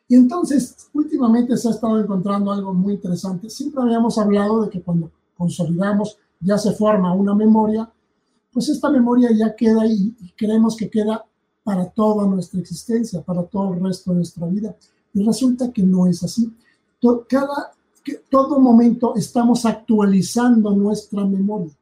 Y 0.08 0.14
entonces, 0.14 0.90
últimamente 0.92 1.56
se 1.56 1.68
ha 1.68 1.70
estado 1.70 1.98
encontrando 1.98 2.52
algo 2.52 2.74
muy 2.74 2.92
interesante. 2.92 3.48
Siempre 3.48 3.82
habíamos 3.82 4.18
hablado 4.18 4.62
de 4.62 4.68
que 4.68 4.82
cuando 4.82 5.10
consolidamos, 5.38 6.18
ya 6.38 6.58
se 6.58 6.72
forma 6.72 7.14
una 7.14 7.34
memoria, 7.34 7.90
pues 8.52 8.68
esta 8.68 8.90
memoria 8.90 9.30
ya 9.32 9.54
queda 9.56 9.86
y, 9.86 10.14
creemos 10.36 10.76
que 10.76 10.90
queda 10.90 11.24
para 11.64 11.88
toda 11.88 12.26
nuestra 12.26 12.60
existencia, 12.60 13.22
para 13.22 13.44
todo 13.44 13.74
el 13.74 13.80
resto 13.80 14.10
de 14.10 14.16
nuestra 14.16 14.46
vida. 14.46 14.76
Y 15.14 15.24
resulta 15.24 15.72
que 15.72 15.82
no 15.82 16.06
es 16.06 16.22
así. 16.22 16.52
Cada, 17.28 17.72
todo 18.28 18.58
momento 18.58 19.14
estamos 19.16 19.64
actualizando 19.64 20.70
nuestra 20.72 21.24
memoria. 21.24 21.72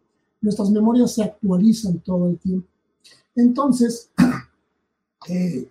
Nuestras 0.41 0.71
memorias 0.71 1.15
se 1.15 1.23
actualizan 1.23 1.99
todo 2.01 2.29
el 2.29 2.39
tiempo. 2.39 2.69
Entonces, 3.35 4.11
eh, 5.29 5.71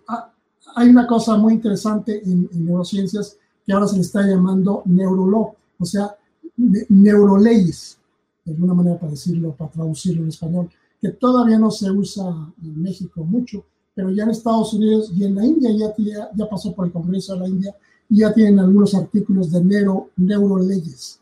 hay 0.74 0.88
una 0.88 1.06
cosa 1.06 1.36
muy 1.36 1.54
interesante 1.54 2.22
en, 2.24 2.48
neurociencias 2.52 3.36
que 3.64 3.72
ahora 3.72 3.86
se 3.86 3.96
le 3.96 4.02
está 4.02 4.22
llamando 4.22 4.82
neurolog, 4.86 5.54
o 5.78 5.84
sea, 5.84 6.16
neuroleyes, 6.56 7.98
de 8.44 8.52
alguna 8.52 8.74
manera 8.74 8.98
para 8.98 9.12
decirlo, 9.12 9.52
para 9.54 9.70
traducirlo 9.70 10.22
en 10.22 10.28
español, 10.28 10.70
que 11.00 11.10
todavía 11.10 11.58
no 11.58 11.70
se 11.70 11.90
usa 11.90 12.52
en 12.62 12.82
México 12.82 13.24
mucho, 13.24 13.64
pero 13.94 14.10
ya 14.10 14.24
en 14.24 14.30
Estados 14.30 14.74
Unidos 14.74 15.10
y 15.14 15.24
en 15.24 15.34
la 15.34 15.46
India 15.46 15.70
ya, 15.72 15.94
ya, 16.34 16.48
pasó 16.48 16.74
por 16.74 16.86
el 16.86 16.92
Congreso 16.92 17.34
de 17.34 17.40
la 17.40 17.48
India 17.48 17.74
y 18.08 18.18
ya 18.18 18.32
tienen 18.32 18.58
algunos 18.58 18.94
artículos 18.94 19.50
de 19.50 19.64
neuro, 19.64 20.10
neuroleyes. 20.16 21.20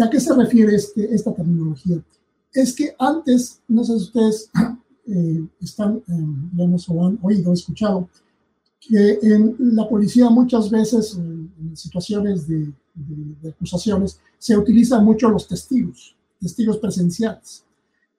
¿A 0.00 0.08
qué 0.08 0.18
se 0.18 0.34
refiere 0.34 0.74
este, 0.74 1.14
esta 1.14 1.34
terminología? 1.34 2.02
Es 2.52 2.74
que 2.74 2.94
antes, 2.98 3.60
no 3.68 3.84
sé 3.84 3.98
si 3.98 4.04
ustedes 4.04 4.50
eh, 5.06 5.46
están, 5.60 5.96
eh, 5.96 6.02
digamos, 6.52 6.88
o 6.88 7.06
han 7.06 7.18
oído, 7.22 7.52
escuchado, 7.52 8.08
que 8.80 9.18
en 9.22 9.56
la 9.58 9.88
policía 9.88 10.28
muchas 10.28 10.70
veces, 10.70 11.14
en, 11.16 11.50
situaciones 11.74 12.46
de, 12.48 12.72
acusaciones, 13.48 14.20
se 14.38 14.56
utilizan 14.56 15.04
mucho 15.04 15.28
los 15.28 15.46
testigos, 15.46 16.14
testigos 16.40 16.78
presenciales. 16.78 17.64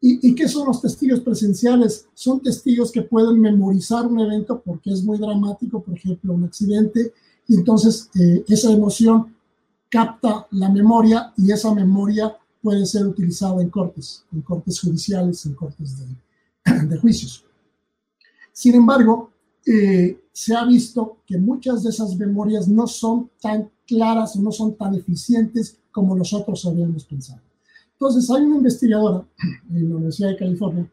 ¿Y, 0.06 0.36
qué 0.36 0.50
son 0.50 0.68
los 0.68 0.82
testigos 0.82 1.22
presenciales? 1.22 2.08
Son 2.14 2.42
testigos 2.42 2.92
que 2.92 3.04
pueden 3.04 3.40
memorizar 3.40 4.06
un 4.06 4.20
evento 4.20 4.62
porque 4.62 4.92
es 4.92 5.02
muy 5.02 5.18
dramático, 5.18 5.82
por 5.82 5.96
ejemplo, 5.96 6.34
un 6.34 6.44
accidente, 6.44 7.14
y 7.48 7.56
entonces 7.56 8.10
eh, 8.20 8.44
esa 8.50 8.70
emoción 8.74 9.34
capta 9.88 10.46
la 10.52 10.68
memoria 10.68 11.32
y 11.38 11.54
esa 11.54 11.74
memoria 11.74 12.36
puede 12.62 12.86
ser 12.86 13.08
utilizada 13.08 13.62
en 13.62 13.70
cortes, 13.70 14.26
en 14.34 14.42
cortes 14.42 14.82
judiciales, 14.82 15.46
en 15.46 15.54
cortes 15.54 15.98
de, 15.98 16.86
de 16.88 16.98
juicios. 16.98 17.46
Sin 18.52 18.76
embargo, 18.76 19.32
eh, 19.66 20.20
se 20.34 20.54
ha 20.54 20.66
visto 20.66 21.20
que 21.26 21.38
muchas 21.38 21.82
de 21.82 21.92
esas 21.92 22.14
memorias 22.18 22.68
no 22.68 22.88
son 22.88 23.30
tan 23.42 23.70
claras 23.88 24.36
no 24.36 24.52
son 24.52 24.76
tan 24.76 24.96
eficientes 24.96 25.78
como 25.92 26.14
nosotros 26.14 26.66
habíamos 26.66 27.06
pensado. 27.06 27.42
Entonces, 28.06 28.30
hay 28.32 28.44
una 28.44 28.58
investigadora 28.58 29.24
en 29.70 29.90
la 29.90 29.96
Universidad 29.96 30.32
de 30.32 30.36
California, 30.36 30.92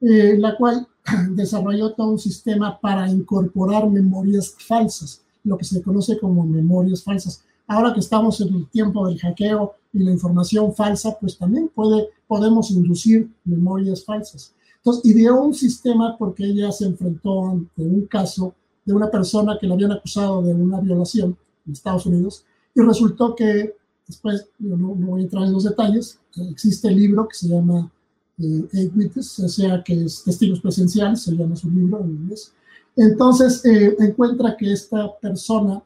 eh, 0.00 0.36
la 0.38 0.56
cual 0.56 0.88
desarrolló 1.36 1.92
todo 1.92 2.08
un 2.08 2.18
sistema 2.18 2.80
para 2.80 3.08
incorporar 3.08 3.88
memorias 3.88 4.56
falsas, 4.58 5.22
lo 5.44 5.56
que 5.56 5.64
se 5.64 5.80
conoce 5.80 6.18
como 6.18 6.44
memorias 6.44 7.04
falsas. 7.04 7.44
Ahora 7.68 7.94
que 7.94 8.00
estamos 8.00 8.40
en 8.40 8.52
el 8.52 8.68
tiempo 8.70 9.06
del 9.06 9.20
hackeo 9.20 9.74
y 9.92 10.00
la 10.00 10.10
información 10.10 10.74
falsa, 10.74 11.16
pues 11.20 11.38
también 11.38 11.70
puede, 11.72 12.08
podemos 12.26 12.72
inducir 12.72 13.30
memorias 13.44 14.04
falsas. 14.04 14.52
Entonces, 14.78 15.04
ideó 15.04 15.40
un 15.40 15.54
sistema 15.54 16.16
porque 16.18 16.44
ella 16.44 16.72
se 16.72 16.86
enfrentó 16.86 17.50
ante 17.50 17.82
un 17.82 18.06
caso 18.06 18.52
de 18.84 18.94
una 18.94 19.08
persona 19.08 19.56
que 19.60 19.68
le 19.68 19.74
habían 19.74 19.92
acusado 19.92 20.42
de 20.42 20.54
una 20.54 20.80
violación 20.80 21.36
en 21.68 21.72
Estados 21.72 22.04
Unidos 22.06 22.44
y 22.74 22.80
resultó 22.80 23.36
que, 23.36 23.76
después, 24.10 24.48
yo 24.58 24.76
no, 24.76 24.88
voy 24.88 25.20
a 25.20 25.24
entrar 25.24 25.44
en 25.44 25.52
los 25.52 25.64
detalles, 25.64 26.18
existe 26.50 26.88
el 26.88 26.96
libro 26.96 27.28
que 27.28 27.36
se 27.36 27.48
llama 27.48 27.90
eh, 28.38 28.68
Eight 28.72 28.92
Witnesses, 28.96 29.38
o 29.40 29.48
sea, 29.48 29.82
que 29.82 30.04
es 30.04 30.24
Testigos 30.24 30.60
Presenciales, 30.60 31.22
se 31.22 31.32
llama 31.36 31.56
su 31.56 31.70
libro 31.70 32.00
en 32.00 32.10
inglés. 32.10 32.52
Entonces, 32.96 33.64
eh, 33.64 33.96
encuentra 34.00 34.56
que 34.56 34.72
esta 34.72 35.16
persona 35.20 35.82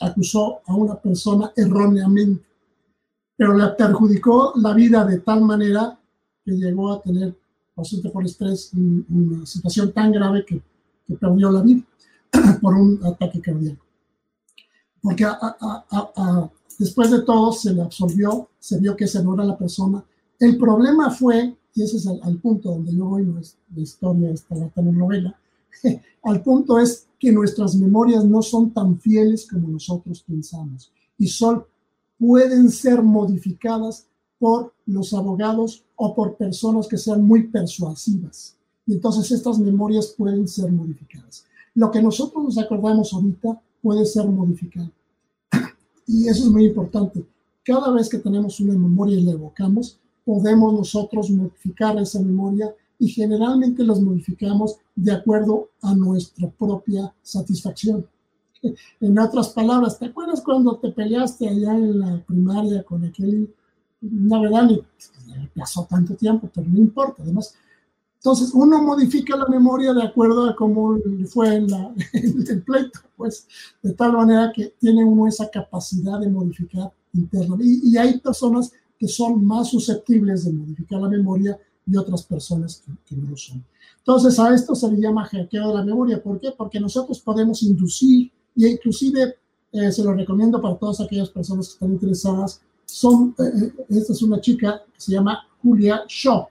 acusó 0.00 0.60
a 0.66 0.74
una 0.74 0.96
persona 0.96 1.52
erróneamente, 1.56 2.44
pero 3.36 3.56
le 3.56 3.68
perjudicó 3.68 4.52
la 4.56 4.74
vida 4.74 5.04
de 5.04 5.20
tal 5.20 5.42
manera 5.42 5.98
que 6.44 6.52
llegó 6.52 6.92
a 6.92 7.02
tener 7.02 7.36
paciente 7.74 8.10
por 8.10 8.24
estrés, 8.24 8.72
una 9.08 9.46
situación 9.46 9.92
tan 9.92 10.12
grave 10.12 10.44
que 10.44 10.60
perdió 11.20 11.50
la 11.50 11.62
vida 11.62 11.82
por 12.60 12.74
un 12.74 13.00
ataque 13.04 13.40
cardíaco. 13.40 13.89
Porque 15.02 15.26
después 16.78 17.10
de 17.10 17.22
todo 17.22 17.52
se 17.52 17.72
le 17.72 17.82
absorbió, 17.82 18.48
se 18.58 18.78
vio 18.78 18.96
que 18.96 19.04
esa 19.04 19.22
no 19.22 19.34
era 19.34 19.44
la 19.44 19.58
persona. 19.58 20.04
El 20.38 20.58
problema 20.58 21.10
fue, 21.10 21.56
y 21.74 21.82
ese 21.82 21.98
es 21.98 22.06
al, 22.06 22.38
punto 22.38 22.70
donde 22.70 22.94
yo 22.94 23.06
voy, 23.06 23.24
no 23.24 23.38
es 23.38 23.56
la 23.74 23.82
historia, 23.82 24.30
esta 24.30 24.54
la 24.54 24.68
telenovela, 24.68 25.38
al 26.24 26.42
punto 26.42 26.78
es 26.78 27.06
que 27.18 27.32
nuestras 27.32 27.74
memorias 27.76 28.24
no 28.24 28.42
son 28.42 28.70
tan 28.72 28.98
fieles 28.98 29.46
como 29.48 29.68
nosotros 29.68 30.22
pensamos 30.26 30.90
y 31.18 31.28
son, 31.28 31.64
pueden 32.18 32.70
ser 32.70 33.02
modificadas 33.02 34.06
por 34.38 34.72
los 34.86 35.12
abogados 35.12 35.84
o 35.96 36.14
por 36.14 36.36
personas 36.36 36.88
que 36.88 36.96
sean 36.96 37.22
muy 37.26 37.48
persuasivas. 37.48 38.56
Y 38.86 38.94
entonces 38.94 39.30
estas 39.30 39.58
memorias 39.58 40.14
pueden 40.16 40.48
ser 40.48 40.72
modificadas. 40.72 41.44
Lo 41.74 41.90
que 41.90 42.02
nosotros 42.02 42.42
nos 42.42 42.58
acordamos 42.58 43.12
ahorita 43.12 43.60
puede 43.82 44.04
ser 44.04 44.26
modificado. 44.26 44.90
Y 46.06 46.28
eso 46.28 46.44
es 46.44 46.50
muy 46.50 46.66
importante. 46.66 47.24
cada 47.62 47.92
vez 47.92 48.08
que 48.08 48.18
tenemos 48.18 48.58
una 48.58 48.72
memoria 48.72 49.16
y 49.16 49.22
la 49.22 49.32
evocamos, 49.32 49.98
podemos 50.24 50.72
nosotros 50.72 51.30
modificar 51.30 51.96
esa 51.98 52.20
memoria 52.20 52.74
y 52.98 53.08
generalmente 53.08 53.84
las 53.84 54.00
modificamos 54.00 54.76
de 54.94 55.12
acuerdo 55.12 55.68
a 55.82 55.94
nuestra 55.94 56.48
propia 56.50 57.14
satisfacción. 57.22 58.06
En 59.00 59.18
otras 59.18 59.48
palabras, 59.50 59.98
¿te 59.98 60.06
acuerdas 60.06 60.42
cuando 60.42 60.76
te 60.76 60.90
peleaste 60.90 61.48
allá 61.48 61.74
en 61.76 61.98
la 61.98 62.22
primaria 62.26 62.82
con 62.82 63.02
aquel, 63.04 63.54
la 64.02 64.38
verdad, 64.38 64.64
ni 64.64 64.82
pasó 65.56 65.86
tanto 65.88 66.14
tiempo, 66.14 66.50
pero 66.54 66.68
no 66.68 66.78
importa, 66.78 67.22
además. 67.22 67.54
Entonces, 68.20 68.50
uno 68.52 68.82
modifica 68.82 69.34
la 69.34 69.46
memoria 69.46 69.94
de 69.94 70.02
acuerdo 70.02 70.44
a 70.44 70.54
cómo 70.54 70.98
fue 71.26 71.60
la, 71.62 71.94
el 72.12 72.62
pleito, 72.62 73.00
pues, 73.16 73.46
de 73.82 73.94
tal 73.94 74.12
manera 74.12 74.52
que 74.54 74.74
tiene 74.78 75.02
uno 75.02 75.26
esa 75.26 75.50
capacidad 75.50 76.20
de 76.20 76.28
modificar 76.28 76.92
internamente. 77.14 77.64
Y, 77.64 77.90
y 77.92 77.96
hay 77.96 78.18
personas 78.18 78.72
que 78.98 79.08
son 79.08 79.42
más 79.42 79.70
susceptibles 79.70 80.44
de 80.44 80.52
modificar 80.52 81.00
la 81.00 81.08
memoria 81.08 81.58
y 81.86 81.96
otras 81.96 82.22
personas 82.22 82.82
que, 83.06 83.16
no 83.16 83.30
lo 83.30 83.36
son. 83.36 83.64
Entonces 83.98 84.38
a 84.38 84.54
esto 84.54 84.74
se 84.74 84.90
le 84.90 85.00
llama 85.00 85.24
hackeo 85.24 85.68
de 85.68 85.74
la 85.74 85.84
memoria. 85.84 86.22
¿Por 86.22 86.38
qué? 86.38 86.52
Porque 86.52 86.78
nosotros 86.78 87.18
podemos 87.20 87.62
inducir 87.62 88.30
y 88.54 88.66
inclusive 88.66 89.36
eh, 89.72 89.90
se 89.90 90.04
lo 90.04 90.12
recomiendo 90.12 90.60
para 90.60 90.76
todas 90.76 91.00
aquellas 91.00 91.30
personas 91.30 91.68
que 91.68 91.72
están 91.72 91.92
interesadas. 91.92 92.60
Son, 92.84 93.34
eh, 93.38 93.42
eh, 93.62 93.86
esta 93.88 94.12
es 94.12 94.22
una 94.22 94.40
chica 94.40 94.82
que 94.92 95.00
se 95.00 95.12
llama 95.12 95.46
Julia 95.62 96.04
Shaw. 96.06 96.46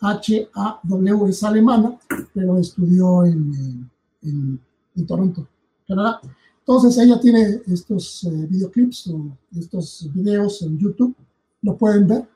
S-H-A-W 0.00 1.28
es 1.28 1.42
alemana, 1.42 1.98
pero 2.32 2.58
estudió 2.58 3.24
en, 3.24 3.90
Toronto, 5.06 5.46
Canadá. 5.86 6.20
Entonces 6.60 6.98
ella 6.98 7.18
tiene 7.20 7.62
estos 7.66 8.26
videoclips 8.48 9.08
o 9.08 9.36
estos 9.56 10.08
videos 10.12 10.60
en 10.62 10.78
YouTube, 10.78 11.14
lo 11.62 11.76
pueden 11.76 12.06
ver 12.06 12.28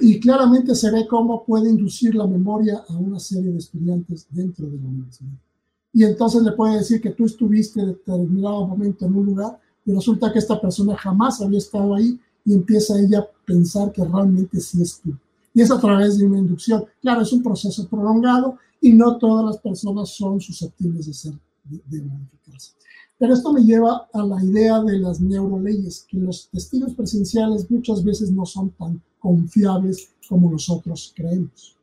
y 0.00 0.20
claramente 0.20 0.74
se 0.74 0.90
ve 0.90 1.06
cómo 1.06 1.44
puede 1.44 1.70
inducir 1.70 2.14
la 2.14 2.26
memoria 2.26 2.84
a 2.88 2.96
una 2.96 3.18
serie 3.18 3.52
de 3.52 3.58
estudiantes 3.58 4.26
dentro 4.30 4.66
de 4.66 4.76
la 4.78 4.88
universidad. 4.88 5.32
Y 5.92 6.04
entonces 6.04 6.42
le 6.42 6.52
puede 6.52 6.78
decir 6.78 7.00
que 7.00 7.10
tú 7.10 7.24
estuviste 7.24 7.80
en 7.80 7.88
determinado 7.88 8.66
momento 8.66 9.06
en 9.06 9.16
un 9.16 9.26
lugar 9.26 9.58
y 9.84 9.92
resulta 9.92 10.32
que 10.32 10.38
esta 10.38 10.60
persona 10.60 10.96
jamás 10.96 11.40
había 11.40 11.58
estado 11.58 11.94
ahí 11.94 12.18
y 12.44 12.52
empieza 12.52 12.98
ella 12.98 13.20
a 13.20 13.28
pensar 13.44 13.92
que 13.92 14.04
realmente 14.04 14.60
sí 14.60 14.82
es 14.82 15.00
tú. 15.00 15.14
Y 15.56 15.62
es 15.62 15.70
a 15.70 15.80
través 15.80 16.18
de 16.18 16.26
una 16.26 16.36
inducción. 16.36 16.84
Claro, 17.00 17.22
es 17.22 17.32
un 17.32 17.42
proceso 17.42 17.88
prolongado 17.88 18.58
y 18.78 18.92
no 18.92 19.16
todas 19.16 19.42
las 19.42 19.56
personas 19.56 20.10
son 20.10 20.38
susceptibles 20.38 21.06
de 21.06 21.14
ser, 21.14 21.32
de, 21.64 21.80
de 21.86 22.02
modificarse. 22.02 22.72
Pero 23.16 23.32
esto 23.32 23.54
me 23.54 23.64
lleva 23.64 24.06
a 24.12 24.22
la 24.22 24.44
idea 24.44 24.82
de 24.82 24.98
las 24.98 25.18
neuroleyes, 25.18 26.04
que 26.10 26.18
los 26.18 26.50
testigos 26.50 26.92
presenciales 26.92 27.70
muchas 27.70 28.04
veces 28.04 28.30
no 28.30 28.44
son 28.44 28.68
tan 28.72 29.00
confiables 29.18 30.10
como 30.28 30.50
nosotros 30.50 31.14
creemos. 31.16 31.74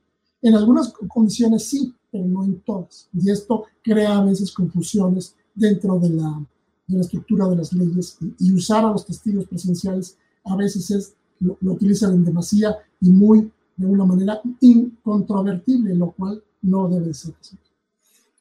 En 0.43 0.53
algunas 0.53 0.93
condiciones 1.07 1.67
sí, 1.67 1.95
pero 2.11 2.25
no 2.25 2.43
en 2.43 2.59
todas. 2.59 3.09
Y 3.11 3.31
esto 3.31 3.63
crea 3.81 4.19
a 4.19 4.23
veces 4.23 4.51
confusiones 4.51 5.33
dentro 5.55 5.97
de 5.97 6.09
la, 6.09 6.45
de 6.85 6.97
la 6.97 7.01
estructura 7.01 7.47
de 7.47 7.55
las 7.55 7.73
leyes 7.73 8.19
y, 8.39 8.51
usar 8.51 8.85
a 8.85 8.91
los 8.91 9.03
testigos 9.03 9.47
presenciales 9.47 10.15
a 10.43 10.55
veces 10.55 10.91
es, 10.91 11.15
lo, 11.39 11.57
lo 11.61 11.73
utilizan 11.73 12.13
en 12.13 12.23
demasía 12.23 12.77
y 13.01 13.09
muy 13.09 13.51
de 13.75 13.85
una 13.85 14.05
manera 14.05 14.39
incontrovertible, 14.61 15.95
lo 15.95 16.11
cual 16.11 16.43
no 16.61 16.87
debe 16.89 17.13
ser 17.13 17.33
así. 17.39 17.57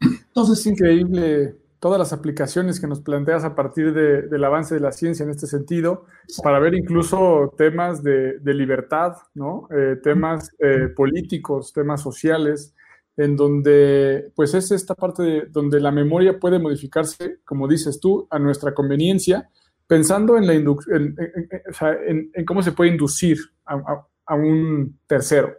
Entonces, 0.00 0.60
es 0.60 0.66
increíble 0.66 1.56
todas 1.82 1.98
las 1.98 2.12
aplicaciones 2.12 2.78
que 2.78 2.86
nos 2.86 3.00
planteas 3.00 3.42
a 3.42 3.56
partir 3.56 3.92
de, 3.92 4.22
del 4.22 4.44
avance 4.44 4.72
de 4.72 4.80
la 4.80 4.92
ciencia 4.92 5.24
en 5.24 5.30
este 5.30 5.48
sentido, 5.48 6.06
para 6.42 6.60
ver 6.60 6.74
incluso 6.74 7.52
temas 7.58 8.04
de, 8.04 8.38
de 8.38 8.54
libertad, 8.54 9.14
¿no? 9.34 9.66
Eh, 9.76 9.96
temas 10.00 10.54
eh, 10.60 10.88
políticos, 10.94 11.72
temas 11.72 12.00
sociales, 12.00 12.72
en 13.16 13.36
donde 13.36 14.30
pues 14.36 14.54
es 14.54 14.70
esta 14.70 14.94
parte 14.94 15.22
de, 15.24 15.46
donde 15.46 15.80
la 15.80 15.90
memoria 15.90 16.38
puede 16.38 16.60
modificarse, 16.60 17.38
como 17.44 17.66
dices 17.66 17.98
tú, 17.98 18.28
a 18.30 18.38
nuestra 18.38 18.72
conveniencia, 18.72 19.50
pensando 19.88 20.36
en, 20.36 20.46
la 20.46 20.54
en, 20.54 20.76
sea, 21.72 21.96
en 22.06 22.44
cómo 22.46 22.62
se 22.62 22.70
puede 22.70 22.90
inducir 22.90 23.38
a, 23.66 24.06
a, 24.26 24.34
un 24.34 24.98
tercero. 25.06 25.54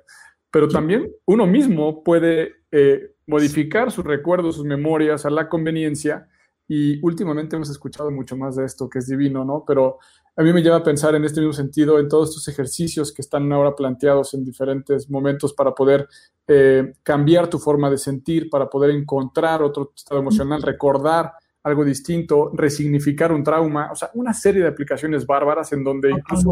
Pero 0.52 0.68
también 0.68 1.12
uno 1.26 1.48
mismo 1.48 2.04
puede 2.04 2.54
eh, 2.72 3.12
modificar 3.26 3.92
sus 3.92 4.06
recuerdos, 4.06 4.56
sus 4.56 4.66
memorias 4.66 5.26
a 5.26 5.30
la 5.30 5.50
conveniencia. 5.50 6.28
Y 6.68 7.04
últimamente 7.06 7.56
hemos 7.56 7.70
escuchado 7.70 8.10
mucho 8.12 8.38
más 8.38 8.56
de 8.56 8.66
esto, 8.66 8.90
que 8.90 9.00
es 9.00 9.08
divino, 9.08 9.44
¿no? 9.44 9.64
Pero 9.68 10.00
a 10.36 10.42
mí 10.42 10.52
me 10.52 10.62
lleva 10.64 10.78
a 10.78 10.84
pensar 10.84 11.14
en 11.14 11.26
este 11.26 11.40
mismo 11.40 11.54
sentido, 11.54 12.00
en 12.00 12.08
todos 12.08 12.30
estos 12.30 12.48
ejercicios 12.48 13.14
que 13.14 13.22
están 13.22 13.52
ahora 13.52 13.76
planteados 13.76 14.34
en 14.34 14.44
diferentes 14.44 15.10
momentos 15.10 15.54
para 15.54 15.76
poder 15.76 16.08
eh, 16.48 16.94
cambiar 17.04 17.50
tu 17.50 17.60
forma 17.60 17.90
de 17.90 17.98
sentir, 17.98 18.50
para 18.50 18.70
poder 18.70 18.92
encontrar 18.92 19.62
otro 19.62 19.92
estado 19.96 20.22
emocional, 20.22 20.62
recordar 20.62 21.34
algo 21.64 21.86
distinto, 21.86 22.52
resignificar 22.54 23.32
un 23.32 23.44
trauma, 23.44 23.92
o 23.92 23.96
sea, 23.96 24.10
una 24.16 24.34
serie 24.34 24.64
de 24.64 24.68
aplicaciones 24.68 25.26
bárbaras 25.26 25.72
en 25.72 25.84
donde 25.84 26.12
incluso 26.12 26.52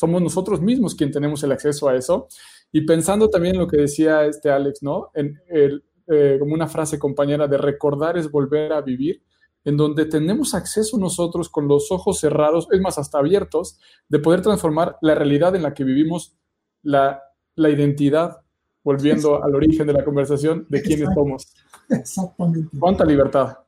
somos 0.00 0.22
nosotros 0.22 0.62
mismos 0.62 0.94
quien 0.94 1.10
tenemos 1.10 1.42
el 1.42 1.52
acceso 1.52 1.86
a 1.86 1.94
eso. 1.94 2.26
Y 2.72 2.86
pensando 2.86 3.28
también 3.28 3.56
en 3.56 3.60
lo 3.60 3.68
que 3.68 3.76
decía 3.76 4.24
este 4.24 4.50
Alex, 4.50 4.82
¿no? 4.82 5.10
En 5.12 5.38
el, 5.48 5.84
eh, 6.06 6.38
como 6.40 6.54
una 6.54 6.68
frase 6.68 6.98
compañera 6.98 7.46
de 7.46 7.58
recordar 7.58 8.16
es 8.16 8.30
volver 8.30 8.72
a 8.72 8.80
vivir, 8.80 9.22
en 9.62 9.76
donde 9.76 10.06
tenemos 10.06 10.54
acceso 10.54 10.96
nosotros 10.96 11.50
con 11.50 11.68
los 11.68 11.92
ojos 11.92 12.18
cerrados, 12.18 12.66
es 12.72 12.80
más, 12.80 12.96
hasta 12.96 13.18
abiertos, 13.18 13.78
de 14.08 14.20
poder 14.20 14.40
transformar 14.40 14.96
la 15.02 15.14
realidad 15.14 15.54
en 15.54 15.64
la 15.64 15.74
que 15.74 15.84
vivimos, 15.84 16.34
la, 16.82 17.20
la 17.56 17.68
identidad, 17.68 18.38
volviendo 18.82 19.44
al 19.44 19.54
origen 19.54 19.86
de 19.86 19.92
la 19.92 20.02
conversación, 20.02 20.64
de 20.70 20.80
quiénes 20.80 21.10
somos. 21.12 21.52
Exactamente. 21.90 22.74
¿Cuánta 22.78 23.04
libertad? 23.04 23.58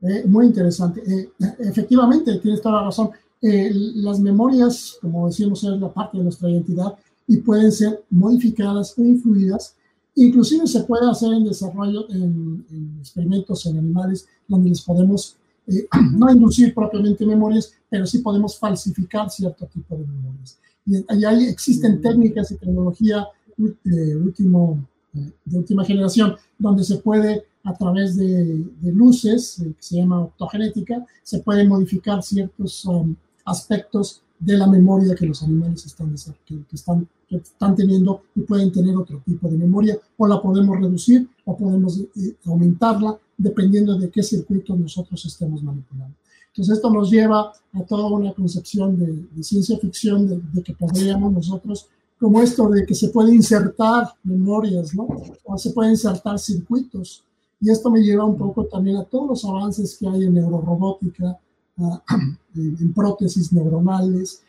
Eh, 0.00 0.24
muy 0.24 0.46
interesante. 0.46 1.02
Eh, 1.06 1.28
efectivamente, 1.58 2.38
tienes 2.38 2.62
toda 2.62 2.76
la 2.76 2.84
razón. 2.84 3.10
Eh, 3.42 3.70
las 3.72 4.18
memorias, 4.18 4.98
como 5.00 5.26
decíamos, 5.26 5.62
es 5.62 5.78
la 5.78 5.92
parte 5.92 6.18
de 6.18 6.24
nuestra 6.24 6.50
identidad 6.50 6.94
y 7.26 7.38
pueden 7.38 7.70
ser 7.70 8.02
modificadas 8.10 8.94
o 8.98 9.02
influidas 9.02 9.76
Inclusive 10.18 10.66
se 10.66 10.82
puede 10.84 11.08
hacer 11.08 11.32
en 11.34 11.44
desarrollo 11.44 12.08
en, 12.08 12.64
en 12.70 12.96
experimentos 13.00 13.66
en 13.66 13.78
animales 13.78 14.26
donde 14.48 14.70
les 14.70 14.80
podemos 14.80 15.36
eh, 15.66 15.86
no 16.12 16.30
inducir 16.32 16.74
propiamente 16.74 17.26
memorias, 17.26 17.74
pero 17.90 18.06
sí 18.06 18.18
podemos 18.20 18.58
falsificar 18.58 19.30
cierto 19.30 19.66
tipo 19.66 19.94
de 19.94 20.06
memorias. 20.06 20.58
Y, 20.86 21.18
y 21.18 21.24
ahí 21.24 21.44
existen 21.44 22.00
técnicas 22.00 22.50
y 22.50 22.56
tecnología 22.56 23.26
de, 23.58 24.16
último, 24.16 24.82
eh, 25.14 25.30
de 25.44 25.58
última 25.58 25.84
generación 25.84 26.34
donde 26.58 26.82
se 26.82 26.96
puede 26.96 27.44
a 27.64 27.74
través 27.74 28.16
de, 28.16 28.64
de 28.80 28.92
luces, 28.92 29.58
eh, 29.58 29.74
que 29.76 29.82
se 29.82 29.96
llama 29.96 30.22
optogenética, 30.22 31.04
se 31.22 31.40
pueden 31.40 31.68
modificar 31.68 32.22
ciertos 32.22 32.86
um, 32.86 33.14
aspectos 33.46 34.22
de 34.38 34.58
la 34.58 34.66
memoria 34.66 35.14
que 35.14 35.26
los 35.26 35.42
animales 35.42 35.86
están, 35.86 36.14
que, 36.44 36.62
que, 36.68 36.76
están, 36.76 37.08
que 37.28 37.36
están 37.36 37.74
teniendo 37.74 38.22
y 38.34 38.42
pueden 38.42 38.70
tener 38.70 38.94
otro 38.96 39.22
tipo 39.24 39.48
de 39.48 39.56
memoria 39.56 39.98
o 40.18 40.26
la 40.26 40.40
podemos 40.42 40.78
reducir 40.78 41.28
o 41.44 41.56
podemos 41.56 41.98
eh, 41.98 42.36
aumentarla 42.44 43.18
dependiendo 43.38 43.98
de 43.98 44.10
qué 44.10 44.22
circuito 44.22 44.76
nosotros 44.76 45.24
estemos 45.24 45.62
manipulando. 45.62 46.14
Entonces 46.48 46.76
esto 46.76 46.90
nos 46.90 47.10
lleva 47.10 47.52
a 47.72 47.82
toda 47.82 48.08
una 48.08 48.32
concepción 48.32 48.98
de, 48.98 49.26
de 49.30 49.42
ciencia 49.42 49.78
ficción 49.78 50.28
de, 50.28 50.40
de, 50.52 50.62
que 50.62 50.74
podríamos 50.74 51.32
nosotros, 51.32 51.86
como 52.18 52.40
esto 52.40 52.68
de 52.70 52.86
que 52.86 52.94
se 52.94 53.08
puede 53.08 53.34
insertar 53.34 54.14
memorias, 54.24 54.94
¿no? 54.94 55.06
O 55.44 55.58
se 55.58 55.70
pueden 55.70 55.92
insertar 55.92 56.38
circuitos. 56.38 57.22
Y 57.60 57.70
esto 57.70 57.90
me 57.90 58.00
lleva 58.00 58.24
un 58.24 58.38
poco 58.38 58.64
también 58.64 58.96
a 58.96 59.04
todos 59.04 59.28
los 59.28 59.44
avances 59.44 59.98
que 59.98 60.08
hay 60.08 60.24
en 60.24 60.34
neurorobótica, 60.34 61.38
en 62.54 62.92
prótesis 62.94 63.52
neuronales, 63.52 64.42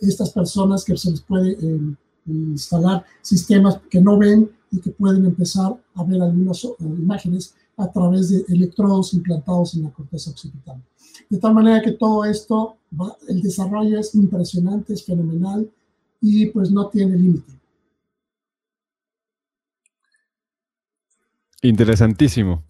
estas 0.00 0.30
personas 0.30 0.84
que 0.84 0.96
se 0.96 1.10
les 1.10 1.20
puede 1.20 1.52
eh, 1.52 1.94
instalar 2.26 3.04
sistemas 3.22 3.80
que 3.90 4.00
no 4.00 4.18
ven 4.18 4.50
y 4.70 4.80
que 4.80 4.90
pueden 4.90 5.24
empezar 5.26 5.76
a 5.94 6.04
ver 6.04 6.22
algunas 6.22 6.66
imágenes 6.80 7.54
a 7.76 7.90
través 7.90 8.30
de 8.30 8.44
electrodos 8.48 9.14
implantados 9.14 9.74
en 9.74 9.84
la 9.84 9.90
corteza 9.90 10.30
occipital. 10.30 10.82
De 11.28 11.38
tal 11.38 11.54
manera 11.54 11.82
que 11.82 11.92
todo 11.92 12.24
esto, 12.24 12.76
el 13.28 13.42
desarrollo 13.42 13.98
es 13.98 14.14
impresionante, 14.14 14.94
es 14.94 15.04
fenomenal 15.04 15.70
y 16.20 16.46
pues 16.46 16.70
no 16.70 16.88
tiene 16.88 17.16
límite. 17.16 17.52
Interesantísimo. 21.62 22.62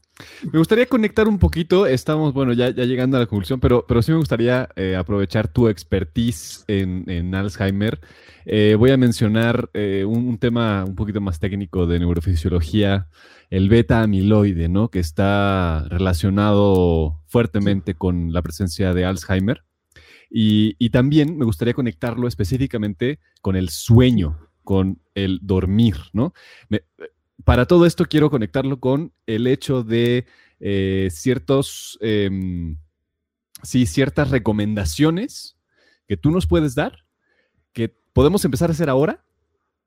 Me 0.52 0.58
gustaría 0.58 0.86
conectar 0.86 1.26
un 1.26 1.38
poquito, 1.38 1.86
estamos, 1.86 2.32
bueno, 2.32 2.52
ya, 2.52 2.70
ya 2.70 2.84
llegando 2.84 3.16
a 3.16 3.20
la 3.20 3.26
conclusión, 3.26 3.58
pero, 3.58 3.84
pero 3.86 4.00
sí 4.00 4.12
me 4.12 4.18
gustaría 4.18 4.68
eh, 4.76 4.94
aprovechar 4.94 5.48
tu 5.48 5.68
expertise 5.68 6.64
en, 6.68 7.04
en 7.08 7.34
Alzheimer. 7.34 8.00
Eh, 8.44 8.76
voy 8.78 8.90
a 8.90 8.96
mencionar 8.96 9.70
eh, 9.74 10.04
un, 10.06 10.28
un, 10.28 10.38
tema 10.38 10.84
un 10.84 10.94
poquito 10.94 11.20
más 11.20 11.40
técnico 11.40 11.86
de 11.86 11.98
neurofisiología, 11.98 13.08
el 13.50 13.68
beta 13.68 14.02
amiloide, 14.02 14.68
¿no? 14.68 14.88
Que 14.88 15.00
está 15.00 15.86
relacionado 15.88 17.20
fuertemente 17.26 17.94
con 17.94 18.32
la 18.32 18.42
presencia 18.42 18.94
de 18.94 19.04
Alzheimer. 19.04 19.64
Y, 20.36 20.90
también 20.90 21.38
me 21.38 21.44
gustaría 21.44 21.74
conectarlo 21.74 22.26
específicamente 22.26 23.20
con 23.40 23.54
el 23.54 23.68
sueño, 23.68 24.48
con 24.64 25.00
el 25.14 25.38
dormir, 25.42 25.94
¿no? 26.12 26.32
Para 27.42 27.66
todo 27.66 27.86
esto 27.86 28.06
quiero 28.06 28.30
conectarlo 28.30 28.78
con 28.78 29.12
el 29.26 29.46
hecho 29.46 29.82
de 29.82 30.26
eh, 30.60 31.08
ciertos, 31.10 31.98
em, 32.00 32.78
sí, 33.62 33.86
ciertas 33.86 34.30
recomendaciones 34.30 35.56
que 36.06 36.16
tú 36.16 36.30
nos 36.30 36.46
puedes 36.46 36.74
dar, 36.74 37.04
que 37.72 37.88
podemos 38.12 38.44
empezar 38.44 38.70
a 38.70 38.72
hacer 38.72 38.88
ahora, 38.88 39.24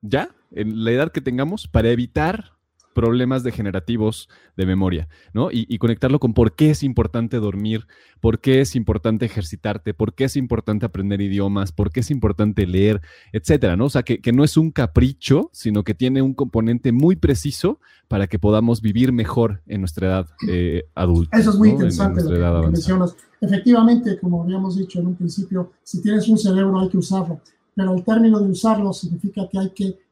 ya, 0.02 0.34
en 0.52 0.84
la 0.84 0.92
edad 0.92 1.12
que 1.12 1.20
tengamos, 1.20 1.66
para 1.66 1.90
evitar 1.90 2.57
problemas 2.98 3.44
degenerativos 3.44 4.28
de 4.56 4.66
memoria, 4.66 5.08
¿no? 5.32 5.50
Y, 5.52 5.78
conectarlo 5.78 6.18
con 6.18 6.34
por 6.34 6.56
qué 6.56 6.70
es 6.70 6.82
importante 6.82 7.36
dormir, 7.36 7.86
por 8.20 8.40
qué 8.40 8.60
es 8.60 8.74
importante 8.74 9.24
ejercitarte, 9.24 9.94
por 9.94 10.14
qué 10.14 10.24
es 10.24 10.34
importante 10.34 10.84
aprender 10.84 11.20
idiomas, 11.20 11.70
por 11.70 11.92
qué 11.92 12.00
es 12.00 12.10
importante 12.10 12.66
leer, 12.66 13.00
etcétera, 13.32 13.76
¿no? 13.76 13.84
O 13.84 13.88
sea, 13.88 14.02
que, 14.02 14.32
no 14.32 14.42
es 14.42 14.56
un 14.56 14.72
capricho, 14.72 15.48
sino 15.52 15.84
que 15.84 15.94
tiene 15.94 16.22
un 16.22 16.34
componente 16.34 16.90
muy 16.90 17.14
preciso 17.14 17.78
para 18.08 18.26
que 18.26 18.40
podamos 18.40 18.82
vivir 18.82 19.12
mejor 19.12 19.62
en 19.68 19.78
nuestra 19.82 20.08
edad 20.08 20.26
eh, 20.48 20.82
adulta. 20.96 21.38
Eso 21.38 21.50
es 21.50 21.56
muy 21.56 21.68
interesante 21.68 22.20
lo 22.24 22.30
que, 22.30 22.66
mencionas. 22.66 23.14
Efectivamente, 23.40 24.18
como 24.18 24.42
habíamos 24.42 24.76
dicho 24.76 24.98
en 24.98 25.06
un 25.06 25.14
principio, 25.14 25.70
si 25.84 26.02
tienes 26.02 26.28
un 26.28 26.36
cerebro 26.36 26.80
hay 26.80 26.88
que 26.88 26.98
usarlo, 26.98 27.42
pero 27.76 27.94
el 27.94 28.02
término 28.02 28.40
de 28.40 28.50
usarlo 28.50 28.92
significa 28.92 29.48
que 29.48 29.56
hay 29.56 29.70
que 29.70 30.07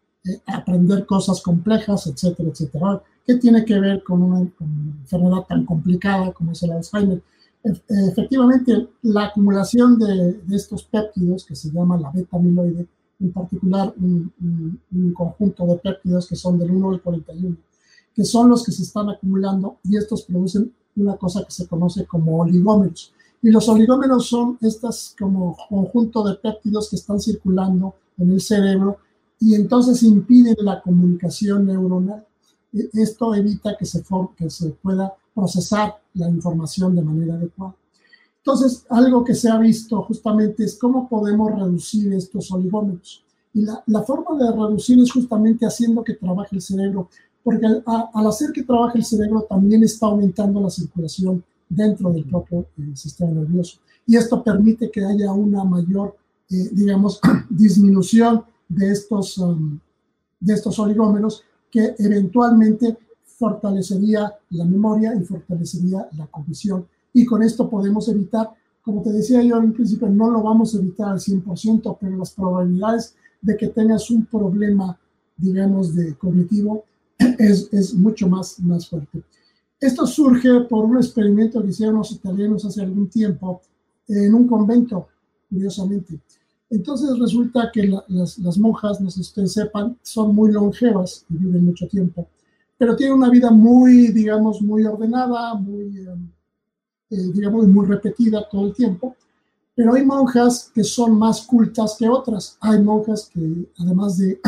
aprender 0.47 1.07
cosas 1.07 1.41
complejas, 1.41 2.07
etcétera, 2.07 2.49
etcétera. 2.51 3.03
¿Qué 3.27 3.37
tiene 3.37 3.65
que 3.65 3.79
ver 3.79 4.03
con 4.03 4.23
una, 4.23 4.41
enfermedad 4.41 5.45
tan 5.49 5.65
complicada 5.65 6.33
como 6.33 6.53
es 6.53 6.63
el 6.63 6.73
Alzheimer? 6.73 7.23
efectivamente, 7.89 8.89
la 9.03 9.25
acumulación 9.25 9.99
de, 9.99 10.41
estos 10.53 10.85
péptidos, 10.85 11.45
que 11.45 11.57
se 11.57 11.71
llama 11.73 11.99
la 11.99 12.13
beta-amiloide, 12.13 12.87
en 13.19 13.33
particular 13.33 13.93
un, 13.99 14.33
un, 14.93 15.13
conjunto 15.13 15.67
de 15.67 15.77
péptidos 15.79 16.29
que 16.29 16.37
son 16.37 16.61
del 16.61 16.71
1 16.71 16.91
al 16.91 17.03
41, 17.03 17.57
que 18.15 18.25
son 18.25 18.51
los 18.51 18.63
que 18.65 18.71
se 18.71 18.85
están 18.85 19.11
acumulando 19.11 19.79
y 19.83 19.97
estos 19.97 20.23
producen 20.23 20.73
una 20.95 21.17
cosa 21.17 21.45
que 21.45 21.51
se 21.51 21.67
conoce 21.67 22.07
como 22.07 22.39
oligómeros. 22.39 23.13
Y 23.43 23.51
los 23.51 23.69
oligómeros 23.69 24.29
son 24.29 24.59
estos 24.61 25.15
como 25.19 25.57
conjunto 25.69 26.25
de 26.25 26.35
péptidos 26.35 26.91
que 26.91 26.97
están 26.97 27.21
circulando 27.21 27.95
en 28.19 28.31
el 28.31 28.41
cerebro 28.41 28.99
y 29.41 29.55
entonces 29.55 30.03
impiden 30.03 30.57
la 30.61 30.81
comunicación 30.81 31.67
neuronal. 31.67 32.25
E, 32.73 32.89
esto 32.95 33.35
evita 33.35 33.77
que 33.77 33.85
se, 33.85 34.05
que 34.37 34.51
se 34.51 34.71
pueda 34.71 35.15
procesar 35.35 36.01
la 36.15 36.29
información 36.29 36.95
de 36.95 37.03
manera 37.03 37.35
adecuada. 37.35 37.75
Entonces, 38.39 38.87
algo 38.89 39.25
que 39.25 39.35
se 39.35 39.51
ha 39.51 39.59
visto 39.59 40.03
justamente 40.03 40.65
es 40.65 40.79
cómo 40.79 41.09
podemos 41.09 41.51
reducir 41.51 42.13
estos 42.13 42.51
oligómeros. 42.53 43.25
Y 43.53 43.63
la, 43.63 43.83
la 43.87 44.03
forma 44.03 44.39
de 44.39 44.53
reducir 44.53 45.01
es 45.01 45.11
justamente 45.11 45.67
haciendo 45.67 46.05
que 46.05 46.15
trabaje 46.15 46.55
el 46.55 46.63
cerebro, 46.63 47.09
porque 47.43 47.67
al, 47.67 48.27
hacer 48.27 48.53
que 48.53 48.63
trabaje 48.63 48.99
el 48.99 49.05
cerebro 49.05 49.43
también 49.49 49.83
está 49.83 50.07
aumentando 50.07 50.61
la 50.61 50.71
circulación 50.71 51.45
dentro 51.69 52.11
del 52.13 52.25
propio 52.25 52.67
eh, 52.79 52.97
sistema 52.97 53.31
nervioso. 53.33 53.79
Y 54.07 54.17
esto 54.17 54.43
permite 54.43 54.91
que 54.91 55.05
haya 55.05 55.33
una 55.33 55.65
mayor, 55.65 56.17
eh, 56.51 56.71
digamos, 56.73 57.21
disminución 57.51 58.45
de 58.69 58.91
estos, 58.91 59.39
um, 59.39 59.79
de 60.41 60.55
estos 60.55 60.79
oligómeros 60.79 61.43
que 61.71 61.95
eventualmente 61.99 62.97
fortalecería 63.25 64.33
la 64.51 64.65
memoria 64.65 65.15
y 65.15 65.25
fortalecería 65.25 66.09
la 66.17 66.27
cognición. 66.27 66.87
Y 67.13 67.25
con 67.25 67.43
esto 67.43 67.69
podemos 67.69 68.09
evitar, 68.09 68.51
como 68.83 69.03
te 69.03 69.13
decía 69.13 69.43
yo 69.43 69.59
en 69.59 69.73
principio, 69.73 70.09
no 70.09 70.31
lo 70.31 70.43
vamos 70.43 70.75
a 70.75 70.79
evitar 70.79 71.09
al 71.09 71.19
100%, 71.19 71.99
pero 72.01 72.17
las 72.17 72.31
probabilidades 72.33 73.15
de 73.43 73.57
que 73.57 73.69
tengas 73.69 74.11
un 74.11 74.27
problema, 74.27 74.99
digamos, 75.37 75.95
de 75.95 76.15
cognitivo 76.15 76.85
es, 77.19 77.69
es 77.73 77.95
mucho 77.95 78.29
más, 78.29 78.59
más 78.61 78.89
fuerte. 78.89 79.23
Esto 79.79 80.07
surge 80.07 80.61
por 80.63 80.87
un 80.87 80.97
experimento 80.97 81.63
que 81.63 81.69
hicieron 81.69 81.97
los 81.97 82.11
italianos 82.13 82.65
hace 82.65 82.81
algún 82.81 83.09
tiempo 83.09 83.61
en 84.09 84.35
un 84.35 84.47
convento, 84.47 85.09
curiosamente. 85.51 86.21
Entonces 86.69 87.19
resulta 87.19 87.71
que 87.73 87.89
las, 88.09 88.59
monjas, 88.59 89.01
no 89.01 89.11
sé 89.11 89.47
sepan, 89.47 89.97
son 90.03 90.35
muy 90.35 90.51
longevas 90.51 91.25
y 91.31 91.37
viven 91.37 91.65
mucho 91.65 91.87
tiempo, 91.87 92.29
pero 92.77 92.97
tienen 92.97 93.17
una 93.17 93.31
vida 93.31 93.51
muy, 93.51 94.09
digamos, 94.09 94.61
muy 94.61 94.85
ordenada, 94.85 95.55
muy, 95.55 95.99
em, 95.99 96.29
eh, 97.11 97.31
digamos, 97.33 97.67
muy 97.69 97.87
repetida 97.87 98.47
todo 98.51 98.67
el 98.67 98.75
tiempo. 98.75 99.17
Pero 99.75 99.95
hay 99.95 100.05
monjas 100.05 100.71
que 100.75 100.83
son 100.83 101.19
más 101.19 101.43
cultas 101.43 101.97
que 101.99 102.09
otras. 102.09 102.57
Hay 102.61 102.83
monjas 102.83 103.31
que, 103.33 103.69
además 103.79 104.17
de, 104.19 104.41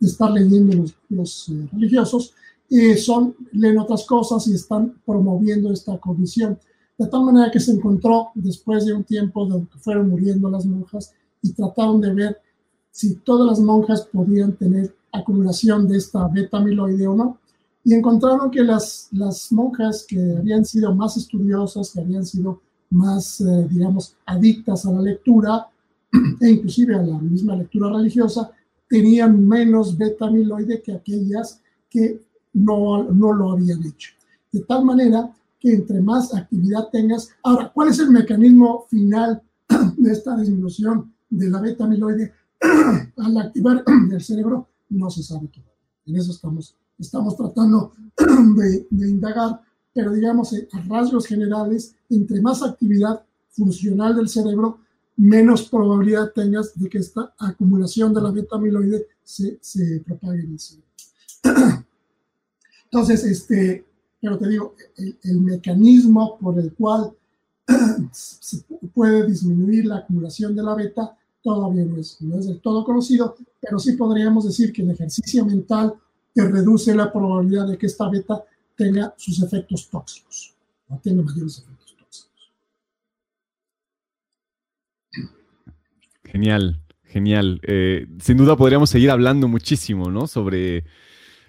estar 0.00 0.30
leyendo 0.30 0.76
los, 0.76 0.94
los 1.08 1.48
eh, 1.48 1.68
religiosos, 1.72 2.34
eh, 2.70 2.96
son, 2.96 3.34
leen 3.52 3.78
otras 3.78 4.04
cosas 4.04 4.46
y 4.48 4.54
están 4.54 4.94
promoviendo 5.06 5.72
esta 5.72 5.98
condición. 5.98 6.58
De 6.98 7.06
tal 7.06 7.24
manera 7.24 7.50
que 7.50 7.60
se 7.60 7.72
encontró, 7.72 8.30
después 8.34 8.86
de 8.86 8.92
un 8.94 9.04
tiempo 9.04 9.46
de 9.46 9.66
que 9.66 9.78
fueron 9.78 10.10
muriendo 10.10 10.48
las 10.50 10.64
monjas, 10.64 11.12
y 11.44 11.52
trataron 11.52 12.00
de 12.00 12.12
ver 12.12 12.38
si 12.90 13.16
todas 13.16 13.46
las 13.46 13.60
monjas 13.60 14.08
podían 14.10 14.52
tener 14.52 14.94
acumulación 15.12 15.86
de 15.86 15.98
esta 15.98 16.26
beta 16.26 16.56
amiloide 16.56 17.06
o 17.06 17.14
no. 17.14 17.38
Y 17.84 17.92
encontraron 17.92 18.50
que 18.50 18.62
las, 18.62 19.08
las 19.12 19.52
monjas 19.52 20.06
que 20.08 20.18
habían 20.38 20.64
sido 20.64 20.94
más 20.94 21.18
estudiosas, 21.18 21.90
que 21.90 22.00
habían 22.00 22.24
sido 22.24 22.62
más, 22.90 23.42
eh, 23.42 23.68
digamos, 23.70 24.16
adictas 24.24 24.86
a 24.86 24.92
la 24.92 25.02
lectura 25.02 25.68
e 26.40 26.50
inclusive 26.50 26.94
a 26.94 27.02
la 27.02 27.18
misma 27.18 27.56
lectura 27.56 27.90
religiosa, 27.90 28.50
tenían 28.88 29.46
menos 29.46 29.98
beta 29.98 30.26
amiloide 30.26 30.80
que 30.80 30.92
aquellas 30.92 31.60
que 31.90 32.22
no, 32.54 33.04
no 33.04 33.32
lo 33.34 33.52
habían 33.52 33.84
hecho. 33.84 34.12
De 34.50 34.60
tal 34.60 34.84
manera 34.84 35.30
que 35.60 35.74
entre 35.74 36.00
más 36.00 36.34
actividad 36.34 36.88
tengas, 36.90 37.30
ahora, 37.42 37.70
¿cuál 37.74 37.88
es 37.88 37.98
el 37.98 38.10
mecanismo 38.10 38.86
final 38.88 39.42
de 39.98 40.10
esta 40.10 40.36
disminución 40.36 41.13
de 41.36 41.50
la 41.50 41.60
beta 41.60 41.84
amiloide 41.84 42.32
al 43.16 43.36
activar 43.38 43.84
el 44.12 44.22
cerebro 44.22 44.68
no 44.90 45.10
se 45.10 45.22
sabe 45.22 45.48
todavía. 45.48 45.72
En 46.06 46.16
eso 46.16 46.32
estamos, 46.32 46.76
estamos 46.98 47.36
tratando 47.36 47.92
de, 48.16 48.86
indagar, 48.90 49.60
pero 49.92 50.12
digamos, 50.12 50.52
eh, 50.52 50.68
a 50.72 50.80
rasgos 50.82 51.26
generales, 51.26 51.94
entre 52.10 52.40
más 52.40 52.62
actividad 52.62 53.24
funcional 53.50 54.16
del 54.16 54.28
cerebro, 54.28 54.78
menos 55.16 55.68
probabilidad 55.68 56.32
tengas 56.32 56.78
de 56.78 56.88
que 56.88 56.98
esta 56.98 57.34
acumulación 57.38 58.12
de 58.12 58.20
la 58.20 58.30
beta 58.30 58.56
amiloide 58.56 59.06
se, 59.22 59.58
se 59.60 60.02
propague 60.04 60.40
en 60.40 60.52
el 60.52 60.58
cerebro. 60.58 60.88
Entonces, 62.84 63.24
este, 63.24 63.84
pero 64.20 64.38
te 64.38 64.48
digo, 64.48 64.74
el 64.96 65.40
mecanismo 65.40 66.38
por 66.38 66.58
el 66.58 66.72
cual 66.74 67.12
se 68.12 68.64
puede 68.94 69.26
disminuir 69.26 69.86
la 69.86 69.98
acumulación 69.98 70.54
de 70.54 70.62
la 70.62 70.74
beta 70.74 71.16
todavía 71.44 71.84
no 71.84 71.98
es, 71.98 72.20
no 72.22 72.38
es 72.38 72.46
del 72.46 72.60
todo 72.60 72.82
conocido, 72.84 73.36
pero 73.60 73.78
sí 73.78 73.92
podríamos 73.92 74.46
decir 74.46 74.72
que 74.72 74.82
el 74.82 74.90
ejercicio 74.90 75.44
mental 75.44 75.94
te 76.32 76.48
reduce 76.48 76.94
la 76.94 77.12
probabilidad 77.12 77.68
de 77.68 77.76
que 77.76 77.86
esta 77.86 78.08
beta 78.08 78.42
tenga 78.74 79.14
sus 79.16 79.40
efectos 79.42 79.88
tóxicos, 79.88 80.54
o 80.88 80.98
tenga 80.98 81.22
mayores 81.22 81.58
efectos 81.58 81.96
tóxicos. 81.96 82.52
Genial, 86.24 86.80
genial. 87.04 87.60
Eh, 87.62 88.06
sin 88.20 88.38
duda 88.38 88.56
podríamos 88.56 88.88
seguir 88.90 89.10
hablando 89.10 89.46
muchísimo, 89.46 90.10
¿no? 90.10 90.26
Sobre, 90.26 90.84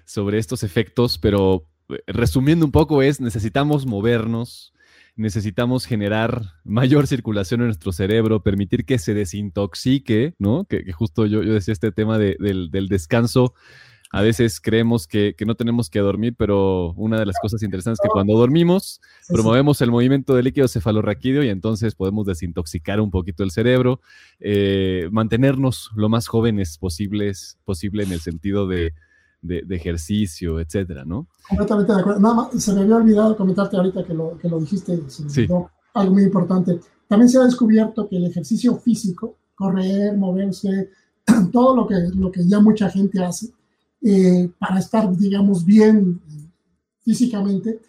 sobre 0.04 0.38
estos 0.38 0.62
efectos, 0.62 1.18
pero 1.18 1.68
eh, 1.90 2.04
resumiendo 2.06 2.66
un 2.66 2.72
poco 2.72 3.02
es, 3.02 3.22
necesitamos 3.22 3.86
movernos, 3.86 4.75
necesitamos 5.16 5.86
generar 5.86 6.42
mayor 6.64 7.08
circulación 7.08 7.62
en 7.62 7.68
nuestro 7.68 7.92
cerebro, 7.92 8.44
permitir 8.44 8.86
que 8.86 9.00
se 9.00 9.14
desintoxique, 9.14 10.34
¿no? 10.40 10.66
Que, 10.66 10.92
justo 10.92 11.26
yo, 11.26 11.42
yo, 11.42 11.54
decía 11.54 11.72
este 11.72 11.92
tema 11.92 12.18
del, 12.18 12.70
descanso. 12.90 13.54
A 14.12 14.22
veces 14.22 14.62
creemos 14.62 15.08
que, 15.08 15.36
no 15.46 15.56
tenemos 15.56 15.90
que 15.90 16.00
dormir, 16.00 16.36
pero 16.38 16.94
una 16.94 17.20
de 17.20 17.26
las 17.26 17.38
cosas 17.42 17.64
interesantes 17.64 18.00
es 18.02 18.08
que 18.08 18.14
cuando 18.14 18.38
dormimos, 18.38 19.02
promovemos 19.28 19.82
el 19.82 19.92
movimiento 19.92 20.36
del 20.36 20.46
líquido 20.46 20.68
cefalorraquídeo 20.68 21.44
y 21.44 21.50
entonces 21.50 21.96
podemos 21.96 22.26
desintoxicar 22.26 23.02
un 23.02 23.12
poquito 23.12 23.44
el 23.44 23.52
cerebro, 23.52 24.00
eh, 24.40 25.10
mantenernos 25.12 25.92
lo 25.96 26.08
más 26.08 26.28
jóvenes 26.28 26.78
posibles, 26.78 27.58
posible 27.66 28.04
en 28.04 28.12
el 28.12 28.22
sentido 28.22 28.68
de, 28.68 28.94
de, 29.46 29.76
ejercicio, 29.76 30.60
etcétera, 30.60 31.06
¿no? 31.06 31.28
Completamente 31.48 31.94
de 31.94 32.00
acuerdo. 32.00 32.20
Nada 32.20 32.36
más, 32.36 32.64
se 32.64 32.74
me 32.74 32.82
había 32.82 32.98
olvidado 32.98 33.38
comentarte 33.38 33.78
ahorita 33.78 34.04
que 34.04 34.14
lo, 34.14 34.38
que 34.38 34.50
lo 34.50 34.60
dijiste, 34.60 35.00
se 35.08 35.48
algo 35.94 36.14
muy 36.14 36.24
importante. 36.24 36.80
También 37.08 37.30
se 37.30 37.38
ha 37.38 37.44
descubierto 37.44 38.08
que 38.08 38.18
el 38.18 38.26
ejercicio 38.26 38.76
físico, 38.78 39.38
correr, 39.56 40.18
moverse, 40.18 40.90
todo 41.52 41.76
lo 41.76 41.88
que, 41.88 41.96
lo 42.16 42.32
que 42.32 42.46
ya 42.48 42.60
mucha 42.60 42.90
gente 42.90 43.24
hace, 43.24 43.52
eh, 44.02 44.50
para 44.60 44.80
estar, 44.80 45.16
digamos, 45.16 45.66
bien 45.66 46.22
eh, 46.30 46.50
físicamente, 47.02 47.80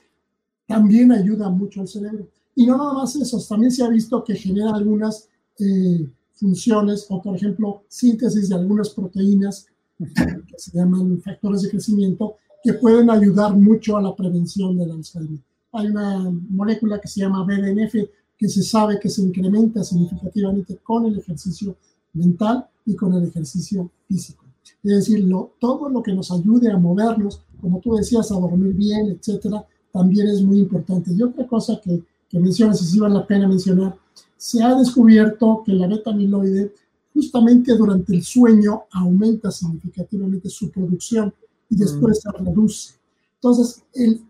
también 0.67 1.13
ayuda 1.13 1.49
mucho 1.51 1.81
al 1.81 1.89
cerebro. 1.89 2.29
Y 2.55 2.67
no 2.67 2.77
nada 2.77 2.95
más 2.95 3.17
eso, 3.17 3.39
también 3.49 3.71
se 3.71 3.85
ha 3.85 3.89
visto 3.89 4.25
que 4.25 4.35
genera 4.35 4.75
algunas 4.75 5.29
eh, 5.59 6.09
funciones 6.33 7.07
o, 7.09 7.21
por 7.21 7.37
ejemplo, 7.37 7.85
síntesis 7.89 8.49
de 8.49 8.55
algunas 8.55 8.91
proteínas 8.91 9.67
que 9.99 10.59
se 10.59 10.77
llaman 10.77 11.21
factores 11.23 11.63
de 11.63 11.71
crecimiento 11.71 12.37
que 12.63 12.75
pueden 12.75 13.11
ayudar 13.11 13.55
mucho 13.55 13.97
a 13.97 14.03
la 14.03 14.15
prevención 14.15 14.77
del 14.77 14.91
Alzheimer. 14.91 15.41
Hay 15.73 15.87
una 15.87 16.31
molécula 16.49 17.01
que 17.01 17.09
se 17.09 17.21
llama 17.21 17.45
BDNF 17.45 17.95
que 18.37 18.49
se 18.49 18.63
sabe 18.63 18.99
que 19.01 19.09
se 19.09 19.23
incrementa 19.23 19.83
significativamente 19.83 20.77
con 20.83 21.07
el 21.07 21.19
ejercicio 21.19 21.77
mental 22.13 22.67
y 22.85 22.95
con 22.95 23.15
el 23.15 23.25
ejercicio 23.25 23.91
físico. 24.09 24.45
Es 24.83 24.97
decir, 24.97 25.29
todo 25.59 25.89
lo 25.89 26.03
que 26.03 26.13
nos 26.13 26.31
ayude 26.31 26.71
a 26.71 26.77
movernos, 26.77 27.41
como 27.61 27.81
tú 27.81 27.95
decías, 27.95 28.31
a 28.31 28.39
dormir 28.39 28.75
bien, 28.75 29.11
etcétera, 29.11 29.65
también 29.93 30.29
es 30.29 30.43
muy 30.43 30.59
importante. 30.59 31.13
Y 31.13 31.23
otra 31.23 31.47
cosa 31.47 31.81
que, 31.83 32.03
que 32.29 32.39
mencionas, 32.39 32.83
y 32.83 32.85
sí 32.85 32.99
vale 32.99 33.15
la 33.15 33.27
pena 33.27 33.49
mencionar, 33.49 33.97
se 34.37 34.63
ha 34.63 34.75
descubierto 34.75 35.63
que 35.65 35.73
la 35.73 35.87
beta-amiloide 35.87 36.73
justamente 37.17 37.75
durante 37.75 38.15
el 38.15 38.23
sueño 38.23 38.83
aumenta 38.93 39.51
significativamente 39.51 40.51
su 40.51 40.71
producción 40.71 41.33
y 41.71 41.77
después 41.77 42.21
se 42.21 42.31
reduce. 42.31 42.95
Entonces, 43.37 43.83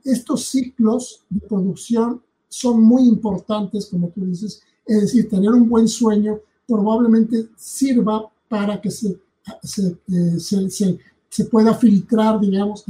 estos 0.05 0.47
ciclos 0.47 1.25
de 1.29 1.41
producción 1.41 2.23
son 2.49 2.81
muy 2.83 3.09
importantes, 3.09 3.87
como 3.87 4.11
tú 4.11 4.25
dices, 4.25 4.63
es 4.87 5.01
decir, 5.01 5.29
tener 5.29 5.51
un 5.51 5.69
buen 5.69 5.89
sueño 5.89 6.39
probablemente 6.67 7.49
sirva 7.57 8.31
para 8.49 8.81
que 8.81 8.91
se, 8.91 9.19
se, 9.65 9.97
eh, 10.09 10.39
se, 10.39 10.99
se, 11.29 11.45
pueda 11.47 11.75
filtrar, 11.75 12.39
digamos, 12.41 12.85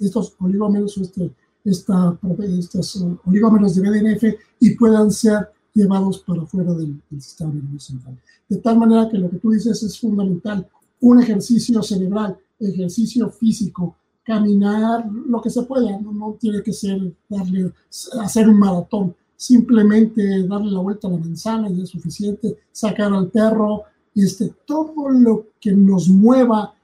estos 0.00 0.34
oligómeros 0.40 0.96
este, 0.96 1.30
esta, 1.62 2.18
estos 2.58 3.04
oligómeros 3.26 3.74
de 3.74 3.82
BDNF 3.82 4.24
y 4.60 4.74
puedan 4.76 5.10
ser 5.10 5.50
llevados 5.74 6.18
para 6.20 6.44
fuera 6.46 6.72
del, 6.74 7.00
sistema 7.18 7.52
nervioso 7.52 7.92
central. 7.92 8.18
De 8.48 8.56
tal 8.56 8.78
manera 8.78 9.08
que 9.08 9.18
lo 9.18 9.30
que 9.30 9.38
tú 9.38 9.50
dices 9.50 9.82
es 9.82 9.98
fundamental. 9.98 10.66
Un 11.00 11.22
ejercicio 11.22 11.82
cerebral, 11.82 12.36
ejercicio 12.58 13.30
físico, 13.30 13.96
caminar, 14.24 15.06
lo 15.26 15.40
que 15.40 15.50
se 15.50 15.62
pueda, 15.62 15.98
no, 15.98 16.36
tiene 16.38 16.62
que 16.62 16.72
ser 16.72 17.12
darle, 17.28 17.72
hacer 18.20 18.48
un 18.48 18.58
maratón, 18.58 19.14
simplemente 19.36 20.46
darle 20.46 20.70
la 20.70 20.80
vuelta 20.80 21.08
a 21.08 21.10
la 21.10 21.18
manzana 21.18 21.70
y 21.70 21.82
es 21.82 21.88
suficiente, 21.88 22.58
sacar 22.70 23.12
al 23.12 23.28
perro, 23.28 23.84
este, 24.14 24.54
todo 24.66 25.08
lo 25.08 25.46
que 25.60 25.72
nos 25.72 26.08
mueva 26.08 26.74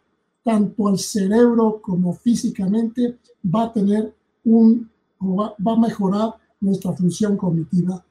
tanto 0.42 0.88
al 0.88 0.98
cerebro 0.98 1.80
como 1.82 2.14
físicamente 2.14 3.18
va 3.44 3.64
a 3.64 3.72
tener 3.72 4.14
un, 4.44 4.88
va, 5.20 5.54
va 5.64 5.72
a 5.72 5.78
mejorar 5.78 6.34
nuestra 6.60 6.92
función 6.92 7.36
cognitiva 7.36 8.02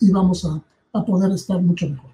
y 0.00 0.10
vamos 0.10 0.44
a, 0.44 0.62
a 0.92 1.04
poder 1.04 1.32
estar 1.32 1.60
mucho 1.60 1.88
mejor. 1.88 2.10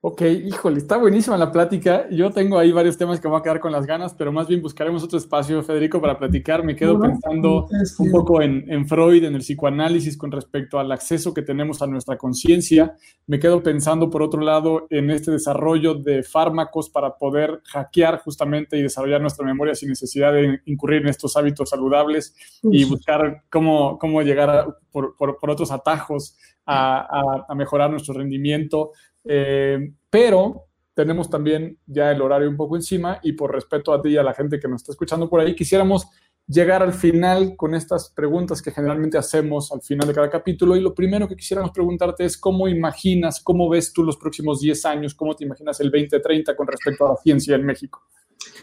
Ok, 0.00 0.22
híjole, 0.22 0.78
está 0.78 0.96
buenísima 0.96 1.36
la 1.36 1.50
plática. 1.50 2.08
Yo 2.08 2.30
tengo 2.30 2.56
ahí 2.56 2.70
varios 2.70 2.96
temas 2.96 3.18
que 3.18 3.26
me 3.26 3.32
voy 3.32 3.40
a 3.40 3.42
quedar 3.42 3.58
con 3.58 3.72
las 3.72 3.84
ganas, 3.84 4.14
pero 4.14 4.30
más 4.30 4.46
bien 4.46 4.62
buscaremos 4.62 5.02
otro 5.02 5.18
espacio, 5.18 5.60
Federico, 5.64 6.00
para 6.00 6.16
platicar. 6.16 6.62
Me 6.62 6.76
quedo 6.76 7.00
pensando 7.00 7.66
un 7.98 8.10
poco 8.12 8.40
en, 8.40 8.64
en, 8.72 8.86
Freud, 8.86 9.24
en 9.24 9.34
el 9.34 9.40
psicoanálisis 9.40 10.16
con 10.16 10.30
respecto 10.30 10.78
al 10.78 10.92
acceso 10.92 11.34
que 11.34 11.42
tenemos 11.42 11.82
a 11.82 11.88
nuestra 11.88 12.16
conciencia. 12.16 12.94
Me 13.26 13.40
quedo 13.40 13.60
pensando, 13.60 14.08
por 14.08 14.22
otro 14.22 14.40
lado, 14.40 14.86
en 14.88 15.10
este 15.10 15.32
desarrollo 15.32 15.94
de 15.94 16.22
fármacos 16.22 16.88
para 16.90 17.16
poder 17.16 17.60
hackear 17.64 18.20
justamente 18.20 18.78
y 18.78 18.82
desarrollar 18.82 19.20
nuestra 19.20 19.44
memoria 19.44 19.74
sin 19.74 19.88
necesidad 19.88 20.32
de 20.32 20.60
incurrir 20.66 21.02
en 21.02 21.08
estos 21.08 21.36
hábitos 21.36 21.70
saludables 21.70 22.36
y 22.62 22.84
buscar 22.84 23.42
cómo, 23.50 23.98
cómo 23.98 24.22
llegar 24.22 24.76
por, 24.92 25.16
por, 25.16 25.38
por, 25.38 25.50
otros 25.50 25.72
atajos 25.72 26.36
a, 26.68 26.98
a, 27.00 27.46
a 27.48 27.54
mejorar 27.54 27.90
nuestro 27.90 28.14
rendimiento. 28.14 28.92
Eh, 29.24 29.92
pero 30.10 30.66
tenemos 30.94 31.30
también 31.30 31.78
ya 31.86 32.10
el 32.10 32.20
horario 32.20 32.48
un 32.48 32.56
poco 32.56 32.76
encima 32.76 33.20
y 33.22 33.32
por 33.32 33.52
respeto 33.52 33.92
a 33.92 34.02
ti 34.02 34.10
y 34.10 34.16
a 34.16 34.22
la 34.22 34.34
gente 34.34 34.58
que 34.58 34.68
nos 34.68 34.82
está 34.82 34.92
escuchando 34.92 35.28
por 35.28 35.40
ahí, 35.40 35.54
quisiéramos 35.54 36.08
llegar 36.46 36.82
al 36.82 36.94
final 36.94 37.54
con 37.56 37.74
estas 37.74 38.10
preguntas 38.10 38.62
que 38.62 38.70
generalmente 38.70 39.18
hacemos 39.18 39.70
al 39.70 39.82
final 39.82 40.08
de 40.08 40.14
cada 40.14 40.30
capítulo. 40.30 40.74
Y 40.74 40.80
lo 40.80 40.94
primero 40.94 41.28
que 41.28 41.36
quisiéramos 41.36 41.70
preguntarte 41.70 42.24
es 42.24 42.36
cómo 42.36 42.66
imaginas, 42.66 43.40
cómo 43.40 43.68
ves 43.68 43.92
tú 43.92 44.02
los 44.02 44.16
próximos 44.16 44.60
10 44.60 44.84
años, 44.86 45.14
cómo 45.14 45.36
te 45.36 45.44
imaginas 45.44 45.78
el 45.80 45.90
2030 45.90 46.56
con 46.56 46.66
respecto 46.66 47.06
a 47.06 47.10
la 47.10 47.16
ciencia 47.16 47.54
en 47.54 47.64
México. 47.64 48.02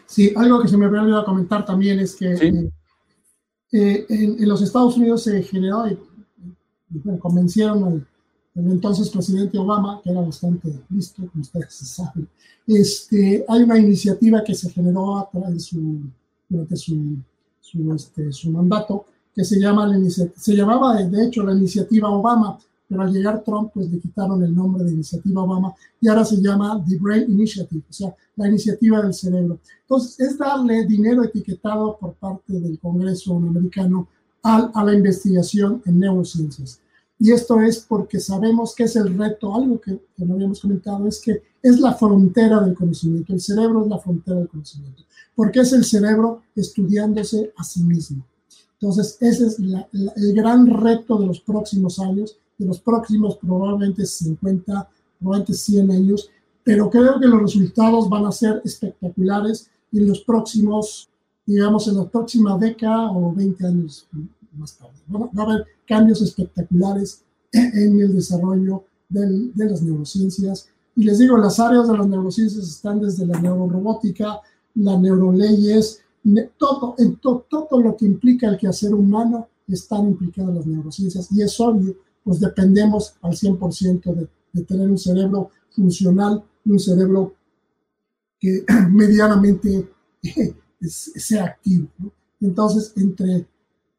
Sí, 0.05 0.33
algo 0.35 0.61
que 0.61 0.67
se 0.67 0.77
me 0.77 0.85
había 0.87 1.01
olvidado 1.01 1.25
comentar 1.25 1.63
también 1.63 1.99
es 1.99 2.15
que 2.15 2.33
eh, 2.33 2.71
eh, 3.71 4.05
en, 4.09 4.39
en, 4.39 4.49
los 4.49 4.61
Estados 4.61 4.97
Unidos 4.97 5.23
se 5.23 5.41
generó 5.43 5.87
y, 5.87 5.97
convencieron 7.19 7.83
al 7.83 8.07
entonces 8.55 9.09
presidente 9.09 9.57
Obama, 9.57 9.99
que 10.01 10.11
era 10.11 10.21
bastante 10.21 10.81
listo, 10.89 11.27
como 11.29 11.41
ustedes 11.41 11.73
saben, 11.73 12.27
este, 12.65 13.43
hay 13.47 13.63
una 13.63 13.77
iniciativa 13.77 14.43
que 14.43 14.55
se 14.55 14.69
generó 14.69 15.29
su, 15.57 15.99
durante 16.47 16.75
su, 16.77 17.17
su, 17.59 17.93
este, 17.93 18.31
su 18.31 18.51
mandato, 18.51 19.05
que 19.33 19.43
se, 19.43 19.59
llama 19.59 19.85
la 19.85 20.09
se 20.09 20.55
llamaba 20.55 20.95
de 21.03 21.25
hecho 21.25 21.43
la 21.43 21.53
iniciativa 21.53 22.09
Obama, 22.09 22.57
pero 22.87 23.01
al 23.01 23.11
llegar 23.11 23.43
Trump, 23.43 23.71
pues 23.73 23.91
le 23.91 23.99
quitaron 23.99 24.41
el 24.43 24.55
nombre 24.55 24.85
de 24.85 24.91
iniciativa 24.93 25.43
Obama 25.43 25.73
y 25.99 26.07
ahora 26.07 26.23
se 26.23 26.37
llama 26.37 26.81
The 26.87 26.97
Brain 26.97 27.29
Initiative, 27.29 27.83
o 27.89 27.93
sea, 27.93 28.15
la 28.37 28.47
iniciativa 28.47 29.01
del 29.01 29.13
cerebro. 29.13 29.59
Entonces, 29.81 30.19
es 30.19 30.37
darle 30.37 30.85
dinero 30.85 31.23
etiquetado 31.23 31.97
por 31.99 32.13
parte 32.13 32.53
del 32.53 32.79
Congreso 32.79 33.35
americano 33.35 34.07
a, 34.45 34.71
a 34.73 34.83
la 34.83 34.93
investigación 34.93 35.81
en 35.85 35.99
neurociencias. 35.99 36.79
Y 37.17 37.31
esto 37.31 37.59
es 37.61 37.79
porque 37.79 38.19
sabemos 38.19 38.75
que 38.75 38.83
es 38.83 38.95
el 38.95 39.17
reto, 39.17 39.55
algo 39.55 39.79
que, 39.79 39.99
que, 40.15 40.25
no 40.25 40.35
habíamos 40.35 40.59
comentado, 40.59 41.07
es 41.07 41.19
que 41.21 41.41
es 41.61 41.79
la 41.79 41.93
frontera 41.93 42.59
del 42.61 42.75
conocimiento. 42.75 43.33
El 43.33 43.41
cerebro 43.41 43.83
es 43.83 43.87
la 43.87 43.99
frontera 43.99 44.37
del 44.37 44.49
conocimiento, 44.49 45.03
porque 45.33 45.61
es 45.61 45.71
el 45.73 45.85
cerebro 45.85 46.43
estudiándose 46.55 47.53
a 47.57 47.63
sí 47.63 47.83
mismo. 47.83 48.25
Entonces, 48.79 49.17
ese 49.21 49.47
es 49.47 49.59
la, 49.59 49.87
la, 49.93 50.11
el 50.17 50.33
gran 50.33 50.67
reto 50.67 51.17
de 51.17 51.27
los 51.27 51.39
próximos 51.39 51.99
años, 51.99 52.37
de 52.57 52.65
los 52.65 52.79
próximos 52.79 53.37
probablemente 53.37 54.05
50, 54.05 54.89
probablemente 55.19 55.53
100 55.53 55.91
años, 55.91 56.29
pero 56.63 56.89
creo 56.89 57.19
que 57.19 57.27
los 57.27 57.41
resultados 57.41 58.09
van 58.09 58.25
a 58.25 58.31
ser 58.31 58.61
espectaculares 58.65 59.69
en 59.93 60.07
los 60.07 60.19
próximos, 60.21 61.09
digamos, 61.45 61.87
en 61.87 61.97
la 61.97 62.09
próxima 62.09 62.57
década 62.57 63.11
o 63.11 63.33
20 63.33 63.65
años 63.65 64.07
más 64.57 64.77
tarde. 64.77 64.93
Va, 65.13 65.19
va 65.19 65.43
a 65.43 65.45
haber 65.45 65.65
cambios 65.87 66.21
espectaculares 66.21 67.23
en 67.51 67.99
el 67.99 68.13
desarrollo 68.13 68.83
del, 69.09 69.53
de 69.53 69.69
las 69.69 69.81
neurociencias. 69.81 70.69
Y 70.95 71.03
les 71.03 71.19
digo, 71.19 71.37
las 71.37 71.59
áreas 71.59 71.87
de 71.87 71.97
las 71.97 72.07
neurociencias 72.07 72.67
están 72.67 72.99
desde 72.99 73.25
la 73.25 73.39
neurorobótica, 73.39 74.39
las 74.75 74.99
neuroleyes, 74.99 76.01
todo, 76.57 76.95
en 76.97 77.17
to, 77.17 77.45
todo 77.49 77.79
lo 77.79 77.95
que 77.95 78.05
implica 78.05 78.47
el 78.47 78.57
quehacer 78.57 78.93
humano 78.93 79.47
están 79.67 80.07
implicadas 80.07 80.55
las 80.55 80.65
neurociencias. 80.65 81.31
Y 81.31 81.41
es 81.41 81.59
obvio, 81.59 81.95
pues 82.23 82.39
dependemos 82.39 83.15
al 83.21 83.33
100% 83.33 84.13
de, 84.13 84.27
de 84.53 84.63
tener 84.63 84.89
un 84.89 84.97
cerebro 84.97 85.51
funcional, 85.71 86.43
un 86.65 86.79
cerebro 86.79 87.35
que 88.39 88.65
medianamente 88.89 89.89
sea 90.81 91.45
activo. 91.45 91.87
¿no? 91.99 92.11
Entonces, 92.41 92.93
entre 92.95 93.47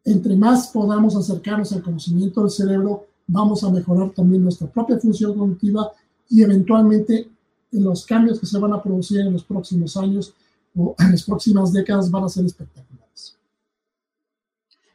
entre 0.06 0.36
más 0.36 0.68
podamos 0.68 1.16
acercarnos 1.16 1.72
al 1.72 1.82
conocimiento 1.82 2.40
del 2.40 2.50
cerebro, 2.50 3.06
vamos 3.26 3.64
a 3.64 3.70
mejorar 3.70 4.10
también 4.10 4.44
nuestra 4.44 4.68
propia 4.68 4.98
función 4.98 5.36
cognitiva 5.36 5.90
y 6.30 6.42
eventualmente 6.42 7.28
los 7.72 8.06
cambios 8.06 8.38
que 8.38 8.46
se 8.46 8.58
van 8.58 8.72
a 8.72 8.80
producir 8.80 9.20
en 9.20 9.32
los 9.32 9.42
próximos 9.42 9.96
años 9.96 10.32
o 10.76 10.94
en 11.00 11.10
las 11.10 11.24
próximas 11.24 11.72
décadas 11.72 12.08
van 12.10 12.22
a 12.24 12.28
ser 12.28 12.46
espectaculares. 12.46 13.36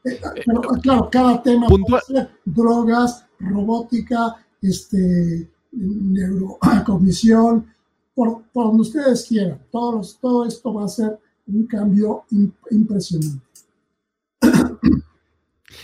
Eh, 0.05 0.19
pero, 0.45 0.61
claro, 0.81 1.09
cada 1.11 1.43
tema 1.43 1.67
puede 1.67 2.01
ser 2.07 2.29
drogas, 2.45 3.25
robótica, 3.37 4.37
este, 4.61 5.49
neurocognición, 5.73 7.65
por, 8.15 8.43
por 8.53 8.67
donde 8.67 8.81
ustedes 8.81 9.25
quieran. 9.27 9.59
Todos, 9.71 10.17
todo 10.21 10.45
esto 10.45 10.73
va 10.73 10.85
a 10.85 10.87
ser 10.87 11.19
un 11.47 11.67
cambio 11.67 12.23
impresionante. 12.69 13.50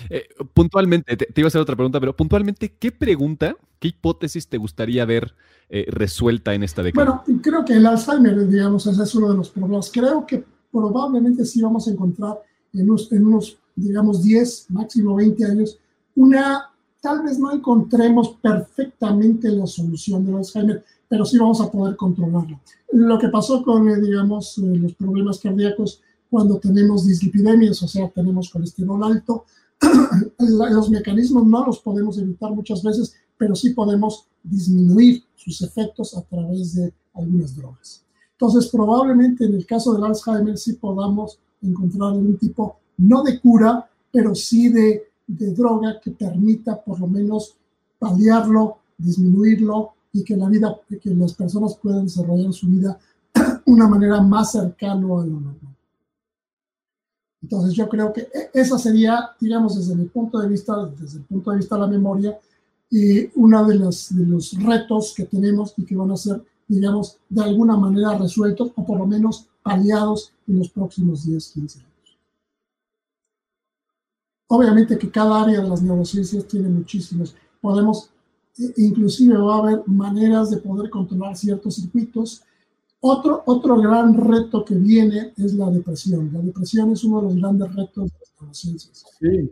Eh, 0.10 0.28
puntualmente, 0.54 1.16
te, 1.18 1.26
te, 1.26 1.42
iba 1.42 1.48
a 1.48 1.50
hacer 1.50 1.62
otra 1.62 1.76
pregunta, 1.76 2.00
pero 2.00 2.16
puntualmente, 2.16 2.74
¿qué 2.80 2.92
pregunta, 2.92 3.56
qué 3.80 3.90
hipótesis 3.90 4.48
te 4.48 4.58
gustaría 4.58 5.06
ver 5.06 5.36
eh, 5.70 5.86
resuelta 5.90 6.54
en 6.54 6.64
esta 6.64 6.84
década? 6.84 7.24
Bueno, 7.26 7.42
creo 7.42 7.66
que 7.66 7.74
el 7.74 7.86
Alzheimer, 7.86 8.48
digamos, 8.48 8.88
ese 8.88 9.04
es 9.04 9.16
uno 9.16 9.30
de 9.30 9.38
los 9.38 9.50
problemas. 9.50 9.90
Creo 9.92 10.26
que 10.26 10.44
probablemente 10.72 11.46
sí 11.46 11.62
vamos 11.62 11.88
a 11.88 11.92
encontrar 11.92 12.40
en 12.74 12.90
unos, 12.90 13.58
digamos, 13.76 14.24
10, 14.24 14.68
máximo 14.70 15.16
20 15.16 15.46
años, 15.46 15.80
una, 16.16 16.70
tal 17.02 17.24
vez 17.24 17.40
no 17.40 17.52
encontremos 17.52 18.38
perfectamente 18.42 19.50
la 19.50 19.68
solución 19.68 20.26
del 20.26 20.38
Alzheimer, 20.38 20.84
pero 21.08 21.26
sí 21.26 21.38
vamos 21.38 21.62
a 21.62 21.72
poder 21.72 21.96
controlarlo. 21.96 22.60
Lo 22.92 23.18
que 23.18 23.30
pasó 23.30 23.64
con, 23.64 23.88
eh, 23.90 24.00
digamos, 24.02 24.58
eh, 24.58 24.62
los 24.62 24.94
problemas 24.94 25.40
cardíacos 25.40 26.02
cuando 26.30 26.58
tenemos 26.60 27.06
dislipidemias, 27.06 27.82
o 27.84 27.88
sea, 27.88 28.10
tenemos 28.10 28.50
colesterol 28.50 29.04
alto, 29.04 29.46
los 30.40 30.90
mecanismos 30.90 31.46
no 31.46 31.66
los 31.66 31.80
podemos 31.80 32.18
evitar 32.18 32.52
muchas 32.52 32.84
veces, 32.84 33.16
pero 33.38 33.56
sí 33.56 33.72
podemos 33.72 34.26
disminuir 34.44 35.24
sus 35.36 35.62
efectos 35.62 36.16
a 36.16 36.22
través 36.24 36.76
de 36.76 36.94
algunas 37.14 37.56
drogas. 37.56 38.04
Entonces, 38.34 38.68
probablemente 38.68 39.46
en 39.46 39.56
el 39.56 39.66
caso 39.66 39.94
del 39.94 40.04
Alzheimer 40.04 40.58
sí 40.58 40.74
podamos 40.74 41.40
encontrar 41.62 42.12
algún 42.12 42.38
tipo, 42.38 42.78
no 42.98 43.24
de 43.24 43.40
cura, 43.40 43.90
pero 44.12 44.36
sí 44.36 44.70
de, 44.70 45.04
de 45.26 45.54
droga 45.54 46.00
que 46.02 46.12
permita 46.12 46.82
por 46.82 47.00
lo 47.00 47.08
menos 47.08 47.56
paliarlo, 48.00 48.78
disminuirlo 48.98 49.94
y 50.14 50.24
que 50.24 50.36
la 50.36 50.50
vida, 50.50 50.76
que 51.02 51.10
las 51.12 51.34
personas 51.34 51.76
puedan 51.76 52.06
desarrollar 52.06 52.54
su 52.54 52.68
vida 52.68 52.98
una 53.66 53.88
manera 53.88 54.22
más 54.22 54.52
cercana 54.52 55.02
a 55.02 55.26
lo 55.26 55.26
normal. 55.26 55.77
Entonces 57.42 57.74
yo 57.74 57.88
creo 57.88 58.12
que 58.14 58.22
e, 58.22 58.50
esa 58.54 58.78
sería, 58.78 59.32
digamos, 59.40 59.76
desde 59.76 59.96
mi 59.96 60.06
punto 60.06 60.40
de 60.40 60.48
vista, 60.48 60.86
desde 61.00 61.20
el 61.20 61.26
punto 61.26 61.52
de 61.52 61.58
vista 61.58 61.76
de 61.76 61.82
la 61.82 61.88
memoria, 61.88 62.40
y 62.90 63.30
uno 63.36 63.66
de 63.66 63.78
de 63.78 64.26
los 64.26 64.64
retos 64.64 65.14
que 65.16 65.26
tenemos 65.26 65.74
y 65.78 65.86
que 65.86 65.96
van 65.96 66.12
a 66.12 66.18
ser, 66.18 66.42
digamos, 66.68 67.18
de 67.30 67.44
alguna 67.44 67.76
manera 67.76 68.18
resueltos 68.18 68.72
o 68.76 68.86
por 68.86 68.98
lo 68.98 69.06
menos 69.06 69.46
paliados 69.62 70.32
en 70.48 70.60
los 70.60 70.70
próximos 70.70 71.26
10, 71.26 71.52
15 71.52 71.80
años. 71.80 72.18
Obviamente 74.48 74.98
que 74.98 75.12
cada 75.12 75.44
área 75.44 75.62
de 75.62 75.68
las 75.68 75.82
neurociencias 75.82 76.48
tiene 76.48 76.70
muchísimos. 76.70 77.36
Podemos, 77.60 78.10
e, 78.58 78.74
inclusive 78.78 79.36
va 79.38 79.56
a 79.56 79.60
haber 79.60 79.84
maneras 79.88 80.50
de 80.50 80.58
poder 80.58 80.90
controlar 80.90 81.36
ciertos 81.36 81.76
circuitos 81.76 82.44
otro, 83.00 83.44
otro 83.46 83.78
gran 83.78 84.14
reto 84.16 84.66
que 84.66 84.76
viene 84.76 85.34
es 85.38 85.54
la 85.54 85.70
depresión. 85.70 86.32
La 86.34 86.42
depresión 86.42 86.92
es 86.92 87.04
uno 87.04 87.22
de 87.22 87.28
los 87.28 87.36
grandes 87.36 87.76
retos 87.76 88.06
de 88.06 88.18
las 88.20 88.42
neurociencias. 88.42 89.06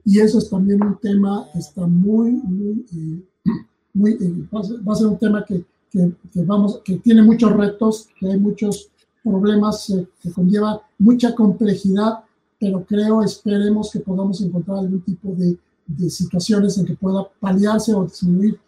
Y 0.04 0.20
eso 0.20 0.40
es 0.40 0.50
también 0.50 0.84
un 0.84 0.98
tema 0.98 1.48
que 1.54 1.60
está 1.60 1.86
muy, 1.86 2.32
muy, 2.32 2.86
eh, 2.96 3.24
muy 3.94 4.12
eh, 4.14 4.48
va 4.52 4.94
a 4.94 4.96
ser 4.96 5.08
un 5.08 5.18
tema 5.18 5.46
que, 5.46 5.64
que, 5.92 6.12
vamos, 6.44 6.82
que 6.84 6.96
tiene 6.98 7.22
muchos 7.22 7.52
retos, 7.54 8.10
que 8.20 8.32
hay 8.32 8.40
muchos 8.40 8.90
problemas, 9.24 9.90
eh, 9.92 10.08
que 10.22 10.32
conlleva 10.32 10.82
mucha 10.98 11.36
complejidad, 11.36 12.24
pero 12.60 12.84
creo, 12.84 13.22
esperemos 13.24 13.92
que 13.92 14.00
podamos 14.00 14.42
encontrar 14.42 14.80
algún 14.80 15.02
tipo 15.02 15.30
de, 15.36 15.58
de 15.86 16.10
situaciones 16.10 16.78
en 16.78 16.86
que 16.86 16.96
pueda 16.96 17.28
paliarse 17.40 17.94
o 17.94 18.06
disminuir 18.06 18.60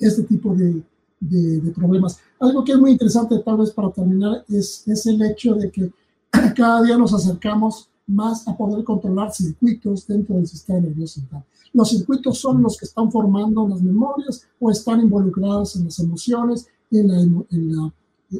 este 0.00 0.22
tipo 0.22 0.54
de, 0.54 0.82
de, 1.20 1.70
problemas. 1.72 2.18
Algo 2.38 2.64
que 2.64 2.72
es 2.72 2.78
muy 2.78 2.90
interesante, 2.92 3.38
tal 3.38 3.58
vez 3.58 3.70
para 3.70 3.90
terminar, 3.90 4.44
es, 4.48 4.86
es 4.86 5.06
el 5.06 5.22
hecho 5.22 5.54
de 5.54 5.70
que 5.70 5.90
cada 6.56 6.82
día 6.82 6.96
nos 6.96 7.14
acercamos 7.14 7.88
más 8.06 8.46
a 8.46 8.56
poder 8.56 8.84
controlar 8.84 9.32
circuitos 9.32 10.06
dentro 10.06 10.36
del 10.36 10.46
sistema 10.46 10.80
nervioso 10.80 11.20
central. 11.20 11.44
Los 11.72 11.90
circuitos 11.90 12.38
son 12.38 12.62
los 12.62 12.76
que 12.76 12.84
están 12.84 13.10
formando 13.10 13.66
las 13.68 13.82
memorias 13.82 14.46
o 14.60 14.70
están 14.70 15.00
involucrados 15.00 15.76
en 15.76 15.84
las 15.84 15.98
emociones, 15.98 16.66
en, 16.90 17.08
la, 17.08 17.20
en, 17.20 17.76
la, 17.76 17.92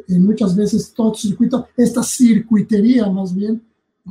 en 0.08 0.24
muchas 0.24 0.54
veces 0.54 0.92
todo 0.94 1.14
circuito, 1.14 1.66
esta 1.76 2.02
circuitería 2.02 3.10
más 3.10 3.34
bien, 3.34 3.62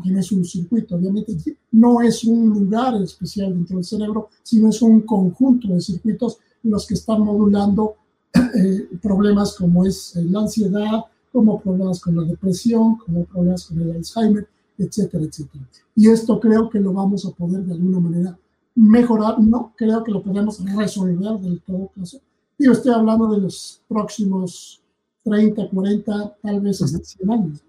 no 0.03 0.19
es 0.19 0.31
un 0.31 0.43
circuito, 0.43 0.95
obviamente 0.95 1.38
no 1.71 2.01
es 2.01 2.25
un 2.25 2.49
lugar 2.49 3.01
especial 3.01 3.53
dentro 3.53 3.77
del 3.77 3.86
cerebro, 3.86 4.29
sino 4.43 4.69
es 4.69 4.81
un 4.81 5.01
conjunto 5.01 5.69
de 5.69 5.79
circuitos 5.79 6.38
los 6.63 6.86
que 6.86 6.95
están 6.95 7.21
modulando 7.21 7.95
eh, 8.36 8.89
problemas 9.01 9.55
como 9.55 9.86
es 9.86 10.15
la 10.15 10.41
ansiedad, 10.41 11.05
como 11.31 11.59
problemas 11.59 11.99
con 11.99 12.15
la 12.15 12.23
depresión, 12.23 12.97
como 12.97 13.25
problemas 13.25 13.65
con 13.65 13.81
el 13.81 13.91
Alzheimer, 13.91 14.47
etcétera, 14.77 15.23
etcétera. 15.23 15.63
Y 15.95 16.09
esto 16.09 16.39
creo 16.39 16.69
que 16.69 16.79
lo 16.79 16.93
vamos 16.93 17.25
a 17.25 17.31
poder 17.31 17.63
de 17.63 17.73
alguna 17.73 17.99
manera 17.99 18.38
mejorar, 18.75 19.39
no 19.39 19.73
creo 19.75 20.03
que 20.03 20.11
lo 20.11 20.21
podemos 20.21 20.63
resolver 20.75 21.39
del 21.39 21.61
todo 21.61 21.89
caso. 21.95 22.19
Yo 22.59 22.73
estoy 22.73 22.93
hablando 22.93 23.27
de 23.29 23.41
los 23.41 23.81
próximos 23.88 24.81
30, 25.23 25.69
40, 25.69 26.38
tal 26.41 26.61
vez 26.61 26.81
hasta 26.81 26.99
100 26.99 27.31
años. 27.31 27.63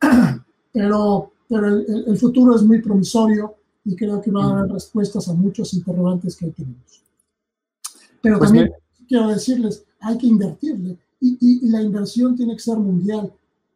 Pero, 0.70 1.32
pero 1.48 1.66
el, 1.66 2.16
futuro 2.18 2.54
es 2.54 2.62
muy 2.62 2.80
promisorio 2.80 3.54
y 3.84 3.96
creo 3.96 4.20
que 4.20 4.30
va 4.30 4.44
a 4.44 4.50
haber 4.50 4.70
respuestas 4.70 5.26
a 5.28 5.32
muchos 5.32 5.72
interrogantes 5.72 6.36
que 6.36 6.46
tenemos. 6.48 7.02
Pero 8.20 8.38
pues 8.38 8.50
también 8.50 8.70
quiero 9.08 9.28
decirles, 9.28 9.84
hay 10.00 10.18
que 10.18 10.26
invertirle. 10.26 10.98
Y, 11.20 11.68
la 11.68 11.82
inversión 11.82 12.36
tiene 12.36 12.54
que 12.54 12.62
ser 12.62 12.78
mundial. 12.78 13.32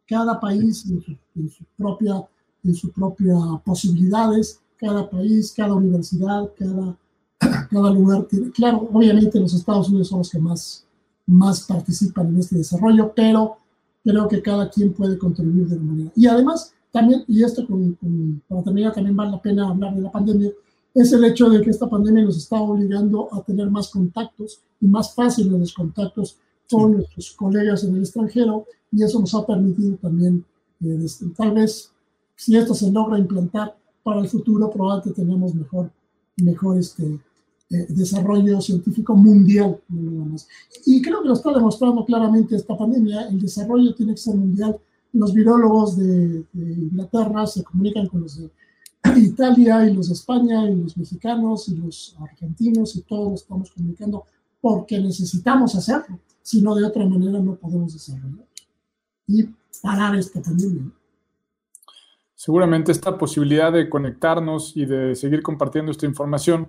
Cada 0.06 0.38
país 0.38 0.84
en 0.88 1.02
su, 1.50 1.64
propia, 1.76 2.24
en 2.62 2.74
su 2.74 2.92
propia 2.92 3.34
posibilidades, 3.64 4.60
cada 4.76 5.08
país, 5.08 5.52
cada 5.56 5.74
universidad, 5.74 6.50
cada, 6.56 6.96
cada 7.70 7.90
lugar 7.90 8.24
tiene. 8.24 8.50
Claro, 8.50 8.88
obviamente 8.92 9.40
los 9.40 9.54
Estados 9.54 9.88
Unidos 9.88 10.08
son 10.08 10.18
los 10.18 10.30
que 10.30 10.38
más, 10.38 10.84
más 11.26 11.62
participan 11.62 12.28
en 12.28 12.38
este 12.38 12.56
desarrollo, 12.56 13.12
pero 13.14 13.56
creo 14.04 14.28
que 14.28 14.42
cada 14.42 14.68
quien 14.68 14.92
puede 14.92 15.18
contribuir 15.18 15.68
de 15.68 15.76
una 15.76 15.92
manera. 15.92 16.12
Y 16.14 16.26
además, 16.26 16.72
también, 16.90 17.24
y 17.26 17.42
esto 17.42 17.66
con, 17.66 17.96
para 18.48 18.62
terminar, 18.62 18.92
también 18.92 19.16
vale 19.16 19.32
la 19.32 19.42
pena 19.42 19.68
hablar 19.68 19.94
de 19.94 20.02
la 20.02 20.12
pandemia, 20.12 20.50
es 20.94 21.12
el 21.12 21.24
hecho 21.24 21.48
de 21.48 21.60
que 21.62 21.70
esta 21.70 21.88
pandemia 21.88 22.24
nos 22.24 22.36
está 22.36 22.60
obligando 22.60 23.28
a 23.32 23.42
tener 23.42 23.70
más 23.70 23.88
contactos 23.88 24.60
y 24.80 24.86
más 24.86 25.14
fáciles 25.14 25.52
los 25.52 25.72
contactos 25.72 26.36
con 26.70 26.92
nuestros 26.92 27.32
colegas 27.32 27.84
en 27.84 27.94
el 27.94 28.00
extranjero 28.02 28.66
y 28.90 29.02
eso 29.02 29.20
nos 29.20 29.34
ha 29.34 29.46
permitido 29.46 29.96
también, 29.96 30.44
eh, 30.84 31.06
tal 31.36 31.52
vez, 31.52 31.90
si 32.36 32.56
esto 32.56 32.74
se 32.74 32.90
logra 32.90 33.18
implantar 33.18 33.76
para 34.02 34.20
el 34.20 34.28
futuro, 34.28 34.70
probablemente 34.70 35.20
tenemos 35.20 35.54
mejor, 35.54 35.90
mejor 36.36 36.78
este, 36.78 37.18
eh, 37.70 37.86
desarrollo 37.88 38.60
científico 38.60 39.14
mundial. 39.14 39.80
Y 40.84 41.00
creo 41.00 41.22
que 41.22 41.28
lo 41.28 41.34
está 41.34 41.52
demostrando 41.52 42.04
claramente 42.04 42.56
esta 42.56 42.76
pandemia, 42.76 43.28
el 43.28 43.40
desarrollo 43.40 43.94
tiene 43.94 44.12
que 44.12 44.20
ser 44.20 44.34
mundial. 44.34 44.78
Los 45.12 45.32
virólogos 45.32 45.96
de, 45.96 46.44
de 46.52 46.72
Inglaterra 46.72 47.46
se 47.46 47.62
comunican 47.62 48.08
con 48.08 48.22
los 48.22 48.38
de 48.38 48.50
Italia 49.16 49.86
y 49.88 49.94
los 49.94 50.08
de 50.08 50.14
España 50.14 50.68
y 50.68 50.74
los 50.74 50.96
mexicanos 50.96 51.68
y 51.68 51.76
los 51.76 52.16
argentinos 52.20 52.96
y 52.96 53.02
todos 53.02 53.42
estamos 53.42 53.70
comunicando 53.70 54.24
porque 54.60 55.00
necesitamos 55.00 55.74
hacerlo, 55.74 56.18
si 56.40 56.62
no 56.62 56.74
de 56.74 56.84
otra 56.84 57.04
manera 57.04 57.40
no 57.40 57.56
podemos 57.56 57.92
desarrollar 57.92 58.46
y 59.26 59.48
parar 59.82 60.14
esta 60.16 60.40
pandemia. 60.40 60.90
Seguramente 62.34 62.92
esta 62.92 63.16
posibilidad 63.18 63.72
de 63.72 63.88
conectarnos 63.88 64.76
y 64.76 64.86
de 64.86 65.14
seguir 65.14 65.42
compartiendo 65.42 65.92
esta 65.92 66.06
información 66.06 66.68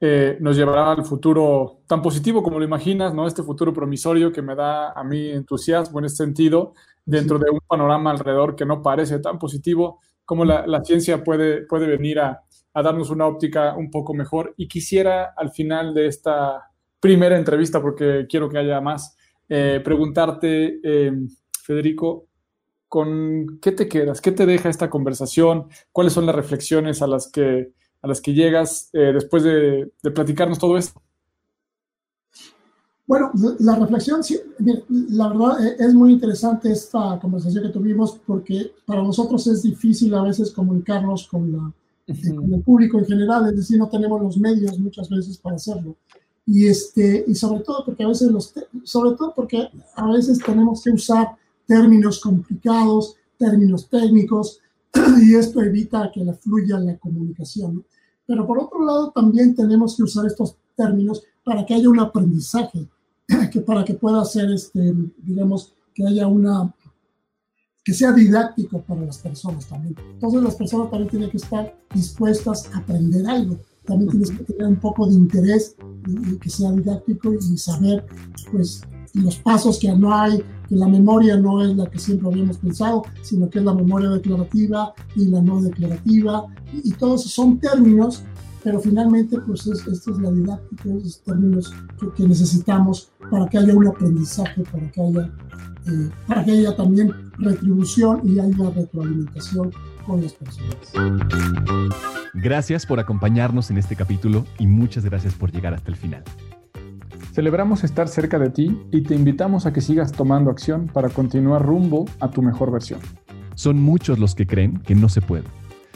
eh, 0.00 0.38
nos 0.40 0.56
llevará 0.56 0.92
al 0.92 1.04
futuro 1.04 1.80
tan 1.88 2.00
positivo 2.00 2.40
como 2.40 2.60
lo 2.60 2.64
imaginas, 2.64 3.12
¿no? 3.12 3.26
Este 3.26 3.42
futuro 3.42 3.72
promisorio 3.72 4.30
que 4.32 4.42
me 4.42 4.54
da 4.54 4.92
a 4.92 5.02
mí 5.02 5.28
entusiasmo 5.28 5.98
en 5.98 6.04
este 6.04 6.24
sentido, 6.24 6.74
dentro 7.04 7.38
de 7.38 7.50
un 7.50 7.58
panorama 7.66 8.12
alrededor 8.12 8.54
que 8.54 8.64
no 8.64 8.80
parece 8.80 9.18
tan 9.18 9.40
positivo, 9.40 10.00
cómo 10.28 10.44
la, 10.44 10.84
ciencia 10.84 11.24
puede, 11.24 11.64
puede 11.64 11.86
venir 11.86 12.20
a, 12.20 12.44
darnos 12.74 13.08
una 13.08 13.26
óptica 13.26 13.74
un 13.74 13.90
poco 13.90 14.12
mejor. 14.12 14.52
Y 14.58 14.68
quisiera 14.68 15.32
al 15.34 15.50
final 15.52 15.94
de 15.94 16.06
esta 16.06 16.70
primera 17.00 17.38
entrevista, 17.38 17.80
porque 17.80 18.26
quiero 18.28 18.50
que 18.50 18.58
haya 18.58 18.78
más, 18.82 19.16
eh, 19.48 19.80
preguntarte, 19.82 20.80
eh, 20.84 21.12
Federico, 21.62 22.28
¿con 22.88 23.58
qué 23.62 23.72
te 23.72 23.88
quedas? 23.88 24.20
¿Qué 24.20 24.32
te 24.32 24.44
deja 24.44 24.68
esta 24.68 24.90
conversación? 24.90 25.68
¿Cuáles 25.92 26.12
son 26.12 26.26
las 26.26 26.36
reflexiones 26.36 27.00
a 27.00 27.06
las 27.06 27.32
que, 27.32 27.72
a 28.02 28.06
las 28.06 28.20
que 28.20 28.34
llegas 28.34 28.90
eh, 28.92 29.12
después 29.14 29.42
de, 29.42 29.90
de 30.02 30.10
platicarnos 30.10 30.58
todo 30.58 30.76
esto? 30.76 31.00
Bueno, 33.08 33.32
la 33.60 33.74
reflexión, 33.74 34.20
la 34.88 35.28
verdad 35.28 35.66
e, 35.66 35.82
es 35.82 35.94
muy 35.94 36.12
interesante 36.12 36.70
esta 36.70 37.18
conversación 37.18 37.64
que 37.64 37.70
tuvimos 37.70 38.20
porque 38.26 38.70
para 38.84 39.02
nosotros 39.02 39.46
es 39.46 39.62
difícil 39.62 40.12
a 40.14 40.22
veces 40.22 40.52
comunicarnos 40.52 41.26
con, 41.26 41.50
la, 41.50 41.72
el 42.06 42.62
público 42.62 42.98
en 42.98 43.06
general, 43.06 43.48
es 43.48 43.56
decir, 43.56 43.78
no 43.78 43.88
tenemos 43.88 44.20
los 44.20 44.36
medios 44.36 44.78
muchas 44.78 45.08
veces 45.08 45.38
para 45.38 45.56
hacerlo. 45.56 45.96
Y, 46.44 46.66
este, 46.66 47.24
y 47.26 47.34
sobre 47.34 47.60
todo 47.60 47.82
porque 47.86 48.04
a 48.04 48.08
veces 48.08 48.30
los, 48.30 48.52
sobre 48.84 49.16
todo 49.16 49.32
porque 49.34 49.70
a 49.96 50.12
veces 50.12 50.38
tenemos 50.44 50.84
que 50.84 50.90
usar 50.90 51.28
términos 51.66 52.20
complicados, 52.20 53.14
términos 53.38 53.88
técnicos, 53.88 54.60
y 55.22 55.34
esto 55.34 55.62
evita 55.62 56.10
que 56.12 56.22
la 56.22 56.34
fluya 56.34 56.78
la 56.78 56.98
comunicación. 56.98 57.86
Pero 58.26 58.46
por 58.46 58.58
otro 58.58 58.84
lado, 58.84 59.12
también 59.14 59.54
tenemos 59.54 59.96
que 59.96 60.02
usar 60.02 60.26
estos 60.26 60.56
términos 60.76 61.22
para 61.42 61.64
que 61.64 61.72
haya 61.72 61.88
un 61.88 62.00
aprendizaje 62.00 62.86
que 63.52 63.60
para 63.60 63.84
que 63.84 63.94
pueda 63.94 64.24
ser, 64.24 64.50
este, 64.50 64.94
digamos, 65.18 65.74
que 65.94 66.06
haya 66.06 66.26
una, 66.26 66.74
que 67.84 67.92
sea 67.92 68.12
didáctico 68.12 68.82
para 68.82 69.02
las 69.02 69.18
personas 69.18 69.66
también. 69.66 69.96
Entonces 70.12 70.42
las 70.42 70.54
personas 70.56 70.90
también 70.90 71.10
tienen 71.10 71.30
que 71.30 71.38
estar 71.38 71.76
dispuestas 71.94 72.70
a 72.74 72.78
aprender 72.78 73.26
algo. 73.26 73.58
También 73.84 74.10
tienes 74.10 74.30
que 74.30 74.44
tener 74.44 74.66
un 74.66 74.76
poco 74.76 75.06
de 75.06 75.14
interés 75.14 75.74
y, 76.06 76.36
que 76.36 76.50
sea 76.50 76.70
didáctico 76.72 77.32
y 77.32 77.56
saber, 77.56 78.04
pues, 78.52 78.82
los 79.14 79.36
pasos 79.36 79.78
que 79.78 79.90
no 79.94 80.14
hay, 80.14 80.42
que 80.68 80.76
la 80.76 80.86
memoria 80.86 81.36
no 81.36 81.62
es 81.62 81.74
la 81.74 81.90
que 81.90 81.98
siempre 81.98 82.28
habíamos 82.28 82.58
pensado, 82.58 83.04
sino 83.22 83.48
que 83.48 83.58
es 83.58 83.64
la 83.64 83.74
memoria 83.74 84.10
declarativa 84.10 84.92
y 85.16 85.26
la 85.26 85.40
no 85.40 85.62
declarativa. 85.62 86.46
Y, 86.72 86.92
todos 86.92 87.22
son 87.22 87.58
términos 87.58 88.22
pero 88.68 88.80
finalmente 88.80 89.40
pues 89.46 89.66
esta 89.66 89.90
es 89.90 90.18
la 90.18 90.30
didáctica, 90.30 90.90
esos 90.98 91.22
términos 91.22 91.74
que, 92.14 92.28
necesitamos 92.28 93.10
para 93.30 93.48
que 93.48 93.56
haya 93.56 93.74
un 93.74 93.86
aprendizaje, 93.86 94.62
para 94.70 94.90
que 94.90 95.00
haya, 95.00 95.30
eh, 95.86 96.10
para 96.26 96.44
que 96.44 96.50
haya 96.50 96.76
también 96.76 97.10
retribución 97.38 98.20
y 98.24 98.38
haya 98.38 98.68
retroalimentación 98.68 99.72
con 100.06 100.20
las 100.20 100.34
personas. 100.34 100.76
Gracias 102.34 102.84
por 102.84 103.00
acompañarnos 103.00 103.70
en 103.70 103.78
este 103.78 103.96
capítulo 103.96 104.44
y 104.58 104.66
muchas 104.66 105.02
gracias 105.02 105.32
por 105.32 105.50
llegar 105.50 105.72
hasta 105.72 105.90
el 105.90 105.96
final. 105.96 106.22
Celebramos 107.32 107.84
estar 107.84 108.06
cerca 108.08 108.38
de 108.38 108.50
ti 108.50 108.78
y 108.92 109.00
te 109.00 109.14
invitamos 109.14 109.64
a 109.64 109.72
que 109.72 109.80
sigas 109.80 110.12
tomando 110.12 110.50
acción 110.50 110.88
para 110.88 111.08
continuar 111.08 111.64
rumbo 111.64 112.04
a 112.20 112.28
tu 112.28 112.42
mejor 112.42 112.70
versión. 112.70 113.00
Son 113.54 113.80
muchos 113.80 114.18
los 114.18 114.34
que 114.34 114.46
creen 114.46 114.76
que 114.80 114.94
no 114.94 115.08
se 115.08 115.22
puede. 115.22 115.44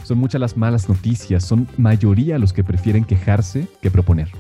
Son 0.02 0.18
muchas 0.18 0.40
las 0.40 0.56
malas 0.56 0.88
noticias, 0.88 1.44
son 1.44 1.68
mayoría 1.76 2.38
los 2.38 2.52
que 2.52 2.64
prefieren 2.64 3.04
quejarse 3.04 3.68
que 3.80 3.90
proponer. 3.90 4.30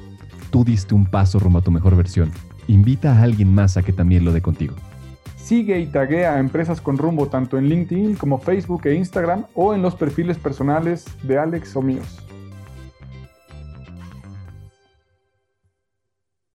Tú 0.50 0.64
diste 0.64 0.94
un 0.94 1.06
paso 1.06 1.38
rumbo 1.38 1.60
a 1.60 1.62
tu 1.62 1.70
mejor 1.70 1.96
versión. 1.96 2.30
Invita 2.66 3.12
a 3.12 3.22
alguien 3.22 3.54
más 3.54 3.76
a 3.76 3.82
que 3.82 3.92
también 3.92 4.24
lo 4.24 4.32
dé 4.32 4.42
contigo. 4.42 4.74
Sigue 5.36 5.80
y 5.80 5.86
taguea 5.86 6.34
a 6.34 6.38
Empresas 6.38 6.80
con 6.80 6.98
Rumbo 6.98 7.26
tanto 7.26 7.58
en 7.58 7.68
LinkedIn 7.68 8.14
como 8.14 8.38
Facebook 8.38 8.86
e 8.86 8.94
Instagram 8.94 9.46
o 9.54 9.74
en 9.74 9.82
los 9.82 9.96
perfiles 9.96 10.38
personales 10.38 11.04
de 11.24 11.36
Alex 11.36 11.74
o 11.74 11.82
míos. 11.82 12.21